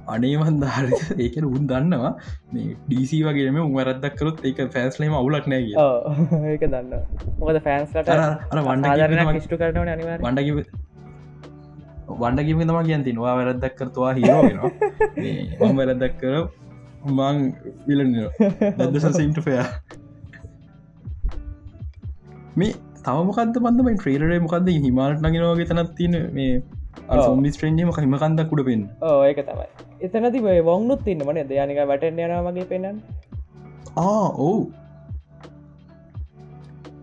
අනේමන් 0.07 0.59
ධාර 0.61 0.85
ඒකන 1.17 1.45
උන් 1.47 1.67
දන්නවා 1.69 2.11
මේ 2.53 2.75
ඩීසි 2.83 3.19
වගේම 3.25 3.59
උවරදක් 3.63 4.15
කරොත් 4.15 4.39
ඒක 4.43 4.61
ෆෑස්ලීම 4.71 5.15
අවුලක් 5.15 5.45
නෑ 5.47 5.65
ඒක 6.49 6.63
දන්න 6.65 6.93
මොකද 7.39 7.59
ෆෑන්ස්ලට 7.67 8.13
වන්ඩ 8.61 9.41
ිෂ්ට 9.41 9.53
කරනවන 9.55 9.91
අනිවාර 9.95 10.25
වඩකිව 10.25 10.57
වඩකිම 12.17 12.63
තම 12.63 12.79
කියන් 12.83 13.03
තිනවා 13.03 13.35
වැරදක් 13.37 13.75
කරතුවා 13.75 14.13
හිරෝෙනවා 14.13 14.71
වැරදක් 17.03 17.07
කර 17.07 17.13
මං 17.13 17.37
විලන්න 17.87 18.13
දදස 18.79 19.05
සිම්ට 19.17 19.39
පයා 19.45 19.65
මේ 22.55 22.73
තවමකක්ද 23.05 23.57
බන්දම 23.65 23.89
ට්‍රේලරේ 23.95 24.39
මොකක්ද 24.45 24.69
හිමාලට 24.85 25.23
නගෙනවාගේ 25.23 25.69
තනත් 25.69 25.95
තින 25.95 26.13
මේ 26.37 26.61
ඔව්. 27.07 27.23
සොම්බි 27.25 27.49
ස්ට්‍රේන්ජම 27.55 27.89
හිමකන්දක් 27.97 28.49
කුඩ 28.51 28.65
පෙන් 28.65 28.81
ඒක 29.27 29.39
තමයි. 29.47 29.67
එතනති 30.01 30.39
වොන්නුත් 30.69 31.07
ඉන්න 31.07 31.25
මන 31.27 31.41
දයානික 31.47 31.79
වැටෙන් 31.91 32.19
යනවාගේ 32.19 32.65
පෙන්න්න 32.71 33.01
ආ 33.97 34.27
ඔවු. 34.47 34.71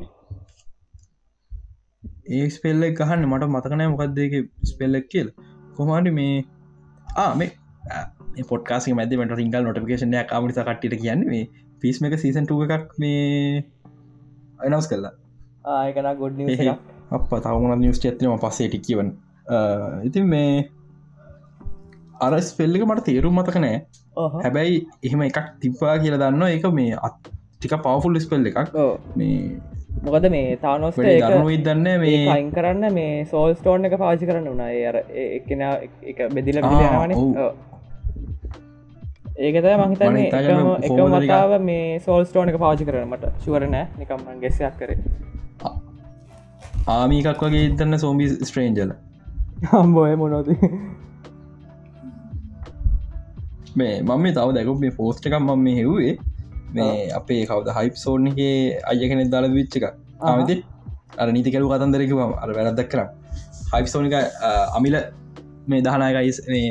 ඒ 2.36 2.48
ස්පෙල්ල 2.56 2.82
ගහන්න 2.98 3.24
මට 3.30 3.48
මතකනෑ 3.54 3.88
මොකක්දක 3.94 4.34
ස්පෙල්ලක් 4.72 5.08
කියල. 5.14 5.32
කොහමට 5.76 6.12
මේ? 6.18 6.44
ආ 7.16 7.30
මේ 7.34 7.50
පොට්කාසි 8.50 8.94
මැද 8.98 9.14
මට 9.18 9.40
රිංගල් 9.40 9.64
නොටිකේෂනය 9.68 10.22
කාමරිස 10.32 10.60
කට්ටිට 10.60 11.00
කියන්න 11.02 11.22
පිස්ම 11.82 12.08
එක 12.08 12.18
සීසන්ටුව 12.24 12.64
එකක් 12.66 12.96
මේ 12.98 13.64
අනවස් 14.66 14.88
කරලා 14.90 15.14
ආයකන 15.74 16.10
ගොඩ් 16.22 16.42
අප 17.16 17.30
තවමන 17.36 17.80
නිියස් 17.84 18.02
චත්නම 18.02 18.42
පස්සේටි 18.44 18.84
කියවන. 18.86 19.08
ඉතින් 20.08 20.26
මේ 20.34 20.52
අර 22.20 22.32
ස්පෙල්ලික 22.42 22.84
මට 22.86 23.06
තේරුම් 23.08 23.38
මතක 23.38 23.64
නෑ 23.64 23.78
හැබැයි 24.18 24.76
එහෙම 25.06 25.24
එකක් 25.30 25.38
තිබ්බා 25.64 25.96
කියලා 26.04 26.20
දන්න 26.22 26.44
එක 26.58 26.64
මේ 26.78 27.00
ටික 27.58 27.74
පවෆුල් 27.86 28.20
ස්පෙල් 28.24 28.46
එකක්. 28.50 28.58
මේ 29.16 29.38
මොකද 30.06 30.26
මේ 30.34 30.56
තානොස් 30.64 30.98
ඉදන්න 30.98 31.88
මේ 32.04 32.18
අයින් 32.34 32.50
කරන්න 32.56 32.84
මේ 32.98 33.24
සෝල් 33.32 33.54
ස්ටෝන් 33.60 33.88
එක 33.90 33.96
පාචි 34.04 34.28
කරන්න 34.30 34.48
වනා 34.54 34.70
අර 34.90 34.96
එකන 35.24 35.62
එක 36.12 36.18
බෙදිල. 36.34 36.60
ඒකතය 39.46 39.72
මහිතන්නේ 39.80 40.28
එක 40.28 41.00
මතාව 41.14 41.52
මේ 41.70 41.98
සෝල් 42.06 42.22
ස්ටෝන 42.28 42.48
එක 42.52 42.58
පාචි 42.66 42.86
කරනමට 42.90 43.26
ශුවරනෑ 43.44 43.86
නිකම් 43.98 44.22
ගෙස්සයක් 44.44 44.78
කරේ. 44.80 44.98
ආමිකක් 46.94 47.42
වගේ 47.44 47.64
ඉදන්න 47.68 47.98
සෝම්බි 48.04 48.26
ස්ට්‍රේන්ජල 48.48 48.92
හම්බෝය 49.72 50.14
මොනොද 50.22 50.48
මේ 53.80 53.94
මම 54.02 54.20
මේ 54.24 54.34
තව 54.38 54.48
දැකු 54.58 54.74
මේ 54.84 54.92
පෝස්ට 54.98 55.26
එකක් 55.30 55.38
මම 55.40 55.64
මේ 55.66 55.76
හෙව්වේ. 55.80 56.14
මේ 56.76 56.96
අපේ 57.18 57.42
කවද 57.50 57.74
හයිප් 57.78 57.94
සෝන්ගේ 58.04 58.52
අය 58.90 59.08
කෙනෙ 59.10 59.24
දාල 59.34 59.46
විච්ච 59.56 59.76
එක. 59.80 59.86
ආමති 60.30 60.56
අර 61.22 61.28
නීතිකරු 61.36 61.68
කතන්දරකම 61.72 62.20
අර 62.44 62.48
වැරදක් 62.58 62.88
කරම් 62.92 63.08
හයිප් 63.74 63.86
සෝනික 63.94 64.14
අමිල 64.78 64.96
මේ 65.72 65.82
දහනායකයිස් 65.86 66.38
මේ 66.52 66.68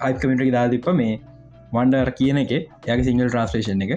කයිප් 0.00 0.16
කමිටි 0.22 0.52
දාතිප 0.56 0.88
මේ 1.00 1.12
වන්ඩර් 1.74 2.10
කියන 2.18 2.38
එක. 2.44 2.52
යගේ 2.86 3.04
සිංගල් 3.08 3.28
ට්‍රන්ස්ලේෂන් 3.28 3.84
එක. 3.86 3.92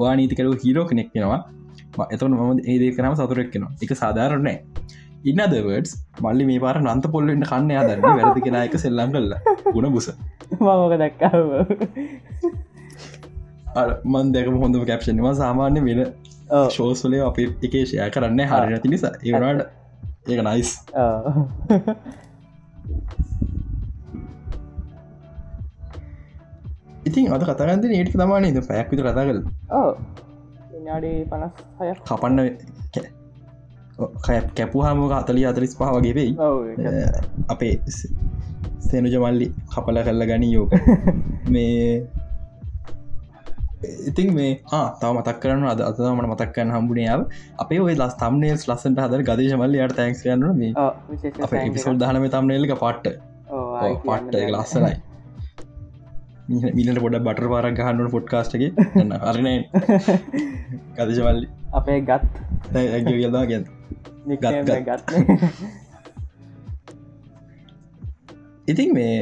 වා 0.00 0.12
නීතිකරු 0.20 0.52
හිරෝ 0.64 0.84
කෙනෙක් 0.90 1.08
කෙනවා 1.14 1.40
එතන 2.14 2.34
මම 2.38 2.60
ඒදේ 2.72 2.90
කරම 2.96 3.14
සතුරක් 3.20 3.50
කෙනවා 3.54 3.72
එක 3.84 3.92
සාධාරනෑ 4.02 4.56
ඉන්න 5.24 5.40
දවඩස් 5.52 5.92
මල්ලි 6.24 6.44
මේ 6.48 6.60
පාර 6.64 6.76
නන්ත 6.80 7.06
පොල්ලෙන්ට 7.14 7.46
කන්න 7.50 7.70
අදන්න 7.82 8.02
වැරදි 8.18 8.40
කෙනයක 8.46 8.74
සෙල්ලම් 8.84 9.10
කල්ල 9.14 9.32
ගුණ 9.74 9.88
බුස. 9.94 10.06
මමක 10.60 10.94
දැක්කාව 11.02 11.48
මන් 14.12 14.26
දැක 14.34 14.46
හොඳම 14.62 14.84
කැප්ෂන්වා 14.90 15.34
සාමාන්‍ය 15.42 15.80
වෙන 15.88 16.00
ශෝස්වලේ 16.76 17.24
අප 17.30 17.36
එකේ 17.40 17.84
ෂය 17.86 17.98
කරන්න 18.14 18.40
හරිනති 18.52 18.88
නිසා. 18.94 19.12
ඒවනාට 19.26 19.60
ඒක 20.30 20.40
නයිස් 20.48 20.70
ඉතින් 27.08 27.32
අද 27.34 27.42
කතගන්ද 27.50 27.84
ඒට 27.98 28.14
තමානේද 28.14 28.58
පැයක් 28.70 28.90
විත 28.92 29.00
කතා 29.04 29.26
කල 29.28 29.40
ඕ 29.80 29.90
පනස් 31.30 31.54
කපන්න 32.08 32.38
කැපු 34.54 34.78
හම 34.80 35.00
අතලි 35.12 35.44
අතරිස් 35.44 35.74
පහ 35.76 35.90
වගේ 35.96 36.14
වෙයි. 36.14 36.32
අපේ 37.48 37.74
සෙනුජ 38.80 39.16
මල්ලි 39.16 39.46
කපල 39.72 39.98
කල්ල 40.04 40.24
ගනී 40.30 40.52
යෝක 40.52 40.72
මේ 41.54 42.06
ඉතින් 44.08 44.34
මේ 44.34 44.52
තව 45.00 45.10
මතක් 45.12 45.36
කරන්න 45.42 45.66
අද 45.72 45.80
අතමට 45.80 46.30
මතක්කන්න 46.30 46.72
හම්බුණයාව 46.74 47.20
අපේ 47.58 47.80
ඔය 47.80 47.94
ලස් 47.94 48.14
තම්නේස් 48.22 48.66
ලස්සට 48.68 49.02
හදර 49.04 49.24
ගදේශ 49.28 49.56
මල්ලි 49.60 49.82
යට 49.84 49.96
තැන්ක්ස් 49.98 50.22
කරන්න 50.24 50.56
මේ 50.56 50.72
අප 51.44 51.52
එපිසෝල් 51.58 52.00
දහනම 52.02 52.26
තම්නේලික 52.28 52.74
පට්ට. 52.76 53.14
පට්ට 54.04 54.34
ලස්සනයි. 54.52 54.94
මිලට 56.76 57.00
පොඩ 57.04 57.18
බට 57.22 57.50
පාරක් 57.54 57.80
ගහන්නට 57.80 58.12
පොඩ්කාස්ටගේ 58.14 58.70
අරනය 59.32 59.56
ගදේශ 60.96 61.24
මල්ලි. 61.26 61.50
අපේ 61.72 61.98
ගත්. 62.02 62.30
ගැන් 62.72 62.94
නික්නේම් 63.00 63.48
ගත්. 63.48 63.77
ඉතින් 68.68 68.90
මේ 68.94 69.12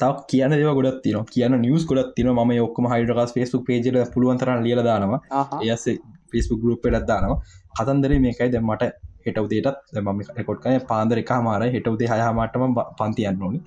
තව 0.00 0.12
කියන 0.28 0.52
දෙව 0.52 0.70
ගොඩත් 0.78 1.00
තින 1.04 1.16
කියන 1.26 1.56
නිියස් 1.60 1.84
ගොඩත් 1.86 2.12
තින 2.16 2.28
ම 2.32 2.52
ඔක්කම 2.58 2.86
හයිඩකස් 2.92 3.32
ෆේසු 3.36 3.62
පේජල 3.62 3.96
පුළුවන්තරන් 4.14 4.62
ලියල 4.66 4.80
දානවා. 4.82 5.20
එයස 5.62 5.84
ෆිස්බු 6.30 6.54
ගරුප් 6.62 6.80
පෙටත් 6.82 7.06
දානවා. 7.10 7.40
කතන්දර 7.78 8.12
මේකයි. 8.26 8.50
දැ 8.50 8.62
මට 8.62 8.92
හෙටවදේටත් 9.26 9.98
ම 10.02 10.22
කොට්කය 10.48 10.76
පාන්දර 10.90 11.20
එක 11.22 11.32
මාර 11.48 11.62
හෙටවදේ 11.76 12.08
හයමටම 12.12 12.78
පන්තියන්න 13.00 13.42
ඕනි. 13.42 13.60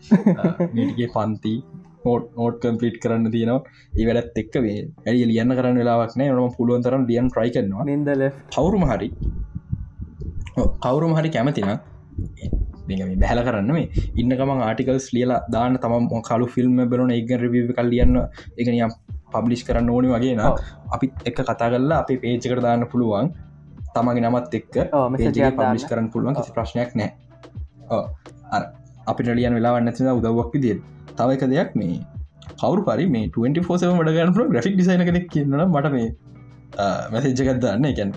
මේටගේ 0.73 1.09
පන්ති 1.15 1.53
නෝට් 2.05 2.57
කම්පිට් 2.63 2.97
කරන්න 3.03 3.31
තියනවා. 3.35 3.59
ඒ 3.99 4.07
වැඩත් 4.09 4.41
එක්ක 4.43 4.55
වේ 4.65 4.77
ඇඩිය 5.05 5.27
ලියන්න 5.31 5.57
කරන්න 5.59 5.81
වෙලාවක්නෑ 5.83 6.33
නම 6.33 6.55
පුළුවන්තරම් 6.57 7.05
ලියන් 7.11 7.29
ට්‍රයි 7.31 7.53
කරනවා. 7.57 7.87
නින්ද 7.91 8.09
ලෙ 8.21 8.29
කවුරුම 8.55 8.85
හරි 8.91 9.09
කවුරුම 10.57 11.13
හරි 11.17 11.29
කැමතින 11.29 11.69
බැහල 13.21 13.41
කරන්න 13.47 13.71
මේ 13.77 13.87
ඉන්නකම 14.15 14.51
ආටිකල්ස් 14.59 15.07
ලියලා 15.15 15.41
දාන්න 15.55 15.77
තම 15.83 16.07
කලු 16.29 16.47
ෆිල්ම් 16.55 16.77
බරන 16.91 17.11
එක 17.17 17.31
රිව 17.43 17.69
කල් 17.77 17.89
ලියන්න 17.93 18.15
එකනියම් 18.57 18.91
පබ්ලිෂ් 19.33 19.63
කරන්න 19.67 19.89
ඕනි 19.89 20.09
වගේ 20.13 20.35
න 20.35 20.41
ඔව්. 20.41 20.59
අපි 20.95 21.11
එක 21.29 21.39
කතා 21.41 21.69
කරලා 21.73 21.99
අපි 22.03 22.17
පේජකට 22.23 22.61
දාන්න 22.67 22.87
පුළුවන්. 22.91 23.31
තමගේ 23.95 24.23
නමත් 24.23 24.53
එක්ක. 24.59 24.75
පබ්ලිෂ් 25.59 25.87
කරන්න 25.89 26.11
පුළුවන් 26.13 26.37
කිසි 26.39 26.53
ප්‍රශ්නයක් 26.57 26.91
නෑ 26.95 27.11
අපිට 29.07 29.33
ලියන් 29.39 29.57
වෙලා 29.59 29.79
නැතින 29.79 30.13
උදවක් 30.13 30.53
විදිල් 30.55 30.79
තව 31.17 31.29
එක 31.35 31.43
දෙයක් 31.53 31.75
මේ 31.75 31.99
කවරු 32.61 32.81
පරි 32.87 33.05
මේ 33.15 33.29
24 33.35 33.93
වඩගන්න 33.99 34.49
ග්‍රෆික් 34.51 34.75
ඩිසයින 34.77 35.05
කෙනෙක් 35.09 35.29
කියන්න 35.33 35.55
මට 35.67 35.93
මේ 35.95 36.09
මැසේජ්ජකත් 37.13 37.61
දන්න. 37.63 37.85
එකැන් 37.93 38.11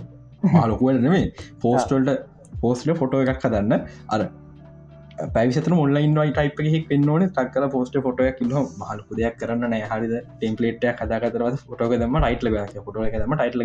මාලොකුවට 0.55 1.03
නෙමේ 1.07 1.25
පෝස්ටල්ට 1.63 2.30
පෝස්ල 2.63 2.95
ෆොටෝ 3.01 3.21
එකක් 3.25 3.45
හදන්න. 3.47 3.85
අර 4.15 4.21
පැවිසතන 5.35 5.75
මොල්ලයින් 5.79 6.19
යි 6.19 6.33
ටයිප 6.37 6.61
එකෙක් 6.65 6.85
පෙන්න්නන 6.91 7.25
තක්කල 7.39 7.67
පෝස්ට 7.75 7.97
ෆොටයක් 8.07 8.39
ල 8.43 8.53
මහලකු 8.83 9.19
දෙයක් 9.19 9.37
කරන්න 9.41 9.67
නෑ. 9.75 9.83
හරිද? 9.93 10.15
ටෙම්පලේට 10.37 10.85
කදාකතර 11.01 11.43
ෆොටෝක 11.71 11.97
දම 12.03 12.17
ටයිටල 12.21 12.49
එක 13.09 13.19
දම 13.23 13.35
ටයිටල 13.41 13.63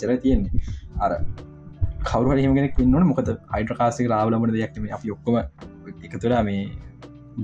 චර 0.00 0.16
තියෙන්නේ. 0.24 0.64
අර 1.04 1.12
කවරු 2.10 2.36
හමගෙන 2.40 2.68
පින්නන 2.76 3.06
මොකද 3.12 3.30
හයිට 3.54 3.72
කාසික 3.80 4.10
රාවලමට 4.14 4.54
දෙයක්ම 4.56 4.90
අප 4.96 5.04
යොක්කොම 5.12 5.38
එක 5.38 6.14
තුරා 6.24 6.42
මේ 6.48 6.66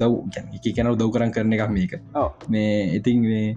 දව් 0.00 0.12
එක 0.58 0.74
කැන 0.76 0.90
දව් 1.00 1.08
කරන් 1.14 1.32
කරන 1.36 1.56
එකක් 1.56 1.72
මේක. 1.78 1.94
මේ 2.48 2.74
ඉතින් 2.98 3.24
මේ 3.30 3.56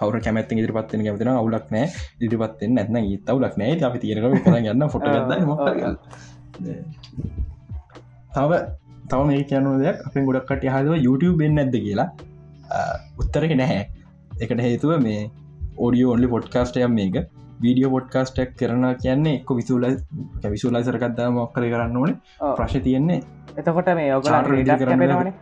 කවර 0.00 0.18
කැමැත්ත 0.26 0.52
ඉදිරි 0.52 0.74
පත්වෙන 0.76 1.06
කැමතින 1.06 1.30
අවුලක් 1.36 1.70
නෑ. 1.76 1.86
ඉදිරිපත්වෙන් 2.24 2.76
නැත්න 2.76 3.00
ඉතවුලක් 3.14 3.56
නෑ. 3.62 3.78
අපි 3.88 3.98
තියෙනක 4.04 4.42
ගන්න 4.44 4.88
ෆොට 4.88 5.06
තව 8.34 8.50
තව 9.10 9.20
මේ 9.30 9.42
කියනු 9.50 9.74
දෙයක් 9.82 10.06
අපෙන් 10.06 10.28
ගොඩක්ට 10.28 10.68
හදව 10.74 11.02
YouTube 11.06 11.36
බෙන් 11.42 11.54
නැද්ද 11.58 11.76
කියලා. 11.86 12.08
උත්තරක 13.18 13.52
නැහැ. 13.62 13.84
එකට 14.40 14.64
හේතුව 14.68 14.96
මේ 15.02 15.20
ඕඩියෝ 15.76 16.16
ඔන්ලි 16.16 16.32
පොඩ්කාස්ටය 16.34 16.88
මේක. 16.96 17.20
වීඩියෝ 17.62 17.92
පොඩ්කාස්ටක් 17.94 18.52
කරන 18.58 18.84
කියන්නේ 19.02 19.36
එක්ක 19.38 19.50
විසුල 19.58 19.84
විසුලයි 20.54 20.84
සරකක්දා 20.88 21.28
මොක්කර 21.38 21.64
කරන්න 21.72 21.96
ඕනේ. 21.96 22.16
ප්‍රශ් 22.58 22.76
තියෙන්නේ 22.86 23.20
එතකොට 23.58 23.88
මේ 23.98 24.10
කරන්න 24.82 25.32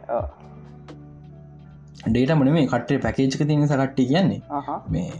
ඩේට 2.07 2.33
මන 2.35 2.53
මේ 2.53 2.67
කට්ටේ 2.67 3.03
පැකේජ්ක 3.05 3.43
තියන 3.43 3.67
සකට්ටි 3.67 4.09
කියන්නේ. 4.13 4.41
මේ 4.89 5.11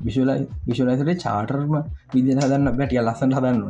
විශලයි 0.00 0.36
විශලයිසට 0.66 1.24
චාටර්ම 1.24 1.74
විදින 2.14 2.42
හදන්න 2.42 2.78
බැටිය 2.80 3.02
ලස්සන් 3.02 3.36
හදන්න 3.36 3.62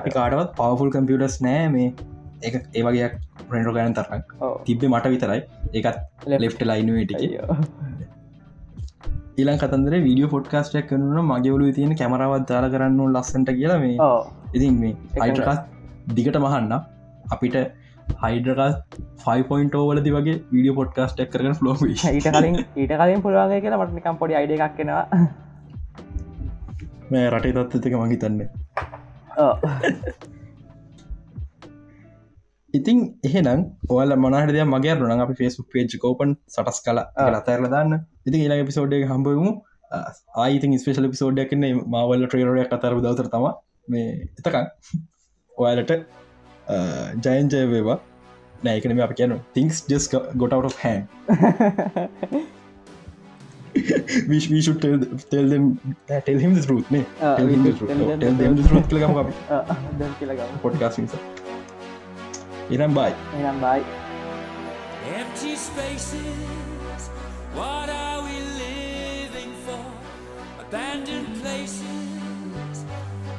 අපි 0.00 0.14
කාඩවත් 0.18 0.54
පවෆුල් 0.58 0.92
කම්පියටස් 0.94 1.38
නෑ. 1.40 1.68
මේ 1.68 1.88
එක 2.42 2.54
ඒවගේයක් 2.74 3.14
ප්‍රෙන්ඩෝ 3.48 3.74
ගෑන 3.76 3.94
තරක් 3.94 4.22
තිබ්බේ 4.66 4.90
මට 4.90 5.14
විතරයි. 5.14 5.40
ඒකත් 5.74 5.98
ලෙෆ්ට 6.36 6.62
ලයින්වේටික 6.64 7.22
ඊලන් 9.38 9.58
කතන්දර 9.62 9.94
වීඩියෝ 10.04 10.30
පොඩ්කාස්ටක් 10.30 10.88
කනුන 10.90 11.18
මගේවලු 11.26 11.72
තියෙන 11.74 11.98
කැමරවත් 11.98 12.46
දාල 12.48 12.68
කරන්න 12.72 13.02
ලස්සට 13.08 13.50
කියලා 13.58 13.82
මේ 13.82 13.98
ඉතින් 14.54 14.80
මේ 14.80 14.94
අයිටකස් 15.24 15.60
දිගට 16.14 16.38
මහන්න 16.38 16.72
අපිට 17.28 17.58
හයිඩරස් 18.22 18.78
5පොයින්ටෝවලදි 19.26 20.14
වගේ 20.16 20.38
විඩිය 20.54 20.74
පොඩ්කාස්ටක් 20.78 21.30
කරන 21.34 21.54
ෆලෝ 21.60 21.76
ඊට 21.86 22.30
කලින් 22.30 22.58
ඊට 22.58 22.94
කලින් 22.94 23.22
පුළුවන්ගේ 23.26 23.60
කියලා 23.60 23.82
මට 23.82 23.98
නිකම් 23.98 24.18
පොඩි 24.22 24.38
අයිඩ 24.40 24.56
එකක් 24.56 24.74
කෙනවා 24.78 25.04
මේ 27.10 27.28
රටේ 27.30 27.64
තත්තික 27.66 27.94
මහිතන්න 28.00 28.40
ඉතින් 32.74 32.98
එහෙනම් 33.24 33.60
ඔල 33.90 34.10
මනහරද 34.16 34.58
මගේ 34.66 34.96
රුණ 34.96 35.24
අපි 35.24 35.38
ෆේස් 35.40 35.56
පේජ් 35.72 35.96
කෝපන් 36.04 36.36
සටස් 36.48 36.78
කල 36.84 37.00
අතරල 37.38 37.66
දන්න. 37.66 37.94
ඉතින් 38.26 38.40
ඊලා 38.40 38.68
පිසෝඩ්ඩ 38.70 39.08
හම්බමු 39.12 39.52
ආයිති 40.36 40.78
ස්පේශල 40.78 41.08
පිසෝඩ්ඩ 41.14 41.48
කන්නේ 41.52 41.72
මවල්ල 41.86 42.26
ට්‍රේරෝඩයක් 42.26 42.76
අතර 42.78 42.98
දවතර 42.98 43.30
තම 43.34 43.48
මේ 43.88 44.10
එතකන් 44.38 44.66
ඔයාලට 45.56 45.92
ජයන්ජය 47.26 47.64
වේවා. 47.72 47.98
නෑකනම 48.64 49.00
අප 49.00 49.12
කියන 49.14 49.34
things 49.54 49.82
just 49.88 50.06
got 50.12 50.52
out 50.52 50.64
of 50.64 50.78
hand 50.78 51.04
we, 53.74 54.38
we 54.50 54.60
should 54.60 54.80
tell 54.80 54.98
tell 55.32 55.48
them 55.48 55.80
uh, 56.10 56.20
tell 56.20 56.38
him 56.38 56.54
the 56.54 56.62
truth 56.62 56.90
ne? 56.90 57.04
Uh, 57.20 57.36
tell 57.36 57.46
him 57.46 57.62
the 57.64 57.72
truth. 57.72 57.88
tell, 57.88 58.34
them, 58.34 58.56
the 58.56 58.68
truth. 58.68 58.88
ke 58.88 58.92
uh, 59.50 59.64
them 60.00 60.58
podcasting 60.64 61.08
sir. 61.08 61.20
Inam 62.70 62.94
bye. 62.94 63.14
Inam 63.40 63.60
bye. 63.60 63.84
Empty 65.14 65.56
spaces 65.56 67.08
what 67.54 67.88
are 67.88 68.22
we 68.22 68.36
living 68.64 69.52
for? 69.66 69.84
Abandoned 70.60 71.34
places 71.42 72.84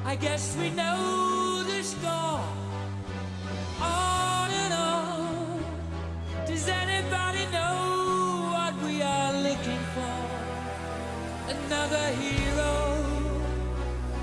I 0.06 0.16
guess 0.16 0.58
we 0.58 0.72
know 0.72 1.64
this 1.68 1.96
on 3.82 4.50
and 4.52 4.74
on 4.74 5.64
does 6.48 6.68
anybody 6.68 7.46
know 7.54 7.59
Another 11.72 12.08
hero, 12.14 12.96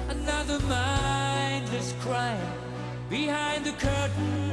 another 0.09 0.59
mindless 0.67 1.95
crime 2.01 2.41
behind 3.09 3.65
the 3.65 3.71
curtain 3.71 4.51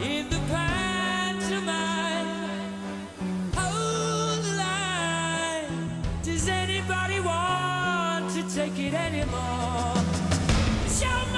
in 0.00 0.28
the 0.28 0.40
pantomime. 0.50 2.26
Hold 3.54 4.42
the 4.42 4.56
line. 4.56 6.02
Does 6.24 6.48
anybody 6.48 7.20
want 7.20 8.28
to 8.32 8.42
take 8.52 8.76
it 8.80 8.94
anymore? 8.94 9.94
Show 10.88 11.26
must 11.30 11.35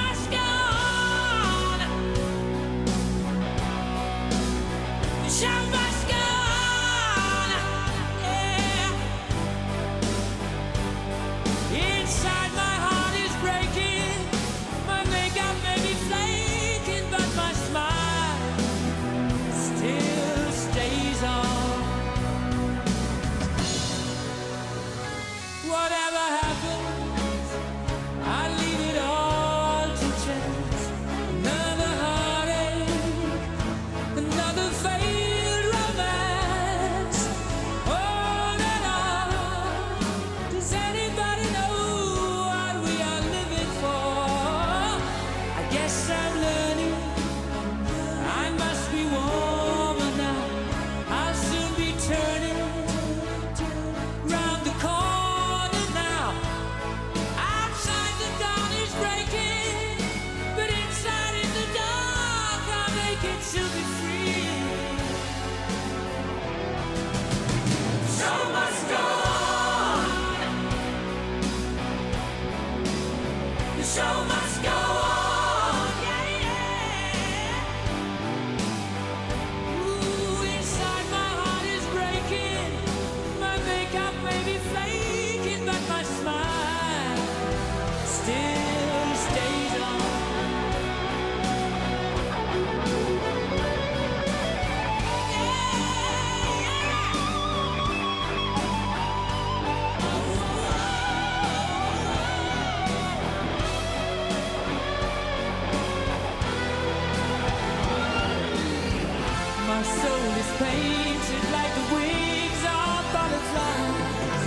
painted 110.59 111.43
like 111.55 111.73
the 111.73 111.95
wings 111.95 112.63
of 112.67 112.99
butterflies. 113.15 114.43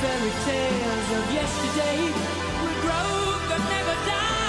Fairy 0.00 0.32
tales 0.48 1.08
of 1.18 1.24
yesterday 1.34 2.00
will 2.62 2.76
grow 2.80 3.12
but 3.46 3.60
never 3.68 3.94
die. 4.08 4.39